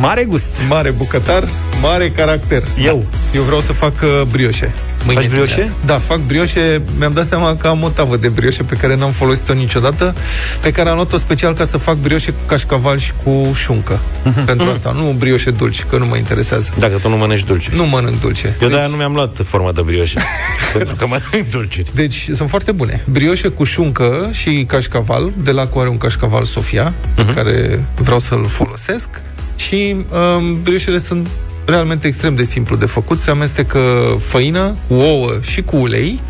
mare 0.00 0.24
gust 0.24 0.50
Mare 0.68 0.90
bucătar, 0.90 1.48
mare 1.80 2.10
caracter 2.10 2.62
Eu 2.84 3.04
Eu 3.34 3.42
vreau 3.42 3.60
să 3.60 3.72
fac 3.72 3.92
uh, 4.02 4.22
brioșe 4.30 4.74
Mâine 5.04 5.20
Faci 5.20 5.30
brioșe? 5.30 5.54
Dimineața. 5.54 5.84
Da, 5.86 5.98
fac 5.98 6.18
brioșe. 6.18 6.82
Mi-am 6.98 7.12
dat 7.12 7.26
seama 7.26 7.56
că 7.56 7.66
am 7.66 7.82
o 7.82 7.88
tavă 7.88 8.16
de 8.16 8.28
brioșe 8.28 8.62
pe 8.62 8.74
care 8.74 8.96
n-am 8.96 9.10
folosit-o 9.10 9.52
niciodată, 9.52 10.14
pe 10.60 10.70
care 10.70 10.88
am 10.88 10.94
luat-o 10.94 11.16
special 11.16 11.54
ca 11.54 11.64
să 11.64 11.76
fac 11.76 11.96
brioșe 11.96 12.30
cu 12.30 12.38
cașcaval 12.46 12.98
și 12.98 13.12
cu 13.24 13.52
șuncă. 13.54 13.98
Uh-huh. 13.98 14.44
Pentru 14.44 14.70
asta, 14.70 14.92
nu 14.92 15.14
brioșe 15.18 15.50
dulci, 15.50 15.84
că 15.90 15.96
nu 15.96 16.06
mă 16.06 16.16
interesează. 16.16 16.70
Dacă 16.78 16.96
tu 16.96 17.08
nu 17.08 17.16
mănânci 17.16 17.44
dulce. 17.44 17.70
Nu 17.74 17.86
mănânc 17.86 18.20
dulce. 18.20 18.46
Eu 18.46 18.52
deci... 18.58 18.68
de-aia 18.68 18.86
nu 18.86 18.96
mi-am 18.96 19.14
luat 19.14 19.40
forma 19.44 19.72
de 19.72 19.82
brioșe, 19.82 20.20
pentru 20.76 20.94
că 20.94 21.06
mănânc 21.06 21.50
dulce. 21.50 21.82
Deci 21.94 22.28
sunt 22.34 22.48
foarte 22.48 22.72
bune. 22.72 23.04
Brioșe 23.10 23.48
cu 23.48 23.64
șuncă 23.64 24.28
și 24.32 24.64
cașcaval, 24.68 25.32
de 25.42 25.50
la 25.50 25.66
care 25.66 25.88
un 25.88 25.98
cașcaval 25.98 26.44
Sofia, 26.44 26.92
uh-huh. 26.92 27.34
care 27.34 27.84
vreau 27.94 28.18
să-l 28.18 28.46
folosesc. 28.46 29.08
Și 29.56 29.96
um, 29.96 30.62
brioșele 30.62 30.98
sunt 30.98 31.28
realmente 31.64 32.06
extrem 32.06 32.34
de 32.34 32.42
simplu 32.42 32.76
de 32.76 32.86
făcut. 32.86 33.20
Se 33.20 33.30
amestecă 33.30 33.80
făină 34.20 34.76
cu 34.88 34.94
ouă 34.94 35.38
și 35.40 35.62
cu 35.62 35.76
ulei 35.76 36.20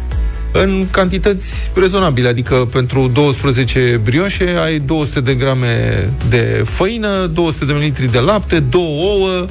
în 0.52 0.86
cantități 0.90 1.70
rezonabile, 1.74 2.28
adică 2.28 2.68
pentru 2.72 3.10
12 3.12 4.00
brioșe 4.02 4.56
ai 4.62 4.78
200 4.78 5.20
de 5.20 5.34
grame 5.34 6.08
de 6.28 6.62
făină, 6.64 7.26
200 7.26 7.64
de 7.64 7.72
ml 7.72 8.10
de 8.10 8.18
lapte, 8.18 8.58
două 8.58 9.02
ouă, 9.02 9.46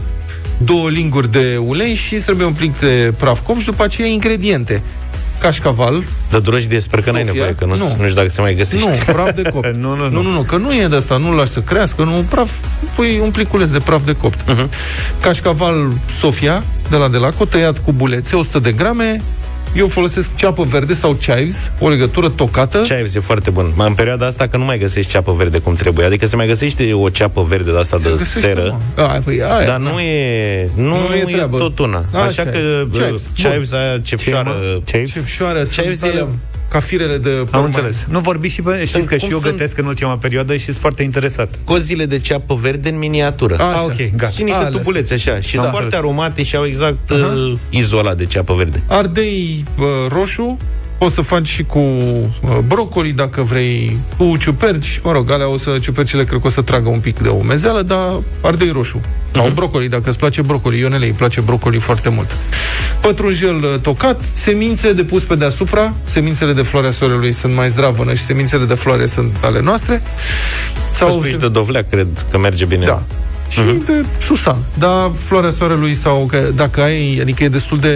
două 0.58 0.90
linguri 0.90 1.32
de 1.32 1.58
ulei 1.66 1.94
și 1.94 2.16
trebuie 2.16 2.48
un 2.48 2.54
plic 2.54 2.80
de 2.80 3.14
praf 3.18 3.40
com 3.46 3.60
și 3.60 3.66
după 3.66 3.84
aceea 3.84 4.08
ingrediente 4.08 4.82
cașcaval. 5.42 6.04
Dar 6.30 6.40
drogi 6.40 6.68
de 6.68 6.80
sper 6.80 7.02
că 7.02 7.12
n-ai 7.12 7.24
nevoie, 7.24 7.56
că 7.58 7.66
nu, 7.66 7.76
nu. 7.76 7.88
nu 7.88 8.04
știu 8.04 8.14
dacă 8.14 8.30
se 8.30 8.42
mai 8.42 8.56
găsește. 8.56 8.90
Nu, 8.90 9.14
praf 9.14 9.34
de 9.34 9.42
copt. 9.42 9.76
nu, 9.84 9.96
nu, 9.96 10.10
nu, 10.10 10.22
nu, 10.22 10.30
nu, 10.30 10.42
că 10.42 10.56
nu 10.56 10.74
e 10.74 10.88
de 10.88 10.96
asta, 10.96 11.18
nu-l 11.18 11.36
lași 11.36 11.52
să 11.52 11.60
crească, 11.60 12.04
nu, 12.04 12.26
praf, 12.30 12.52
pui 12.96 13.20
un 13.20 13.32
pliculeț 13.32 13.70
de 13.70 13.80
praf 13.80 14.06
de 14.06 14.16
copt. 14.16 14.40
Uh-huh. 14.44 14.68
Cașcaval 15.22 15.92
Sofia, 16.20 16.64
de 16.90 16.96
la 16.96 17.08
Delaco, 17.08 17.46
tăiat 17.46 17.78
cu 17.78 17.92
bulețe, 17.92 18.36
100 18.36 18.60
de 18.60 18.72
grame, 18.72 19.22
eu 19.74 19.88
folosesc 19.88 20.36
ceapă 20.36 20.64
verde 20.64 20.94
sau 20.94 21.14
chives, 21.14 21.72
o 21.80 21.90
legătură 21.90 22.30
tocată. 22.30 22.82
Chives 22.82 23.16
e 23.16 23.20
foarte 23.20 23.50
bun. 23.50 23.74
În 23.78 23.94
perioada 23.94 24.26
asta 24.26 24.48
că 24.48 24.58
nu 24.58 24.64
mai 24.64 24.78
găsești 24.78 25.12
ceapă 25.12 25.32
verde 25.32 25.60
cum 25.60 25.76
trebuie. 25.76 26.06
Adică 26.06 26.26
se 26.26 26.36
mai 26.36 26.48
găsește 26.48 26.94
o 26.94 27.10
ceapă 27.10 27.42
verde 27.44 27.72
de 27.72 27.78
asta 27.78 27.98
se 27.98 28.10
de 28.10 28.24
seră. 28.24 28.82
A, 28.96 29.22
păi, 29.24 29.42
aia, 29.44 29.66
dar 29.66 29.80
nu 29.80 30.00
e, 30.00 30.70
nu, 30.76 30.84
nu 30.84 31.16
e, 31.16 31.32
treabă. 31.32 31.56
e 31.56 31.60
tot 31.60 31.80
una. 31.80 32.06
A, 32.14 32.20
Așa 32.20 32.44
că 32.44 32.86
chives, 32.92 33.24
chives 33.36 33.72
aia 33.72 34.00
cefșoară. 34.00 34.82
Cefșoară, 34.86 35.62
chives 35.62 36.02
e 36.02 36.26
ca 36.72 36.80
firele 36.80 37.18
de 37.18 37.30
porumani. 37.30 37.48
Am 37.52 37.64
înțeles. 37.64 38.06
Nu 38.10 38.20
vorbi 38.20 38.48
și 38.48 38.62
pe... 38.62 38.84
Știți 38.86 39.08
că 39.08 39.18
și 39.18 39.26
eu 39.32 39.40
sunt... 39.40 39.52
gătesc 39.52 39.78
în 39.78 39.86
ultima 39.86 40.18
perioadă 40.18 40.56
și 40.56 40.64
sunt 40.64 40.76
foarte 40.76 41.04
interesat. 41.04 41.60
Cozile 41.64 42.06
de 42.06 42.20
ceapă 42.20 42.56
verde 42.56 42.90
în 42.90 42.98
miniatură. 42.98 43.54
Așa. 43.54 43.66
Ah, 43.66 43.82
ok, 43.84 44.16
gata. 44.16 44.32
Și 44.32 44.44
niște 44.44 44.64
tubulețe 44.64 45.14
așa. 45.14 45.40
Și 45.40 45.58
sunt 45.58 45.70
foarte 45.72 45.96
aromate 45.96 46.44
și 46.44 46.56
au 46.56 46.66
exact 46.66 47.14
uh-huh. 47.14 47.70
izola 47.70 48.14
de 48.14 48.26
ceapă 48.26 48.54
verde. 48.54 48.84
Ardei 48.88 49.64
uh, 49.80 49.86
roșu, 50.10 50.58
Poți 51.02 51.14
să 51.14 51.22
faci 51.22 51.48
și 51.48 51.64
cu 51.64 51.80
uh, 51.80 52.58
brocoli, 52.68 53.12
dacă 53.12 53.42
vrei, 53.42 53.98
cu 54.18 54.38
ciuperci. 54.38 55.00
Mă 55.04 55.12
rog, 55.12 55.32
alea 55.32 55.48
o 55.48 55.58
să, 55.58 55.78
ciupercile 55.82 56.24
cred 56.24 56.42
că 56.42 56.48
o 56.48 56.50
să 56.50 56.62
tragă 56.62 56.90
un 56.90 57.00
pic 57.00 57.20
de 57.20 57.30
umezeală, 57.30 57.82
dar 57.82 58.22
ardei 58.42 58.70
roșu. 58.70 59.00
Uh-huh. 59.00 59.32
Sau 59.32 59.50
brocoli, 59.50 59.90
dacă 59.90 60.10
îți 60.10 60.18
place 60.18 60.42
brocoli. 60.42 60.80
Ionele 60.80 61.06
îi 61.06 61.12
place 61.12 61.42
brocoli 61.42 61.80
foarte 61.80 62.10
mult. 62.10 62.36
Pătrunjel 63.02 63.56
uh, 63.56 63.80
tocat, 63.82 64.22
semințe 64.34 64.94
de 64.94 65.04
pus 65.04 65.24
pe 65.24 65.36
deasupra. 65.36 65.94
Semințele 66.04 66.54
de 66.54 66.62
floarea 66.62 66.92
soarelui 66.92 67.32
sunt 67.32 67.54
mai 67.54 67.70
zdravănă 67.70 68.14
și 68.14 68.24
semințele 68.24 68.66
de 68.66 68.74
floare 68.74 69.06
sunt 69.06 69.36
ale 69.42 69.62
noastre. 69.62 70.02
Sau 70.92 71.24
se... 71.24 71.38
de 71.38 71.50
dovleac, 71.50 71.90
cred 71.90 72.08
că 72.32 72.38
merge 72.38 72.66
bine. 72.66 72.86
Da 72.86 73.04
și 73.50 73.60
uh-huh. 73.60 73.86
de 73.86 74.06
susan. 74.20 74.58
Dar 74.78 75.12
floarea 75.24 75.50
soarelui 75.50 75.94
sau 75.94 76.26
că 76.26 76.38
dacă 76.56 76.82
ai, 76.82 77.18
adică 77.22 77.44
e 77.44 77.50
destul 77.50 77.80
de 77.80 77.96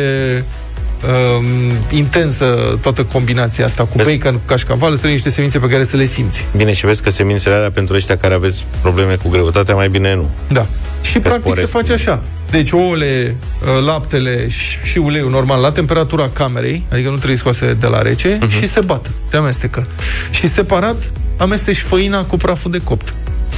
um, 1.07 1.97
intensă 1.97 2.77
toată 2.81 3.03
combinația 3.03 3.65
asta 3.65 3.83
cu 3.83 3.97
vezi? 3.97 4.17
bacon, 4.17 4.33
cu 4.33 4.41
cașcaval, 4.45 4.91
îți 4.91 5.05
niște 5.05 5.29
semințe 5.29 5.59
pe 5.59 5.67
care 5.67 5.83
să 5.83 5.97
le 5.97 6.05
simți. 6.05 6.47
Bine, 6.55 6.73
și 6.73 6.85
vezi 6.85 7.01
că 7.01 7.09
semințele 7.09 7.55
alea 7.55 7.71
pentru 7.71 7.95
ăștia 7.95 8.17
care 8.17 8.33
aveți 8.33 8.65
probleme 8.81 9.15
cu 9.15 9.29
greutatea, 9.29 9.75
mai 9.75 9.89
bine 9.89 10.15
nu. 10.15 10.29
Da. 10.47 10.65
Și 11.01 11.13
că 11.13 11.19
practic 11.19 11.55
se 11.55 11.65
face 11.65 11.93
așa. 11.93 12.21
Deci 12.49 12.71
ouăle, 12.71 13.35
uh, 13.61 13.85
laptele 13.85 14.47
și 14.83 14.97
uleiul 14.97 15.29
normal 15.29 15.61
la 15.61 15.71
temperatura 15.71 16.29
camerei, 16.33 16.85
adică 16.91 17.09
nu 17.09 17.15
trebuie 17.15 17.37
scoase 17.37 17.73
de 17.79 17.87
la 17.87 18.01
rece, 18.01 18.37
uh-huh. 18.37 18.49
și 18.49 18.67
se 18.67 18.79
bat, 18.85 19.11
se 19.29 19.37
amestecă. 19.37 19.87
Și 20.31 20.47
separat 20.47 21.11
amesteci 21.37 21.77
făina 21.77 22.23
cu 22.23 22.37
praful 22.37 22.71
de 22.71 22.81
copt 22.83 23.13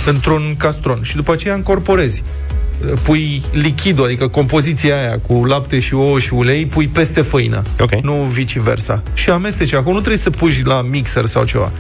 într-un 0.06 0.56
castron 0.58 1.00
și 1.02 1.16
după 1.16 1.32
aceea 1.32 1.54
încorporezi 1.54 2.24
pui 3.04 3.42
lichidul, 3.52 4.06
adică 4.06 4.28
compoziția 4.28 4.96
aia 4.96 5.20
cu 5.28 5.46
lapte 5.46 5.80
și 5.80 5.94
ouă 5.94 6.20
și 6.20 6.34
ulei, 6.34 6.66
pui 6.66 6.88
peste 6.88 7.22
făină, 7.22 7.62
Ok. 7.80 8.02
nu 8.02 8.14
viceversa. 8.14 9.02
Și 9.14 9.30
amesteci 9.30 9.74
acolo, 9.74 9.94
nu 9.94 10.00
trebuie 10.00 10.22
să 10.22 10.30
pui 10.30 10.62
la 10.66 10.82
mixer 10.82 11.26
sau 11.26 11.44
ceva. 11.44 11.72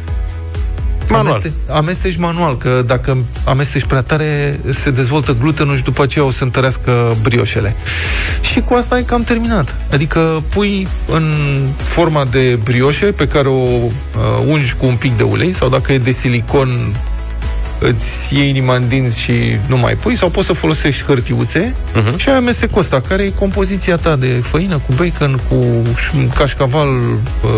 Manual. 1.09 1.33
Ameste- 1.33 1.53
amesteci 1.71 2.15
manual, 2.15 2.57
că 2.57 2.83
dacă 2.85 3.17
amesteci 3.43 3.83
prea 3.83 4.01
tare, 4.01 4.59
se 4.69 4.91
dezvoltă 4.91 5.35
glutenul 5.39 5.77
și 5.77 5.83
după 5.83 6.03
aceea 6.03 6.25
o 6.25 6.31
să 6.31 6.43
întărească 6.43 7.15
brioșele. 7.21 7.75
Și 8.41 8.59
cu 8.61 8.73
asta 8.73 8.95
ai 8.95 9.03
cam 9.03 9.23
terminat. 9.23 9.75
Adică 9.91 10.43
pui 10.49 10.87
în 11.11 11.23
forma 11.83 12.25
de 12.31 12.59
brioșe 12.63 13.05
pe 13.05 13.27
care 13.27 13.47
o 13.47 13.53
uh, 13.53 13.91
ungi 14.45 14.73
cu 14.73 14.85
un 14.85 14.95
pic 14.95 15.17
de 15.17 15.23
ulei 15.23 15.51
sau 15.53 15.69
dacă 15.69 15.93
e 15.93 15.97
de 15.97 16.11
silicon 16.11 16.95
îți 17.79 18.35
iei 18.35 18.49
inima 18.49 18.75
în 18.75 18.87
dinți 18.87 19.19
și 19.19 19.33
nu 19.67 19.77
mai 19.77 19.95
pui 19.95 20.15
sau 20.15 20.29
poți 20.29 20.47
să 20.47 20.53
folosești 20.53 21.03
hârtiuțe 21.03 21.75
uh-huh. 21.93 22.15
și 22.15 22.29
ai 22.29 22.35
amestecul 22.35 22.81
ăsta, 22.81 23.01
care 23.01 23.23
e 23.23 23.29
compoziția 23.29 23.95
ta 23.95 24.15
de 24.15 24.27
făină 24.27 24.77
cu 24.77 24.93
bacon, 24.95 25.39
cu 25.49 25.65
ș- 25.93 26.33
cașcaval, 26.35 26.87
uh, 26.87 27.49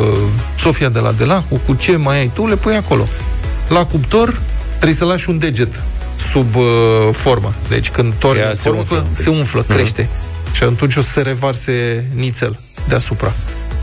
Sofia 0.58 0.90
de 0.90 1.00
la 1.00 1.12
Delacu, 1.12 1.62
cu 1.66 1.74
ce 1.74 1.96
mai 1.96 2.18
ai 2.18 2.32
tu, 2.34 2.48
le 2.48 2.56
pui 2.56 2.76
acolo. 2.76 3.08
La 3.68 3.86
cuptor 3.86 4.40
trebuie 4.76 4.98
să 4.98 5.06
lași 5.06 5.30
un 5.30 5.38
deget 5.38 5.80
sub 6.32 6.56
uh, 6.56 6.64
formă. 7.12 7.54
Deci 7.68 7.90
când 7.90 8.14
torni 8.14 8.42
Ea 8.42 8.50
în 8.50 8.56
se 8.56 8.62
formă, 8.62 8.80
umflă 8.80 8.98
un 8.98 9.04
pic. 9.04 9.22
se 9.24 9.30
umflă, 9.30 9.62
crește. 9.62 10.10
Și 10.52 10.64
atunci 10.64 10.96
o 10.96 11.02
să 11.02 11.10
se 11.10 11.22
revarse 11.22 12.06
nițel 12.16 12.60
deasupra. 12.88 13.34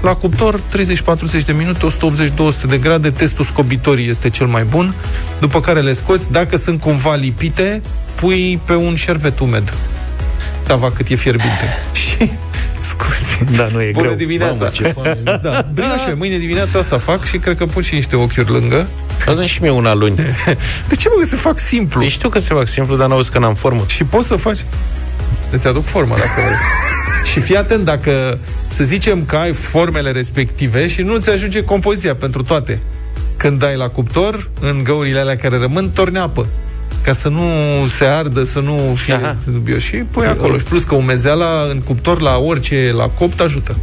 La 0.07 0.15
cuptor, 0.15 0.61
30-40 0.61 1.45
de 1.47 1.53
minute, 1.53 1.87
180-200 1.87 2.69
de 2.69 2.79
grade, 2.79 3.11
testul 3.11 3.45
scobitorii 3.45 4.09
este 4.09 4.31
cel 4.31 4.47
mai 4.47 4.65
bun, 4.65 4.95
după 5.41 5.61
care 5.61 5.81
le 5.81 5.93
scoți. 5.93 6.31
Dacă 6.31 6.57
sunt 6.57 6.81
cumva 6.81 7.15
lipite, 7.15 7.83
pui 8.15 8.61
pe 8.65 8.75
un 8.75 8.95
șervet 8.95 9.39
umed. 9.39 9.73
Tava 10.63 10.91
cât 10.91 11.09
e 11.09 11.15
fierbinte. 11.15 11.79
Și 12.07 12.31
scuze. 12.81 13.57
Da, 13.57 13.69
nu 13.73 13.83
e 13.83 13.91
Bună 13.93 14.05
greu. 14.07 14.17
dimineața! 14.17 14.55
Mamă, 14.55 14.69
ce 14.69 14.83
foame. 14.95 15.19
da, 15.43 15.67
brioșe, 15.75 16.15
mâine 16.17 16.39
dimineața 16.39 16.79
asta 16.79 16.99
fac 16.99 17.25
și 17.25 17.39
cred 17.39 17.57
că 17.57 17.67
pun 17.67 17.83
și 17.83 17.95
niște 17.95 18.17
ochiuri 18.17 18.51
lângă. 18.51 18.89
Dă 19.25 19.45
și 19.47 19.63
mie 19.63 19.71
una 19.71 19.95
luni. 19.95 20.15
De 20.89 20.95
ce 20.99 21.09
mă 21.09 21.21
că 21.21 21.27
se 21.27 21.37
fac 21.37 21.59
simplu? 21.59 22.01
Păi 22.01 22.09
știu 22.09 22.29
că 22.29 22.39
se 22.39 22.55
fac 22.55 22.69
simplu, 22.69 22.97
dar 22.97 23.09
n-auzi 23.09 23.31
că 23.31 23.39
n-am 23.39 23.55
formă. 23.55 23.85
Și 23.87 24.05
poți 24.05 24.27
să 24.27 24.37
faci. 24.37 24.65
Îți 25.51 25.67
aduc 25.67 25.85
formă 25.85 26.15
dacă 26.19 26.31
vrei. 26.35 26.57
Și 27.37 27.43
fii 27.43 27.57
atent 27.57 27.85
dacă, 27.85 28.39
să 28.69 28.85
zicem 28.85 29.25
că 29.25 29.37
ai 29.37 29.53
formele 29.53 30.11
respective 30.11 30.87
și 30.87 31.03
nu 31.03 31.19
ți 31.19 31.31
ajunge 31.31 31.65
compoziția 31.65 32.15
pentru 32.15 32.43
toate. 32.43 32.79
Când 33.37 33.59
dai 33.59 33.77
la 33.77 33.89
cuptor, 33.89 34.51
în 34.61 34.85
găurile 34.85 35.19
alea 35.19 35.37
care 35.37 35.59
rămân, 35.59 35.91
torni 35.91 36.19
apă. 36.19 36.47
Ca 37.03 37.13
să 37.13 37.29
nu 37.29 37.43
se 37.89 38.05
ardă, 38.05 38.45
să 38.45 38.61
nu 38.61 38.95
fie 38.95 39.15
Aha. 39.15 39.37
dubios. 39.45 39.83
Și 39.83 39.97
pui 39.97 40.27
acolo. 40.27 40.59
Și 40.59 40.65
plus 40.65 40.83
că 40.83 40.95
umezeala 40.95 41.67
în 41.71 41.81
cuptor 41.81 42.21
la 42.21 42.37
orice, 42.39 42.93
la 42.97 43.07
copt, 43.09 43.41
ajută. 43.41 43.77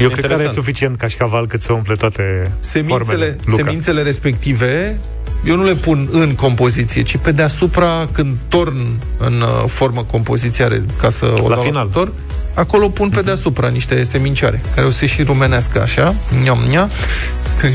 Eu 0.00 0.08
cred 0.08 0.10
că 0.10 0.14
are 0.14 0.26
Interesant. 0.26 0.56
suficient 0.56 0.96
cașcaval 0.96 1.46
cât 1.46 1.62
să 1.62 1.72
umple 1.72 1.94
toate 1.94 2.52
Semințele, 2.58 3.04
formele. 3.04 3.36
Luca. 3.44 3.62
semințele 3.62 4.02
respective 4.02 4.98
eu 5.44 5.56
nu 5.56 5.64
le 5.64 5.74
pun 5.74 6.08
în 6.12 6.34
compoziție, 6.34 7.02
ci 7.02 7.16
pe 7.16 7.32
deasupra, 7.32 8.08
când 8.12 8.36
torn 8.48 8.76
în 9.18 9.32
uh, 9.40 9.64
formă 9.66 10.02
compoziția 10.10 10.68
re- 10.68 10.82
ca 11.00 11.08
să 11.10 11.34
o 11.42 11.48
La 11.48 11.54
dau 11.54 11.64
final. 11.64 11.84
cuptor, 11.84 12.12
acolo 12.56 12.88
pun 12.88 13.08
pe 13.08 13.20
deasupra 13.20 13.68
niște 13.68 14.04
semincioare, 14.04 14.60
care 14.74 14.86
o 14.86 14.90
să 14.90 15.04
și 15.04 15.22
rumenească 15.22 15.82
așa, 15.82 16.14
niam, 16.42 16.58
nia, 16.68 16.88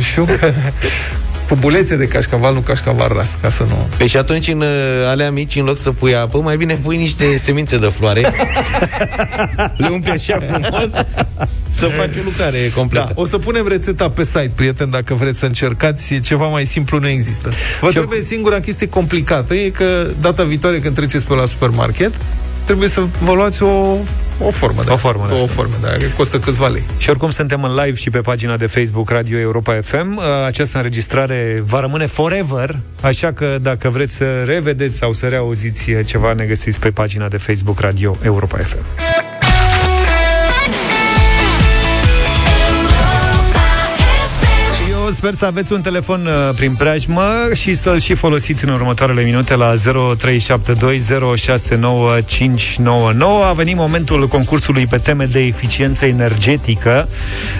și 0.10 0.20
eu 0.20 0.26
că 0.26 0.54
pubulețe 1.54 1.96
de 1.96 2.08
cașcaval, 2.08 2.54
nu 2.54 2.60
cașcaval 2.60 3.12
ras, 3.16 3.38
ca 3.42 3.50
să 3.50 3.64
nu... 3.68 3.88
Păi 3.98 4.08
și 4.08 4.18
atunci 4.18 4.48
în 4.48 4.62
uh, 4.62 4.68
alea 5.08 5.32
mici, 5.32 5.56
în 5.56 5.64
loc 5.64 5.78
să 5.78 5.92
pui 5.92 6.16
apă, 6.16 6.38
mai 6.38 6.58
bine 6.58 6.80
pui 6.84 6.98
niște 6.98 7.38
semințe 7.38 7.78
de 7.78 7.88
floare. 7.88 8.22
Le 9.78 9.88
umpli 9.88 10.12
așa 10.12 10.40
frumos 10.52 10.92
să 11.70 11.86
faci 11.86 12.16
o 12.20 12.22
lucrare 12.24 12.72
completă. 12.76 13.12
Da, 13.16 13.22
o 13.22 13.26
să 13.26 13.38
punem 13.38 13.68
rețeta 13.68 14.10
pe 14.10 14.24
site, 14.24 14.52
prieten, 14.56 14.90
dacă 14.90 15.14
vreți 15.14 15.40
să 15.40 15.46
încercați, 15.46 16.14
e 16.14 16.20
ceva 16.20 16.48
mai 16.48 16.66
simplu 16.66 17.00
nu 17.00 17.08
există. 17.08 17.50
Vă 17.82 17.88
Și 17.88 17.94
trebuie 17.94 18.22
singura 18.22 18.60
chestie 18.60 18.90
complicată, 18.90 19.54
e 19.54 19.70
că 19.70 20.08
data 20.20 20.44
viitoare 20.44 20.80
când 20.80 20.96
treceți 20.96 21.26
pe 21.26 21.34
la 21.34 21.46
supermarket, 21.46 22.14
trebuie 22.72 22.90
să 22.90 23.04
vă 23.24 23.34
luați 23.34 23.64
o, 23.64 23.98
o 24.40 24.50
formă 24.52 24.84
de 24.84 24.90
O 24.90 24.94
asta. 24.94 25.08
formă 25.08 25.26
de 25.28 25.34
o 25.34 25.36
asta. 25.36 25.48
formă, 25.48 25.74
da, 25.82 25.88
că 25.90 26.06
costă 26.18 26.40
câțiva 26.40 26.68
lei. 26.68 26.84
Și 26.98 27.10
oricum 27.10 27.30
suntem 27.30 27.64
în 27.64 27.74
live 27.76 27.98
și 27.98 28.10
pe 28.10 28.20
pagina 28.20 28.58
de 28.58 28.66
Facebook 28.66 29.10
Radio 29.10 29.38
Europa 29.40 29.80
FM. 29.82 30.16
Uh, 30.18 30.24
Această 30.46 30.78
înregistrare 30.78 31.64
va 31.66 31.80
rămâne 31.80 32.06
forever, 32.06 32.80
așa 33.02 33.34
că 33.34 33.58
dacă 33.62 33.90
vreți 33.90 34.16
să 34.16 34.42
revedeți 34.46 34.98
sau 34.98 35.14
să 35.14 35.28
reauziți 35.28 35.92
ceva, 36.06 36.34
ne 36.34 36.46
găsiți 36.46 36.80
pe 36.80 36.90
pagina 36.90 37.28
de 37.28 37.38
Facebook 37.38 37.80
Radio 37.80 38.18
Europa 38.24 38.58
FM. 38.58 38.78
Eu 45.12 45.18
sper 45.18 45.34
să 45.34 45.46
aveți 45.46 45.74
un 45.74 45.82
telefon 45.82 46.26
uh, 46.26 46.50
prin 46.56 46.76
preajmă 46.76 47.24
și 47.54 47.76
să-l 47.76 48.00
și 48.00 48.14
folosiți 48.14 48.66
în 48.66 48.72
următoarele 48.72 49.24
minute 49.24 49.56
la 49.56 49.74
0372069599. 49.74 49.78
A 53.48 53.54
venit 53.54 53.76
momentul 53.76 54.28
concursului 54.28 54.86
pe 54.86 54.98
teme 54.98 55.26
de 55.26 55.40
eficiență 55.40 56.06
energetică. 56.06 57.08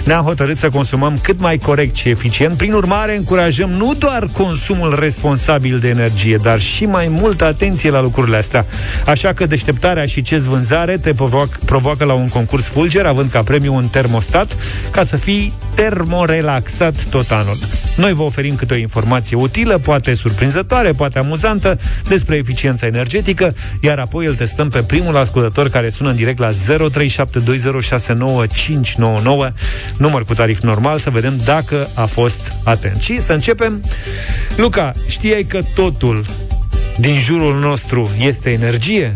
Ne-am 0.04 0.24
hotărât 0.24 0.56
să 0.56 0.68
consumăm 0.68 1.18
cât 1.22 1.40
mai 1.40 1.58
corect 1.58 1.96
și 1.96 2.08
eficient. 2.08 2.56
Prin 2.56 2.72
urmare, 2.72 3.16
încurajăm 3.16 3.70
nu 3.70 3.94
doar 3.98 4.28
consumul 4.32 4.96
responsabil 4.98 5.78
de 5.78 5.88
energie, 5.88 6.38
dar 6.42 6.60
și 6.60 6.86
mai 6.86 7.08
multă 7.08 7.44
atenție 7.44 7.90
la 7.90 8.00
lucrurile 8.00 8.36
astea. 8.36 8.66
Așa 9.06 9.32
că 9.32 9.46
deșteptarea 9.46 10.04
și 10.04 10.22
ce 10.22 10.38
vânzare 10.38 10.98
te 10.98 11.12
provoacă, 11.12 11.58
provoacă 11.64 12.04
la 12.04 12.14
un 12.14 12.28
concurs 12.28 12.66
fulger, 12.66 13.06
având 13.06 13.30
ca 13.30 13.42
premiu 13.42 13.74
un 13.74 13.88
termostat, 13.88 14.56
ca 14.90 15.04
să 15.04 15.16
fii 15.16 15.52
termorelaxat 15.74 17.04
tot 17.04 17.30
anul. 17.42 17.58
Noi 17.96 18.12
vă 18.12 18.22
oferim 18.22 18.54
câte 18.54 18.74
o 18.74 18.76
informație 18.76 19.36
utilă, 19.36 19.78
poate 19.78 20.14
surprinzătoare, 20.14 20.92
poate 20.92 21.18
amuzantă, 21.18 21.78
despre 22.08 22.36
eficiența 22.36 22.86
energetică, 22.86 23.54
iar 23.80 23.98
apoi 23.98 24.26
îl 24.26 24.34
testăm 24.34 24.68
pe 24.68 24.82
primul 24.82 25.16
ascultător 25.16 25.68
care 25.68 25.88
sună 25.88 26.10
în 26.10 26.16
direct 26.16 26.38
la 26.38 26.50
0372069599, 26.50 26.54
număr 29.96 30.24
cu 30.24 30.34
tarif 30.34 30.60
normal, 30.60 30.98
să 30.98 31.10
vedem 31.10 31.40
dacă 31.44 31.88
a 31.94 32.04
fost 32.04 32.52
atent. 32.64 33.00
Și 33.00 33.20
să 33.20 33.32
începem. 33.32 33.84
Luca, 34.56 34.92
știai 35.06 35.42
că 35.42 35.60
totul 35.74 36.24
din 36.98 37.20
jurul 37.20 37.58
nostru 37.58 38.10
este 38.18 38.50
energie? 38.50 39.14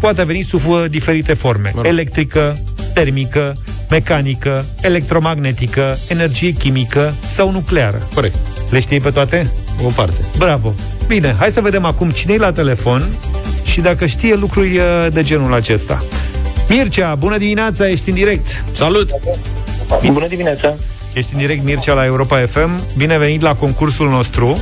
Poate 0.00 0.24
veni 0.24 0.42
sub 0.42 0.66
uh, 0.66 0.84
diferite 0.88 1.34
forme. 1.34 1.72
rog. 1.74 1.86
Electrică, 1.86 2.58
termică, 2.94 3.56
mecanică, 3.90 4.64
electromagnetică, 4.80 5.96
energie 6.08 6.50
chimică 6.50 7.14
sau 7.26 7.50
nucleară. 7.50 8.08
Corect. 8.14 8.34
Le 8.70 8.80
știi 8.80 9.00
pe 9.00 9.10
toate? 9.10 9.50
O 9.84 9.90
parte. 9.94 10.24
Bravo! 10.38 10.74
Bine, 11.06 11.34
hai 11.38 11.50
să 11.50 11.60
vedem 11.60 11.84
acum 11.84 12.10
cine 12.10 12.32
e 12.32 12.38
la 12.38 12.52
telefon 12.52 13.08
și 13.64 13.80
dacă 13.80 14.06
știe 14.06 14.34
lucruri 14.34 14.78
uh, 14.78 14.84
de 15.12 15.22
genul 15.22 15.54
acesta. 15.54 16.04
Mircea, 16.68 17.14
bună 17.14 17.38
dimineața, 17.38 17.88
ești 17.88 18.08
în 18.08 18.14
direct. 18.14 18.64
Salut! 18.72 19.10
Bună 20.12 20.26
dimineața! 20.26 20.74
Ești 21.12 21.32
în 21.32 21.38
direct, 21.38 21.64
Mircea, 21.64 21.92
la 21.92 22.04
Europa 22.04 22.38
FM. 22.38 22.70
Bine 22.96 23.18
venit 23.18 23.40
la 23.40 23.54
concursul 23.54 24.08
nostru. 24.08 24.58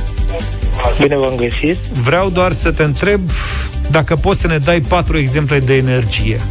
Bine 0.99 1.17
v-am 1.17 1.35
găsit. 1.35 1.77
Vreau 2.03 2.29
doar 2.29 2.51
să 2.51 2.71
te 2.71 2.83
întreb 2.83 3.21
dacă 3.91 4.15
poți 4.15 4.39
să 4.39 4.47
ne 4.47 4.57
dai 4.57 4.79
patru 4.79 5.17
exemple 5.17 5.59
de 5.59 5.75
energie. 5.75 6.41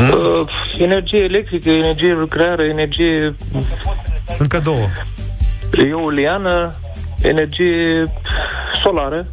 Uh, 0.00 0.48
energie 0.78 1.22
electrică, 1.22 1.70
energie 1.70 2.12
nucleară, 2.12 2.62
energie 2.62 3.34
Încă 4.38 4.58
două. 4.58 4.86
eoliană, 5.88 6.74
energie 7.22 8.04
solară 8.82 9.26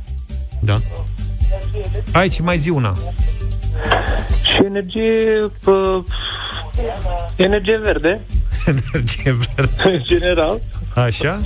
Da. 0.62 0.80
Aici 2.14 2.40
mai 2.40 2.58
zi 2.58 2.70
una. 2.70 2.94
și 4.44 4.56
energie 4.66 5.52
uh, 5.66 6.04
energie 7.36 7.78
verde, 7.78 8.22
Energie 8.66 9.38
verde. 9.56 9.84
în 9.84 10.02
general. 10.04 10.62
Așa? 10.96 11.40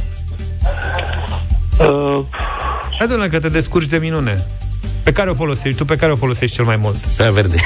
Uh, 1.79 2.19
Hai, 2.97 3.07
domnule, 3.07 3.29
că 3.29 3.39
te 3.39 3.49
descurci 3.49 3.87
de 3.87 3.97
minune. 3.97 4.45
Pe 5.07 5.13
care 5.13 5.29
o 5.29 5.33
folosești? 5.33 5.77
Tu 5.77 5.85
pe 5.85 5.95
care 5.95 6.11
o 6.11 6.15
folosești 6.15 6.55
cel 6.55 6.65
mai 6.65 6.75
mult? 6.75 6.97
Prea 6.97 7.31
verde. 7.31 7.57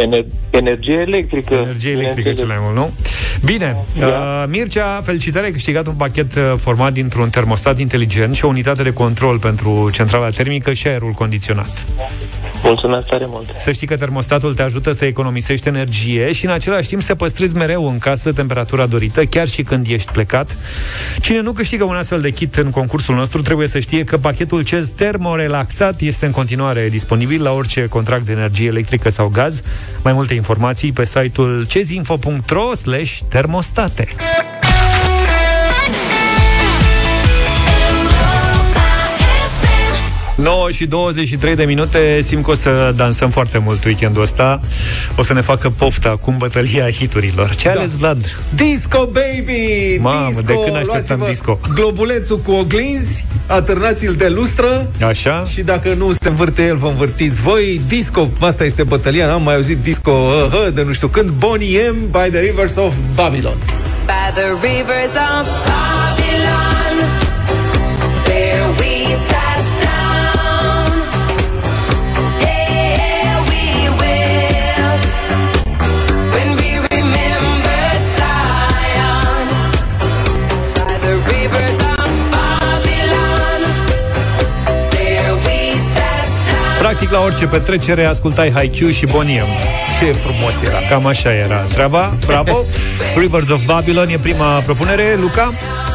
Ener- 0.00 0.26
energie 0.50 1.04
electrică. 1.06 1.54
Energie 1.54 1.90
electrică 1.90 2.32
cel 2.32 2.46
mai 2.46 2.56
mult, 2.60 2.76
nu? 2.76 2.90
Bine, 3.44 3.76
uh, 3.98 4.44
Mircea, 4.48 5.00
felicitări, 5.04 5.44
ai 5.44 5.52
câștigat 5.52 5.86
un 5.86 5.94
pachet 5.94 6.34
uh, 6.34 6.54
format 6.56 6.92
dintr-un 6.92 7.30
termostat 7.30 7.78
inteligent 7.78 8.36
și 8.36 8.44
o 8.44 8.48
unitate 8.48 8.82
de 8.82 8.92
control 8.92 9.38
pentru 9.38 9.90
centrala 9.92 10.28
termică 10.28 10.72
și 10.72 10.86
aerul 10.86 11.12
condiționat. 11.12 11.86
Mulțumesc 12.62 13.06
tare 13.06 13.24
mult. 13.28 13.48
Să 13.58 13.72
știi 13.72 13.86
că 13.86 13.96
termostatul 13.96 14.54
te 14.54 14.62
ajută 14.62 14.92
să 14.92 15.04
economisești 15.04 15.68
energie 15.68 16.32
și 16.32 16.44
în 16.44 16.50
același 16.50 16.88
timp 16.88 17.02
să 17.02 17.14
păstrezi 17.14 17.56
mereu 17.56 17.88
în 17.88 17.98
casă 17.98 18.32
temperatura 18.32 18.86
dorită, 18.86 19.24
chiar 19.24 19.48
și 19.48 19.62
când 19.62 19.86
ești 19.88 20.12
plecat. 20.12 20.56
Cine 21.20 21.40
nu 21.40 21.52
câștigă 21.52 21.84
un 21.84 21.96
astfel 21.96 22.20
de 22.20 22.30
kit 22.30 22.56
în 22.56 22.70
concursul 22.70 23.14
nostru 23.14 23.42
trebuie 23.42 23.68
să 23.68 23.78
știe 23.78 24.04
că 24.04 24.16
pachetul 24.16 24.62
CEZ 24.62 24.88
termorelaxat 24.88 26.00
este 26.00 26.26
în 26.26 26.32
continuare 26.32 26.88
disponibil 26.88 27.42
la 27.42 27.52
orice 27.52 27.86
contract 27.86 28.24
de 28.24 28.32
energie 28.32 28.66
electrică 28.66 29.10
sau 29.10 29.28
gaz. 29.28 29.62
Mai 30.02 30.12
multe 30.12 30.34
informații 30.34 30.92
pe 30.92 31.04
site-ul 31.04 31.66
cezinfo.ro 31.66 32.74
slash 32.74 33.20
termostate. 33.28 34.08
9 40.42 40.70
și 40.70 40.86
23 40.86 41.54
de 41.54 41.64
minute. 41.64 42.20
Simt 42.22 42.44
că 42.44 42.50
o 42.50 42.54
să 42.54 42.92
dansăm 42.96 43.30
foarte 43.30 43.58
mult 43.58 43.84
weekendul 43.84 44.22
ăsta. 44.22 44.60
O 45.16 45.22
să 45.22 45.32
ne 45.32 45.40
facă 45.40 45.70
pofta 45.70 46.16
cu 46.20 46.34
bătălia 46.38 46.90
hiturilor. 46.90 47.54
Ce 47.54 47.68
da. 47.68 47.78
ales, 47.78 47.96
Vlad? 47.96 48.36
Disco, 48.54 48.98
baby! 48.98 49.98
Mamă, 50.00 50.26
disco! 50.26 50.42
de 50.42 50.52
când 50.64 50.76
așteptam 50.76 51.24
disco? 51.28 51.58
Globulețul 51.74 52.38
cu 52.38 52.50
oglinzi 52.50 53.26
Atârnați-l 53.46 54.14
de 54.14 54.28
lustră. 54.28 54.90
Așa. 55.06 55.44
Și 55.48 55.60
dacă 55.60 55.94
nu 55.94 56.12
se 56.20 56.28
învârte 56.28 56.66
el, 56.66 56.76
vă 56.76 56.88
învârtiți 56.88 57.40
voi. 57.40 57.80
Disco, 57.88 58.28
asta 58.40 58.64
este 58.64 58.82
bătălia 58.82 59.26
N-am 59.26 59.42
mai 59.42 59.54
auzit 59.54 59.78
disco 59.78 60.10
uh, 60.10 60.52
uh, 60.52 60.74
de 60.74 60.82
nu 60.82 60.92
știu 60.92 61.08
când. 61.08 61.30
Bonnie 61.30 61.90
M 61.90 62.10
by 62.10 62.30
the 62.30 62.40
Rivers 62.40 62.76
of 62.76 62.94
Babylon. 63.14 63.56
By 64.06 64.40
the 64.40 64.46
rivers 64.62 65.12
of 65.40 65.48
Babylon 65.48 66.17
Practic 87.08 87.26
la 87.26 87.32
orice 87.32 87.46
petrecere 87.46 88.04
ascultai 88.04 88.50
Haikyuu 88.50 88.90
și 88.90 89.06
Boniem. 89.06 89.46
Ce 89.98 90.12
frumos 90.12 90.62
era 90.64 90.78
Cam 90.88 91.06
așa 91.06 91.32
era 91.32 91.56
treaba, 91.56 92.12
bravo 92.26 92.64
Rivers 93.20 93.48
of 93.48 93.62
Babylon 93.64 94.08
e 94.08 94.18
prima 94.18 94.58
propunere 94.58 95.16
Luca? 95.20 95.54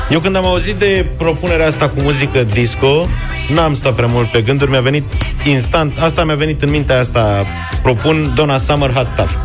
Eu 0.09 0.19
când 0.19 0.35
am 0.35 0.45
auzit 0.45 0.75
de 0.75 1.05
propunerea 1.17 1.67
asta 1.67 1.89
cu 1.89 1.99
muzică 1.99 2.43
disco, 2.43 3.07
n-am 3.53 3.73
stat 3.73 3.93
prea 3.93 4.07
mult 4.07 4.27
pe 4.27 4.41
gânduri, 4.41 4.69
mi-a 4.69 4.81
venit 4.81 5.03
instant, 5.43 5.93
asta 5.99 6.23
mi-a 6.23 6.35
venit 6.35 6.61
în 6.61 6.69
mintea 6.69 6.99
asta, 6.99 7.45
propun 7.81 8.31
Donna 8.35 8.57
Summer 8.57 8.91
Hot 8.91 9.07
Stuff. 9.07 9.35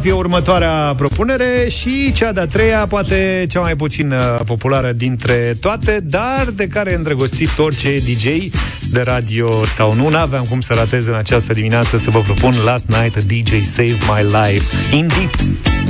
Hot 0.00 0.08
Stuff 0.08 0.16
e 0.16 0.18
următoarea 0.18 0.94
propunere 0.96 1.68
și 1.68 2.12
cea 2.12 2.32
de-a 2.32 2.46
treia, 2.46 2.86
poate 2.86 3.46
cea 3.48 3.60
mai 3.60 3.76
puțin 3.76 4.12
uh, 4.12 4.40
populară 4.46 4.92
dintre 4.92 5.56
toate, 5.60 6.00
dar 6.04 6.50
de 6.54 6.66
care 6.66 6.90
e 6.90 6.94
îndrăgostit 6.94 7.58
orice 7.58 7.98
DJ 7.98 8.24
de 8.90 9.00
radio 9.00 9.64
sau 9.64 9.94
nu. 9.94 10.08
N-aveam 10.08 10.44
cum 10.44 10.60
să 10.60 10.72
ratez 10.74 11.06
în 11.06 11.14
această 11.14 11.52
dimineață 11.52 11.96
să 11.96 12.10
vă 12.10 12.20
propun 12.20 12.54
Last 12.64 12.86
Night 12.86 13.16
a 13.16 13.20
DJ 13.20 13.62
Save 13.62 13.96
My 14.08 14.22
Life 14.22 14.96
in 14.96 15.06
Deep. 15.06 15.34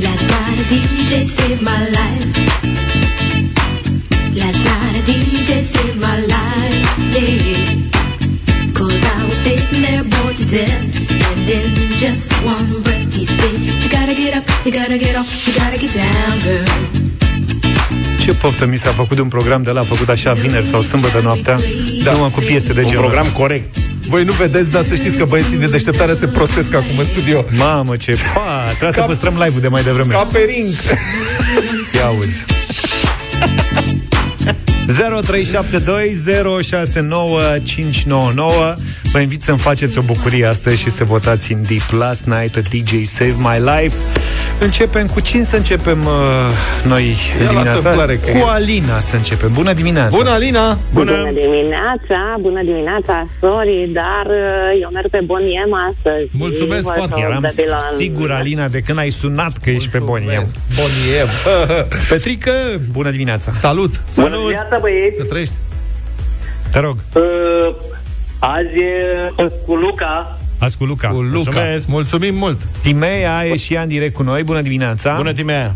Last 0.03 0.27
night 0.35 0.59
a 0.59 0.67
DJ 0.71 1.13
saved 1.37 1.61
my 1.61 1.81
life. 1.99 2.27
Last 4.35 4.61
night 4.71 4.95
a 4.97 5.03
DJ 5.11 5.51
saved 5.73 5.99
my 6.07 6.17
life, 6.35 6.89
yeah. 7.13 7.81
Cause 8.73 9.03
I 9.19 9.25
was 9.29 9.39
sitting 9.43 9.83
there 9.83 10.05
bored 10.13 10.37
to 10.37 10.45
death. 10.45 10.97
And 11.27 11.49
in 11.49 11.97
just 12.03 12.33
one 12.45 12.70
you 14.65 14.71
gotta 14.73 14.97
get 14.97 15.17
off, 15.17 15.47
you 15.47 15.55
gotta 15.59 15.77
get 15.79 15.93
down, 15.95 16.39
girl. 16.43 16.65
Ce 18.21 18.33
poftă 18.33 18.67
mi 18.67 18.77
s-a 18.79 18.91
făcut 18.91 19.17
de 19.17 19.23
un 19.23 19.29
program 19.29 19.63
de 19.63 19.71
la 19.71 19.83
făcut 19.83 20.09
așa 20.09 20.33
vineri 20.33 20.67
sau 20.67 20.83
sâmbătă 20.83 21.21
noaptea, 21.23 21.59
da. 22.05 22.13
numai 22.13 22.31
cu 22.31 22.41
piese 22.41 22.73
de 22.73 22.81
Un 22.81 22.87
genul 22.87 23.03
program 23.03 23.25
ăsta. 23.27 23.39
corect. 23.39 23.77
Voi 24.09 24.25
nu 24.25 24.33
vedeți, 24.33 24.71
dar 24.71 24.83
să 24.83 24.95
știți 24.95 25.17
că 25.17 25.25
băieții 25.25 25.57
de 25.57 25.67
deșteptare 25.67 26.15
se 26.15 26.27
prostesc 26.27 26.75
acum 26.75 26.99
în 26.99 27.05
studio 27.05 27.45
Mamă, 27.57 27.97
ce... 27.97 28.13
Pa, 28.35 28.41
trebuie 28.69 28.93
să 28.93 28.99
Ca- 29.01 29.07
păstrăm 29.07 29.33
live-ul 29.45 29.61
de 29.61 29.69
mai 29.69 29.83
devreme. 29.83 30.13
Ca 30.13 30.29
pe 30.33 30.39
ring 30.55 30.75
Ia 31.95 32.05
auzi. 32.07 32.45
0372069599 34.91 34.95
Vă 39.12 39.18
invit 39.20 39.43
să-mi 39.43 39.59
faceți 39.59 39.99
o 39.99 40.03
bucurie 40.03 40.47
astăzi 40.47 40.80
și 40.80 40.91
să 40.91 41.05
votați 41.05 41.53
în 41.53 41.62
Deep 41.62 41.91
Last 41.91 42.24
Night 42.24 42.57
a 42.57 42.61
DJ 42.61 43.03
Save 43.05 43.34
My 43.36 43.59
Life 43.59 43.97
Începem 44.61 45.07
cu 45.07 45.20
cine 45.20 45.45
să 45.45 45.57
începem 45.57 46.05
uh, 46.07 46.12
noi 46.86 47.07
Ia 47.07 47.14
la 47.45 47.49
dimineața? 47.49 47.80
tâmplare, 47.80 48.16
că 48.16 48.30
Cu 48.30 48.36
e- 48.36 48.43
Alina 48.47 49.01
să 49.01 49.16
începem. 49.16 49.53
Bună 49.53 49.72
dimineața! 49.72 50.16
Bună, 50.16 50.30
Alina! 50.30 50.78
Bună. 50.93 51.11
bună 51.12 51.30
dimineața, 51.32 52.36
bună 52.41 52.62
dimineața, 52.62 53.26
sorry, 53.41 53.91
dar 53.93 54.26
uh, 54.26 54.80
eu 54.82 54.91
merg 54.93 55.09
pe 55.11 55.20
Boniem 55.24 55.74
astăzi. 55.91 56.28
Mulțumesc 56.32 56.62
Rivers 56.70 56.84
foarte 56.97 57.14
of 57.14 57.20
Eram 57.22 57.41
Babylon. 57.41 57.78
sigur, 57.99 58.30
Alina, 58.30 58.68
de 58.68 58.80
când 58.80 58.99
ai 58.99 59.11
sunat 59.11 59.57
că 59.64 59.70
ești 59.70 59.88
pe 59.88 59.99
Boniem. 59.99 60.43
Boniem 60.78 61.26
Petrică, 62.11 62.53
bună 62.93 63.11
dimineața! 63.11 63.53
Salut! 63.53 64.03
Bună 64.14 64.36
dimineața, 64.36 64.78
băieți! 64.81 65.14
Să 65.16 65.24
trăiești 65.24 65.55
Te 66.72 66.78
rog, 66.81 66.97
Uh, 67.14 67.74
azi 68.39 68.78
e 68.78 69.43
cu 69.66 69.74
Luca. 69.74 70.39
azi 70.59 70.76
cu 70.76 70.85
Luca. 70.85 71.09
cu 71.09 71.20
Luca 71.20 71.31
Mulțumesc. 71.33 71.87
Mulțumim 71.89 72.35
mult 72.35 72.59
Timea 72.83 73.45
e 73.47 73.57
și 73.57 73.74
ea 73.74 73.83
în 73.83 73.89
direct 73.89 74.14
cu 74.14 74.22
noi. 74.22 74.43
Bună 74.43 74.61
dimineața! 74.61 75.14
Bună 75.16 75.33
Timea! 75.33 75.74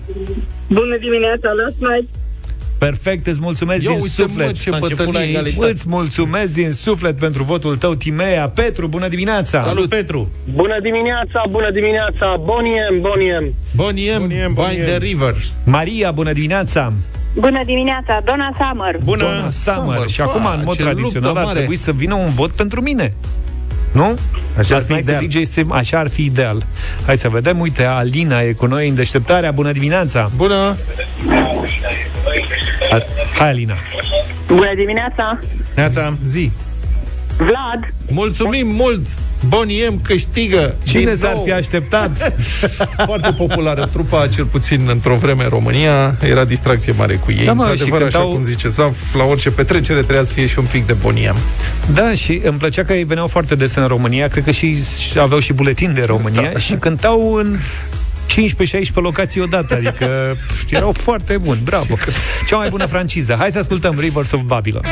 Bună 0.67 0.97
dimineața, 1.01 1.51
last 1.65 1.77
night. 1.93 2.09
Perfect, 2.79 3.27
îți 3.27 3.39
mulțumesc 3.41 3.83
Ia 3.83 3.91
din 3.91 4.01
uite, 4.03 4.15
mă, 4.23 4.27
suflet. 4.29 4.55
ce 4.59 4.71
S-a 4.71 4.77
început 4.77 4.99
la 4.99 5.05
bătălie 5.13 5.29
egalitate. 5.31 5.65
aici. 5.65 5.75
Îți 5.75 5.85
mulțumesc 5.89 6.53
din 6.53 6.73
suflet 6.73 7.19
pentru 7.19 7.43
votul 7.43 7.77
tău, 7.77 7.95
Timea. 7.95 8.49
Petru, 8.49 8.87
bună 8.89 9.09
dimineața! 9.09 9.63
Salut, 9.63 9.89
Petru! 9.89 10.29
Bună 10.55 10.77
dimineața, 10.83 11.43
bună 11.51 11.71
dimineața, 11.71 12.37
boniem, 12.45 13.01
boniem. 13.01 13.55
Boniem, 13.75 14.21
Boniem, 14.21 14.49
by 14.49 14.55
boniem. 14.55 14.85
the 14.87 14.97
river 14.99 15.35
Maria, 15.65 16.11
bună 16.11 16.33
dimineața! 16.33 16.93
Bună 17.35 17.61
dimineața, 17.65 18.21
Donna 18.25 18.51
Summer. 18.59 18.99
Bună! 19.05 19.23
Donna 19.23 19.49
Summer. 19.49 19.79
Summer, 19.95 20.09
Și 20.09 20.21
acum, 20.21 20.47
în 20.57 20.63
mod 20.65 20.75
ce 20.77 20.83
tradițional, 20.83 21.23
luptă 21.29 21.39
ar 21.39 21.45
mare. 21.45 21.59
trebui 21.59 21.77
să 21.77 21.93
vină 21.93 22.15
un 22.15 22.31
vot 22.31 22.51
pentru 22.51 22.81
mine. 22.81 23.15
Nu? 23.93 24.19
Așa 24.59 24.75
ar 24.75 24.83
fi 24.83 24.93
ideal. 24.95 25.27
DJ 25.27 25.43
Sim, 25.43 25.73
așa 25.73 25.99
ar 25.99 26.09
fi 26.09 26.25
ideal. 26.25 26.63
Hai 27.07 27.17
să 27.17 27.29
vedem. 27.29 27.61
Uite, 27.61 27.85
Alina 27.85 28.41
e 28.41 28.53
cu 28.53 28.67
noi 28.67 28.89
în 28.89 28.95
deșteptarea. 28.95 29.51
Bună 29.51 29.73
dimineața! 29.73 30.31
Bună! 30.37 30.77
A- 32.91 33.03
Hai, 33.39 33.49
Alina! 33.49 33.75
Bună 34.47 34.75
dimineața, 34.77 35.39
Neața! 35.75 36.15
Zi! 36.25 36.51
Vlad. 37.37 37.95
Mulțumim 38.11 38.67
mult! 38.67 39.07
Boniem 39.49 40.01
câștigă 40.03 40.75
Cine 40.85 41.05
din 41.05 41.17
s-ar 41.17 41.33
nou. 41.35 41.43
fi 41.45 41.53
așteptat? 41.53 42.33
Foarte 43.07 43.31
populară 43.37 43.89
trupa, 43.93 44.27
cel 44.27 44.45
puțin 44.45 44.87
într-o 44.91 45.15
vreme 45.17 45.43
în 45.43 45.49
România. 45.49 46.17
Era 46.23 46.45
distracție 46.45 46.93
mare 46.97 47.15
cu 47.15 47.33
ei. 47.33 47.45
Da, 47.45 47.53
mă, 47.53 47.63
Într-adevăr, 47.65 48.01
și 48.01 48.07
așa 48.07 48.19
cântau- 48.19 48.33
cum 48.35 48.43
zice 48.43 48.69
Zaf, 48.69 49.15
la 49.15 49.25
orice 49.25 49.51
petrecere 49.51 49.99
trebuia 50.01 50.23
să 50.25 50.33
fie 50.33 50.47
și 50.47 50.59
un 50.59 50.65
pic 50.65 50.87
de 50.87 50.93
boniem. 50.93 51.37
Da, 51.93 52.13
și 52.15 52.41
îmi 52.45 52.59
plăcea 52.59 52.85
că 52.85 52.93
ei 52.93 53.05
veneau 53.05 53.27
foarte 53.27 53.55
des 53.55 53.75
în 53.75 53.87
România, 53.87 54.29
cred 54.29 54.45
că 54.45 54.51
și 54.51 54.83
și 54.83 55.19
aveau 55.19 55.41
și 55.41 55.53
buletin 55.53 55.95
de 55.95 56.05
România 56.05 56.51
Da. 56.53 56.59
și 56.59 56.75
cântau 56.75 57.35
în 57.35 57.57
15-16 58.27 58.93
locații 58.95 59.41
odată, 59.41 59.75
adică 59.75 60.07
pf, 60.47 60.73
erau 60.73 60.93
foarte 60.93 61.37
buni, 61.39 61.61
bravo. 61.65 61.95
Cea 62.49 62.57
mai 62.57 62.69
bună 62.69 62.87
franciză. 62.87 63.37
Hai 63.39 63.51
să 63.51 63.59
ascultăm 63.59 63.97
Rivers 63.99 64.33
of 64.33 64.41
Babylon. 64.41 64.83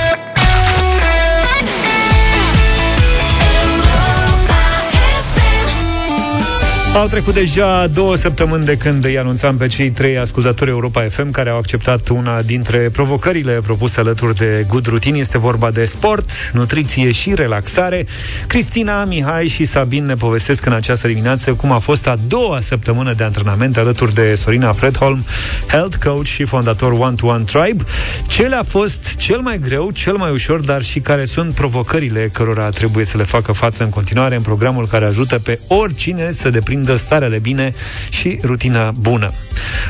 Au 6.95 7.07
trecut 7.07 7.35
deja 7.35 7.87
două 7.87 8.17
săptămâni 8.17 8.65
de 8.65 8.77
când 8.77 9.05
îi 9.05 9.19
anunțam 9.19 9.57
pe 9.57 9.67
cei 9.67 9.91
trei 9.91 10.19
ascultători 10.19 10.71
Europa 10.71 11.07
FM 11.11 11.31
care 11.31 11.51
au 11.51 11.59
acceptat 11.59 12.09
una 12.09 12.43
dintre 12.43 12.79
provocările 12.79 13.61
propuse 13.63 14.01
alături 14.01 14.37
de 14.37 14.65
Good 14.69 14.87
Routine. 14.87 15.19
Este 15.19 15.39
vorba 15.39 15.71
de 15.71 15.85
sport, 15.85 16.31
nutriție 16.53 17.11
și 17.11 17.35
relaxare. 17.35 18.07
Cristina, 18.47 19.05
Mihai 19.05 19.49
și 19.49 19.65
Sabin 19.65 20.05
ne 20.05 20.15
povestesc 20.15 20.67
în 20.67 20.73
această 20.73 21.07
dimineață 21.07 21.53
cum 21.53 21.73
a 21.73 21.79
fost 21.79 22.07
a 22.07 22.17
doua 22.29 22.61
săptămână 22.61 23.13
de 23.13 23.25
antrenament 23.25 23.77
alături 23.77 24.15
de 24.15 24.35
Sorina 24.35 24.73
Fredholm, 24.73 25.25
health 25.69 25.97
coach 26.05 26.27
și 26.27 26.45
fondator 26.45 26.93
One 26.93 27.15
to 27.15 27.27
One 27.27 27.45
Tribe. 27.45 27.85
Ce 28.29 28.43
le-a 28.43 28.65
fost 28.69 29.17
cel 29.17 29.41
mai 29.41 29.59
greu, 29.59 29.91
cel 29.91 30.17
mai 30.17 30.31
ușor, 30.31 30.61
dar 30.61 30.83
și 30.83 31.01
care 31.01 31.25
sunt 31.25 31.55
provocările 31.55 32.31
cărora 32.33 32.69
trebuie 32.69 33.05
să 33.05 33.17
le 33.17 33.25
facă 33.25 33.53
față 33.53 33.83
în 33.83 33.91
continuare 33.91 34.35
în 34.35 34.43
programul 34.43 34.87
care 34.87 35.05
ajută 35.05 35.39
pe 35.39 35.59
oricine 35.67 36.33
să 36.33 36.51
deprindă 36.51 36.81
starea 36.97 37.29
de 37.29 37.39
bine 37.39 37.73
și 38.11 38.39
rutina 38.43 38.91
bună. 38.91 39.33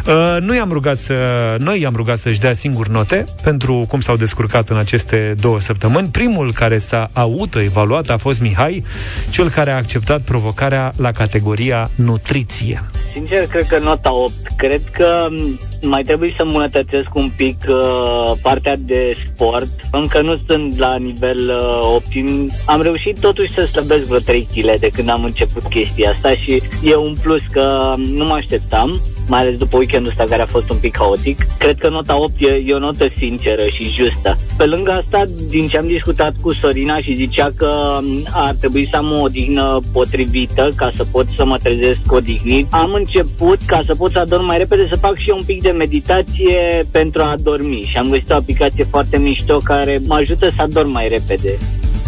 Uh, 0.06 0.36
nu 0.40 0.54
i-am 0.54 0.72
rugat 0.72 0.98
să, 0.98 1.14
noi 1.58 1.80
i-am 1.80 1.96
rugat 1.96 2.18
să-și 2.18 2.40
dea 2.40 2.54
singur 2.54 2.88
note 2.88 3.24
pentru 3.42 3.84
cum 3.88 4.00
s-au 4.00 4.16
descurcat 4.16 4.68
în 4.68 4.76
aceste 4.76 5.34
două 5.40 5.60
săptămâni. 5.60 6.08
Primul 6.08 6.52
care 6.52 6.78
s-a 6.78 7.10
autoevaluat 7.12 8.10
a 8.10 8.16
fost 8.16 8.40
Mihai, 8.40 8.84
cel 9.30 9.50
care 9.50 9.70
a 9.70 9.76
acceptat 9.76 10.20
provocarea 10.20 10.92
la 10.96 11.12
categoria 11.12 11.90
nutriție. 11.94 12.82
Sincer, 13.14 13.46
cred 13.46 13.66
că 13.66 13.78
nota 13.78 14.14
8. 14.14 14.32
Cred 14.56 14.82
că 14.90 15.26
m, 15.30 15.60
mai 15.82 16.02
trebuie 16.02 16.34
să 16.36 16.42
îmbunătățesc 16.42 17.14
un 17.14 17.30
pic 17.36 17.56
uh, 17.68 18.32
partea 18.42 18.76
de 18.78 19.14
sport. 19.26 19.68
Încă 19.92 20.20
nu 20.20 20.36
sunt 20.46 20.78
la 20.78 20.96
nivel 20.96 21.38
uh, 21.48 21.92
optim. 21.94 22.50
Am 22.66 22.82
reușit 22.82 23.20
totuși 23.20 23.52
să 23.52 23.64
slăbesc 23.64 24.04
vreo 24.04 24.18
3 24.18 24.48
kg 24.54 24.78
de 24.78 24.88
când 24.88 25.08
am 25.08 25.24
început 25.24 25.62
chestia 25.62 26.10
asta 26.10 26.34
și 26.34 26.62
e 26.82 26.96
un 26.96 27.14
plus 27.22 27.42
că 27.50 27.94
nu 27.96 28.24
mă 28.24 28.32
așteptam 28.32 29.00
mai 29.28 29.40
ales 29.40 29.56
după 29.56 29.76
weekendul 29.76 30.10
ăsta 30.10 30.24
care 30.28 30.42
a 30.42 30.46
fost 30.46 30.70
un 30.70 30.76
pic 30.76 30.96
haotic. 30.96 31.46
Cred 31.58 31.78
că 31.78 31.88
nota 31.88 32.20
8 32.20 32.32
e, 32.38 32.62
e 32.66 32.74
o 32.74 32.78
notă 32.78 33.06
sinceră 33.16 33.62
și 33.72 33.90
justă. 33.90 34.38
Pe 34.56 34.64
lângă 34.64 34.90
asta, 34.90 35.24
din 35.48 35.68
ce 35.68 35.78
am 35.78 35.86
discutat 35.86 36.34
cu 36.40 36.52
Sorina 36.52 37.00
și 37.00 37.14
zicea 37.14 37.50
că 37.56 37.98
m, 38.02 38.26
ar 38.32 38.54
trebui 38.58 38.88
să 38.90 38.96
am 38.96 39.12
o 39.12 39.20
odihnă 39.20 39.80
potrivită 39.92 40.68
ca 40.76 40.90
să 40.94 41.04
pot 41.04 41.26
să 41.36 41.44
mă 41.44 41.56
trezesc 41.56 42.12
odihnit, 42.12 42.66
am 42.70 42.92
început 42.92 43.58
ca 43.66 43.80
să 43.86 43.94
pot 43.94 44.12
să 44.12 44.18
adorm 44.18 44.44
mai 44.44 44.58
repede 44.58 44.86
să 44.90 44.96
fac 44.96 45.16
și 45.16 45.28
eu 45.28 45.36
un 45.36 45.44
pic 45.44 45.62
de 45.62 45.70
meditație 45.70 46.86
pentru 46.90 47.22
a 47.22 47.34
dormi 47.42 47.88
și 47.90 47.96
am 47.96 48.10
găsit 48.10 48.30
o 48.30 48.34
aplicație 48.34 48.84
foarte 48.90 49.18
mișto 49.18 49.56
care 49.56 50.00
mă 50.06 50.14
ajută 50.14 50.48
să 50.56 50.62
adorm 50.62 50.90
mai 50.90 51.08
repede. 51.08 51.58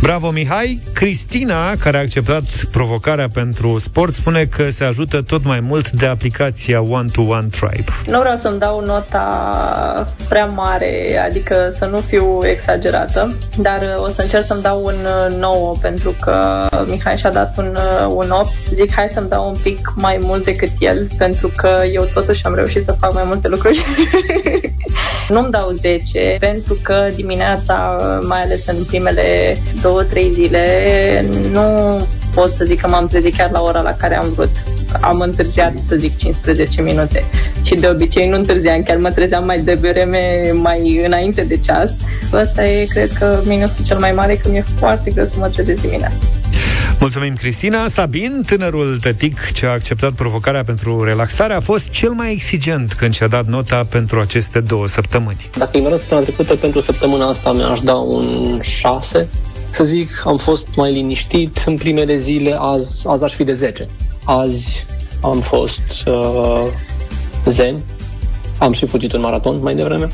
Bravo, 0.01 0.31
Mihai! 0.31 0.81
Cristina, 0.93 1.77
care 1.77 1.97
a 1.97 2.01
acceptat 2.01 2.45
provocarea 2.71 3.29
pentru 3.33 3.79
sport, 3.79 4.13
spune 4.13 4.45
că 4.45 4.71
se 4.71 4.85
ajută 4.85 5.23
tot 5.23 5.45
mai 5.45 5.61
mult 5.61 5.91
de 5.91 6.07
aplicația 6.07 6.83
One 6.83 7.09
to 7.13 7.23
One 7.23 7.47
Tribe. 7.51 7.85
Nu 8.07 8.19
vreau 8.19 8.37
să-mi 8.37 8.59
dau 8.59 8.85
nota 8.85 10.15
prea 10.29 10.47
mare, 10.47 11.23
adică 11.29 11.71
să 11.73 11.85
nu 11.85 11.99
fiu 11.99 12.41
exagerată, 12.43 13.37
dar 13.57 13.81
uh, 13.97 14.05
o 14.05 14.09
să 14.09 14.23
încerc 14.23 14.45
să-mi 14.45 14.63
dau 14.63 14.85
un 14.85 14.95
uh, 15.31 15.37
9 15.39 15.75
pentru 15.81 16.15
că 16.21 16.67
Mihai 16.87 17.17
și-a 17.17 17.31
dat 17.31 17.59
un, 17.59 17.77
uh, 17.77 18.15
un 18.15 18.31
8. 18.31 18.49
Zic 18.75 18.93
hai 18.95 19.09
să-mi 19.09 19.29
dau 19.29 19.49
un 19.49 19.57
pic 19.63 19.93
mai 19.95 20.19
mult 20.21 20.45
decât 20.45 20.71
el 20.79 21.09
pentru 21.19 21.51
că 21.57 21.77
eu 21.93 22.09
totuși 22.15 22.45
am 22.45 22.55
reușit 22.55 22.85
să 22.85 22.97
fac 23.01 23.13
mai 23.13 23.25
multe 23.27 23.49
lucruri. 23.49 23.85
Nu-mi 25.29 25.51
dau 25.51 25.71
10 25.71 26.37
pentru 26.41 26.79
că 26.83 27.09
dimineața, 27.15 27.99
mai 28.29 28.43
ales 28.43 28.67
în 28.67 28.85
primele 28.85 29.57
două, 29.87 30.03
trei 30.03 30.30
zile, 30.32 30.64
nu 31.51 31.61
pot 32.35 32.53
să 32.53 32.64
zic 32.64 32.80
că 32.80 32.89
m-am 32.89 33.07
trezit 33.07 33.37
chiar 33.37 33.51
la 33.51 33.62
ora 33.62 33.80
la 33.80 33.93
care 33.93 34.16
am 34.16 34.32
vrut. 34.35 34.51
Am 35.01 35.20
întârziat, 35.20 35.72
să 35.87 35.97
zic, 35.97 36.16
15 36.16 36.82
minute. 36.82 37.24
Și 37.62 37.74
de 37.74 37.89
obicei 37.89 38.28
nu 38.28 38.37
întârziam, 38.37 38.82
chiar 38.82 38.97
mă 38.97 39.11
trezeam 39.11 39.45
mai 39.45 39.61
devreme, 39.61 40.51
mai 40.53 41.03
înainte 41.05 41.43
de 41.43 41.57
ceas. 41.57 41.97
Ăsta 42.32 42.66
e, 42.66 42.85
cred 42.85 43.12
că, 43.12 43.41
minusul 43.45 43.85
cel 43.85 43.99
mai 43.99 44.12
mare, 44.12 44.37
că 44.37 44.49
mi-e 44.49 44.64
foarte 44.78 45.11
greu 45.11 45.26
să 45.26 45.35
mă 45.39 45.49
trezesc 45.49 45.80
dimineața. 45.80 46.16
Mulțumim, 46.99 47.35
Cristina. 47.35 47.89
Sabin, 47.89 48.43
tânărul 48.47 48.99
tătic 49.01 49.51
ce 49.53 49.66
a 49.66 49.70
acceptat 49.70 50.12
provocarea 50.12 50.62
pentru 50.62 51.05
relaxare, 51.05 51.55
a 51.55 51.61
fost 51.61 51.91
cel 51.91 52.11
mai 52.11 52.32
exigent 52.32 52.93
când 52.93 53.14
și-a 53.14 53.26
dat 53.26 53.47
nota 53.47 53.87
pentru 53.89 54.20
aceste 54.20 54.61
două 54.61 54.89
săptămâni. 54.89 55.51
Dacă 55.59 55.76
ignorăm 55.76 55.99
săptămâna 55.99 56.26
trecută, 56.26 56.55
pentru 56.55 56.80
săptămâna 56.80 57.28
asta 57.28 57.53
mi-aș 57.53 57.80
da 57.80 57.95
un 57.95 58.59
6. 58.62 59.28
Să 59.75 59.85
zic, 59.85 60.22
am 60.25 60.37
fost 60.37 60.66
mai 60.77 60.93
liniștit 60.93 61.62
în 61.66 61.77
primele 61.77 62.16
zile, 62.16 62.57
azi, 62.59 63.09
azi 63.09 63.25
aș 63.25 63.33
fi 63.33 63.45
de 63.45 63.55
10. 63.55 63.89
Azi 64.25 64.87
am 65.20 65.41
fost 65.41 66.07
uh, 66.07 66.62
zen, 67.47 67.83
am 68.59 68.72
și 68.72 68.87
fugit 68.87 69.12
un 69.12 69.20
maraton 69.20 69.59
mai 69.62 69.75
devreme. 69.75 70.12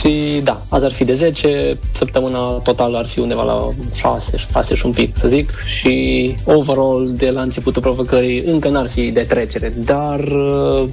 Și 0.00 0.40
da, 0.44 0.62
azi 0.68 0.84
ar 0.84 0.92
fi 0.92 1.04
de 1.04 1.14
10, 1.14 1.78
săptămâna 1.94 2.38
totală 2.38 2.98
ar 2.98 3.06
fi 3.06 3.18
undeva 3.18 3.42
la 3.42 3.68
6, 3.94 4.36
6 4.36 4.74
și 4.74 4.86
un 4.86 4.92
pic, 4.92 5.16
să 5.16 5.28
zic. 5.28 5.50
Și 5.64 6.36
overall, 6.44 7.12
de 7.16 7.30
la 7.30 7.42
începutul 7.42 7.82
provocării, 7.82 8.40
încă 8.40 8.68
n-ar 8.68 8.88
fi 8.88 9.10
de 9.10 9.22
trecere. 9.22 9.68
Dar 9.68 10.20
uh, 10.20 10.88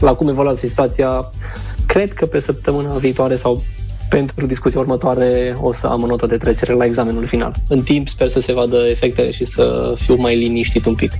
la 0.00 0.14
cum 0.14 0.28
evoluează 0.28 0.66
situația, 0.66 1.30
cred 1.86 2.12
că 2.12 2.26
pe 2.26 2.40
săptămâna 2.40 2.92
viitoare 2.92 3.36
sau 3.36 3.62
pentru 4.10 4.46
discuția 4.46 4.80
următoare 4.80 5.56
o 5.60 5.72
să 5.72 5.86
am 5.86 6.02
o 6.02 6.06
notă 6.06 6.26
de 6.26 6.36
trecere 6.36 6.72
la 6.72 6.84
examenul 6.84 7.26
final. 7.26 7.54
În 7.68 7.82
timp 7.82 8.08
sper 8.08 8.28
să 8.28 8.40
se 8.40 8.52
vadă 8.52 8.86
efectele 8.88 9.30
și 9.30 9.44
să 9.44 9.94
fiu 9.96 10.14
mai 10.14 10.36
liniștit 10.36 10.86
un 10.86 10.94
pic. 10.94 11.12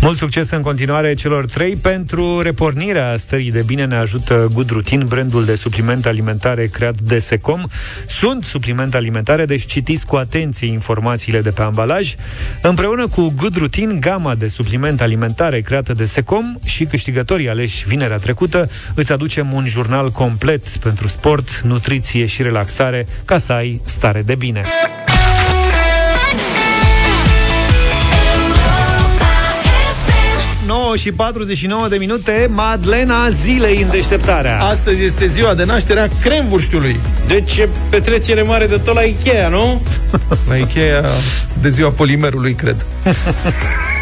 Mult 0.00 0.16
succes 0.16 0.50
în 0.50 0.62
continuare 0.62 1.14
celor 1.14 1.46
trei. 1.46 1.76
Pentru 1.76 2.40
repornirea 2.40 3.16
stării 3.16 3.50
de 3.50 3.62
bine 3.62 3.84
ne 3.84 3.96
ajută 3.96 4.48
Good 4.52 4.70
Routine, 4.70 5.04
brandul 5.04 5.44
de 5.44 5.54
suplimente 5.54 6.08
alimentare 6.08 6.66
creat 6.66 7.00
de 7.00 7.18
Secom. 7.18 7.62
Sunt 8.06 8.44
suplimente 8.44 8.96
alimentare, 8.96 9.44
deci 9.44 9.66
citiți 9.66 10.06
cu 10.06 10.16
atenție 10.16 10.68
informațiile 10.68 11.40
de 11.40 11.50
pe 11.50 11.62
ambalaj. 11.62 12.14
Împreună 12.62 13.08
cu 13.08 13.32
Good 13.36 13.56
Routine, 13.56 13.94
gama 13.94 14.34
de 14.34 14.48
suplimente 14.48 15.02
alimentare 15.02 15.60
creată 15.60 15.92
de 15.92 16.04
Secom 16.04 16.44
și 16.64 16.84
câștigătorii 16.84 17.48
aleși 17.48 17.86
vinerea 17.86 18.16
trecută, 18.16 18.70
îți 18.94 19.12
aducem 19.12 19.52
un 19.52 19.66
jurnal 19.66 20.10
complet 20.10 20.68
pentru 20.68 21.08
sport, 21.08 21.60
nutriție 21.60 22.26
și 22.26 22.42
relaxare 22.42 23.06
ca 23.24 23.38
să 23.38 23.52
ai 23.52 23.80
stare 23.84 24.22
de 24.22 24.34
bine. 24.34 24.62
9 30.88 31.00
și 31.00 31.12
49 31.12 31.88
de 31.88 31.96
minute, 31.96 32.46
Madlena 32.50 33.28
zilei 33.30 33.82
în 33.82 33.90
deșteptarea. 33.90 34.60
Astăzi 34.60 35.02
este 35.02 35.26
ziua 35.26 35.54
de 35.54 35.64
naștere 35.64 36.00
a 36.00 36.06
cremvurștiului. 36.20 37.00
Deci 37.26 37.56
e 37.56 37.68
petrecere 37.90 38.42
mare 38.42 38.66
de 38.66 38.76
tot 38.76 38.94
la 38.94 39.00
Ikea, 39.00 39.48
nu? 39.48 39.82
La 40.48 40.56
Ikea 40.56 41.04
de 41.60 41.68
ziua 41.68 41.90
polimerului, 41.90 42.54
cred. 42.54 42.86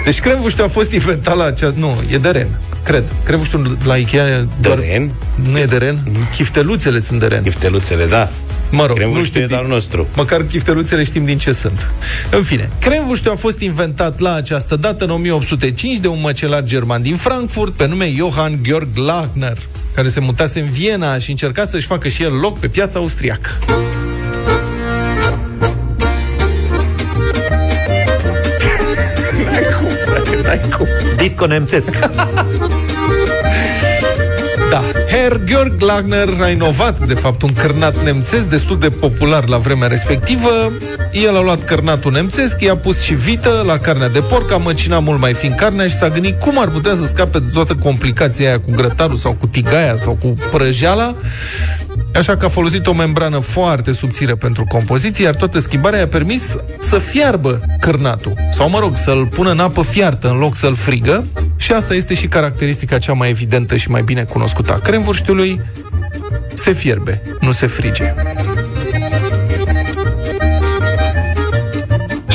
Deci 0.05 0.21
cremvurștiul 0.21 0.67
a 0.67 0.71
fost 0.71 0.93
inventat 0.93 1.37
la 1.37 1.45
acea... 1.45 1.73
Nu, 1.77 2.03
e 2.11 2.19
de 2.19 2.29
ren, 2.29 2.49
cred. 2.85 3.05
Cremvurștiul 3.25 3.79
la 3.85 3.97
Ikea 3.97 4.29
e 4.29 4.37
De 4.41 4.47
doar... 4.61 4.79
ren? 4.79 5.11
Nu 5.51 5.59
e 5.59 5.65
de 5.65 5.77
ren? 5.77 5.99
Chifteluțele 6.35 7.01
sunt 7.01 7.21
de 7.21 7.27
ren. 7.27 7.43
Chifteluțele, 7.43 8.07
da. 8.07 8.29
Mă 8.71 8.87
rog, 8.87 8.89
nu 8.89 8.95
Cremvurștiul 8.95 9.25
știu 9.25 9.41
e 9.43 9.47
de 9.47 9.55
al 9.55 9.67
nostru. 9.67 10.07
Măcar 10.15 10.43
chifteluțele 10.43 11.05
știm 11.05 11.25
din 11.25 11.39
ce 11.39 11.53
sunt. 11.53 11.91
În 12.31 12.43
fine, 12.43 12.71
cremvurștiul 12.81 13.33
a 13.33 13.37
fost 13.37 13.61
inventat 13.61 14.21
la 14.21 14.35
această 14.35 14.77
dată 14.77 15.05
în 15.05 15.11
1805 15.11 15.99
de 15.99 16.09
un 16.09 16.19
măcelar 16.21 16.63
german 16.63 17.03
din 17.03 17.17
Frankfurt 17.17 17.73
pe 17.73 17.87
nume 17.87 18.13
Johann 18.17 18.59
Georg 18.63 18.89
Lachner, 18.97 19.59
care 19.95 20.09
se 20.09 20.21
mutase 20.21 20.61
în 20.61 20.69
Viena 20.71 21.19
și 21.19 21.31
încerca 21.31 21.67
să-și 21.67 21.87
facă 21.87 22.09
și 22.09 22.23
el 22.23 22.33
loc 22.33 22.59
pe 22.59 22.69
piața 22.69 22.99
austriacă. 22.99 23.51
Disco 31.17 31.47
nemțesc. 31.47 31.91
Da, 34.71 34.83
Herr 35.27 35.45
Georg 35.45 35.81
Lagner 35.81 36.29
a 36.41 36.49
inovat, 36.49 37.07
de 37.07 37.15
fapt, 37.15 37.43
un 37.43 37.53
cărnat 37.53 38.05
nemțesc 38.05 38.49
destul 38.49 38.79
de 38.79 38.91
popular 38.91 39.49
la 39.49 39.57
vremea 39.59 39.89
respectivă. 39.89 40.73
El 41.13 41.37
a 41.37 41.41
luat 41.41 41.65
cărnatul 41.65 42.13
nemțesc, 42.13 42.61
i-a 42.61 42.77
pus 42.77 43.01
și 43.01 43.15
vită 43.15 43.63
la 43.67 43.79
carnea 43.79 44.09
de 44.09 44.21
porc, 44.21 44.53
a 44.53 44.57
măcinat 44.57 45.03
mult 45.03 45.21
mai 45.21 45.35
fin 45.35 45.55
carnea 45.55 45.87
și 45.87 45.97
s-a 45.97 46.09
gândit 46.09 46.41
cum 46.41 46.59
ar 46.59 46.69
putea 46.69 46.95
să 46.95 47.07
scape 47.07 47.39
de 47.39 47.51
toată 47.53 47.75
complicația 47.75 48.49
aia 48.49 48.61
cu 48.61 48.71
grătarul 48.71 49.17
sau 49.17 49.33
cu 49.33 49.47
tigaia 49.47 49.97
sau 49.97 50.19
cu 50.23 50.35
prăjeala. 50.53 51.15
Așa 52.15 52.37
că 52.37 52.45
a 52.45 52.49
folosit 52.49 52.87
o 52.87 52.93
membrană 52.93 53.39
foarte 53.39 53.93
subțire 53.93 54.35
pentru 54.35 54.65
compoziție, 54.65 55.25
iar 55.25 55.35
toată 55.35 55.59
schimbarea 55.59 55.99
i-a 55.99 56.09
permis 56.09 56.57
să 56.79 56.99
fiarbă 56.99 57.61
cărnatul. 57.81 58.33
Sau, 58.53 58.69
mă 58.71 58.79
rog, 58.79 58.97
să-l 58.97 59.27
pună 59.27 59.51
în 59.51 59.59
apă 59.59 59.83
fiartă 59.83 60.29
în 60.29 60.39
loc 60.39 60.57
să-l 60.57 60.75
frigă. 60.75 61.25
Și 61.57 61.73
asta 61.73 61.95
este 61.95 62.15
și 62.15 62.27
caracteristica 62.27 62.99
cea 62.99 63.13
mai 63.13 63.29
evidentă 63.29 63.77
și 63.77 63.91
mai 63.91 64.03
bine 64.03 64.23
cunoscută 64.25 64.73
a 64.73 64.79
cremvurștiului. 64.79 65.61
Se 66.55 66.73
fierbe, 66.73 67.23
nu 67.41 67.53
se 67.53 67.67
frige. 67.67 68.15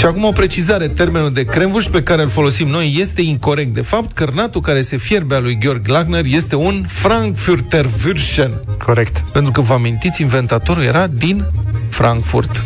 Și 0.02 0.08
acum 0.08 0.24
o 0.24 0.32
precizare, 0.32 0.88
termenul 0.88 1.34
de 1.34 1.46
cremvuș 1.46 1.86
pe 1.86 2.04
care 2.04 2.22
îl 2.22 2.30
folosim 2.30 2.68
noi 2.68 2.96
este 3.00 3.22
incorrect. 3.22 3.74
De 3.74 3.82
fapt, 3.82 4.14
cărnatul 4.14 4.62
care 4.62 4.82
se 4.82 4.98
fierbe 4.98 5.36
al 5.36 5.44
lui 5.44 5.58
Georg 5.62 5.88
Lagner 5.88 6.26
este 6.26 6.56
un 6.56 6.86
Frankfurter 6.88 7.86
Würschen. 7.86 8.50
Corect. 8.86 9.20
Pentru 9.20 9.52
că 9.52 9.62
vă 9.62 9.74
amintiți, 9.74 10.22
inventatorul 10.22 10.84
era 10.84 11.08
din 11.08 11.46
Frankfurt. 11.90 12.64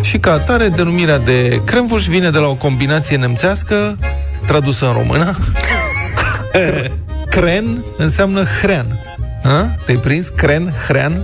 Și 0.00 0.18
ca 0.18 0.32
atare, 0.32 0.68
denumirea 0.68 1.18
de 1.18 1.60
cremvuș 1.64 2.06
vine 2.06 2.30
de 2.30 2.38
la 2.38 2.46
o 2.46 2.54
combinație 2.54 3.16
nemțească 3.16 3.98
tradusă 4.46 4.86
în 4.86 4.92
română. 4.92 5.36
Cr- 6.56 6.92
Cren 7.30 7.84
înseamnă 7.96 8.44
hrean. 8.60 9.00
A? 9.42 9.68
Te-ai 9.84 9.98
prins? 9.98 10.28
Cren, 10.28 10.74
hrean. 10.86 11.22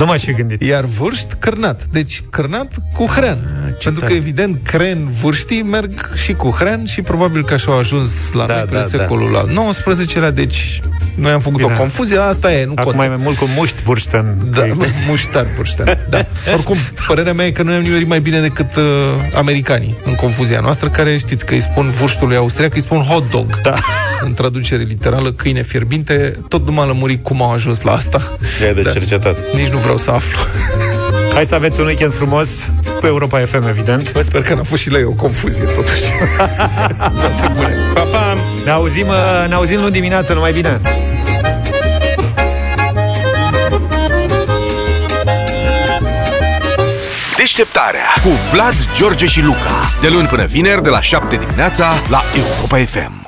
Nu 0.00 0.06
m-aș 0.06 0.22
fi 0.22 0.32
gândit. 0.32 0.62
Iar 0.62 0.84
vârșt, 0.84 1.26
cârnat. 1.38 1.84
Deci 1.92 2.22
cârnat 2.30 2.72
cu 2.94 3.06
hrean. 3.06 3.38
Pentru 3.82 4.00
că, 4.00 4.06
tare. 4.06 4.18
evident, 4.18 4.60
cren, 4.66 5.08
vârștii 5.22 5.62
merg 5.62 6.12
și 6.14 6.32
cu 6.32 6.50
hrean 6.50 6.84
și 6.86 7.02
probabil 7.02 7.44
că 7.44 7.54
așa 7.54 7.72
au 7.72 7.78
ajuns 7.78 8.32
la 8.32 8.46
Da, 8.46 8.54
noi 8.54 8.64
da, 8.70 8.78
pe 8.78 8.86
secolul 8.88 9.36
al 9.36 9.72
XIX-lea, 9.80 10.30
deci 10.30 10.80
noi 11.14 11.32
am 11.32 11.40
făcut 11.40 11.56
Bine. 11.58 11.72
o 11.74 11.76
confuzie, 11.76 12.18
asta 12.18 12.52
e, 12.52 12.64
nu 12.64 12.72
Acum 12.76 12.84
contează. 12.84 13.08
mai 13.10 13.20
mult 13.24 13.36
cu 13.38 13.48
muști 13.56 13.82
vârșten. 13.82 14.36
Da, 14.50 14.62
muștar 15.08 15.46
vârștean. 15.56 15.98
Da. 16.10 16.26
Oricum, 16.52 16.76
părerea 17.06 17.32
mea 17.32 17.46
e 17.46 17.50
că 17.50 17.62
noi 17.62 17.74
am 17.74 17.82
nimerit 17.82 18.08
mai 18.08 18.20
bine 18.20 18.40
decât 18.40 18.76
uh, 18.76 18.84
americanii 19.34 19.96
în 20.04 20.14
confuzia 20.14 20.60
noastră, 20.60 20.88
care 20.88 21.16
știți 21.16 21.46
că 21.46 21.54
îi 21.54 21.60
spun 21.60 21.90
vârștului 21.90 22.36
austriac, 22.36 22.74
îi 22.74 22.80
spun 22.80 23.02
hot 23.02 23.30
dog. 23.30 23.60
Da. 23.62 23.74
În 24.26 24.34
traducere 24.34 24.82
literală, 24.82 25.32
câine 25.32 25.62
fierbinte, 25.62 26.32
tot 26.48 26.66
nu 26.66 26.72
m-a 26.72 26.84
lămurit 26.86 27.22
cum 27.22 27.42
au 27.42 27.52
ajuns 27.52 27.80
la 27.80 27.92
asta. 27.92 28.36
E 28.68 28.72
de 28.72 28.82
cercetat. 28.92 29.36
Nici 29.54 29.68
nu 29.68 29.78
vreau 29.78 29.89
să 29.96 30.10
aflu. 30.10 30.38
Hai 31.34 31.46
să 31.46 31.54
aveți 31.54 31.80
un 31.80 31.86
weekend 31.86 32.14
frumos 32.14 32.48
cu 33.00 33.06
Europa 33.06 33.38
FM, 33.38 33.68
evident. 33.68 34.12
Bă, 34.12 34.20
sper 34.20 34.42
că 34.42 34.54
n-a 34.54 34.62
fost 34.62 34.82
și 34.82 34.90
la 34.90 34.98
ei 34.98 35.04
o 35.04 35.10
confuzie, 35.12 35.64
totuși. 35.64 36.02
Toate 37.20 37.52
bune. 37.54 37.74
Pa, 37.94 38.00
pa! 38.00 38.36
Ne 38.64 38.70
auzim, 38.70 39.06
uh, 39.08 39.44
ne 39.48 39.54
auzim 39.54 39.80
luni 39.80 39.92
dimineață, 39.92 40.32
numai 40.32 40.52
bine! 40.52 40.80
Deșteptarea 47.36 48.06
cu 48.22 48.28
Vlad, 48.52 48.74
George 48.94 49.26
și 49.26 49.42
Luca. 49.42 49.90
De 50.00 50.08
luni 50.08 50.26
până 50.26 50.44
vineri, 50.44 50.82
de 50.82 50.88
la 50.88 51.00
7 51.00 51.36
dimineața, 51.36 51.92
la 52.08 52.22
Europa 52.36 52.76
FM. 52.76 53.19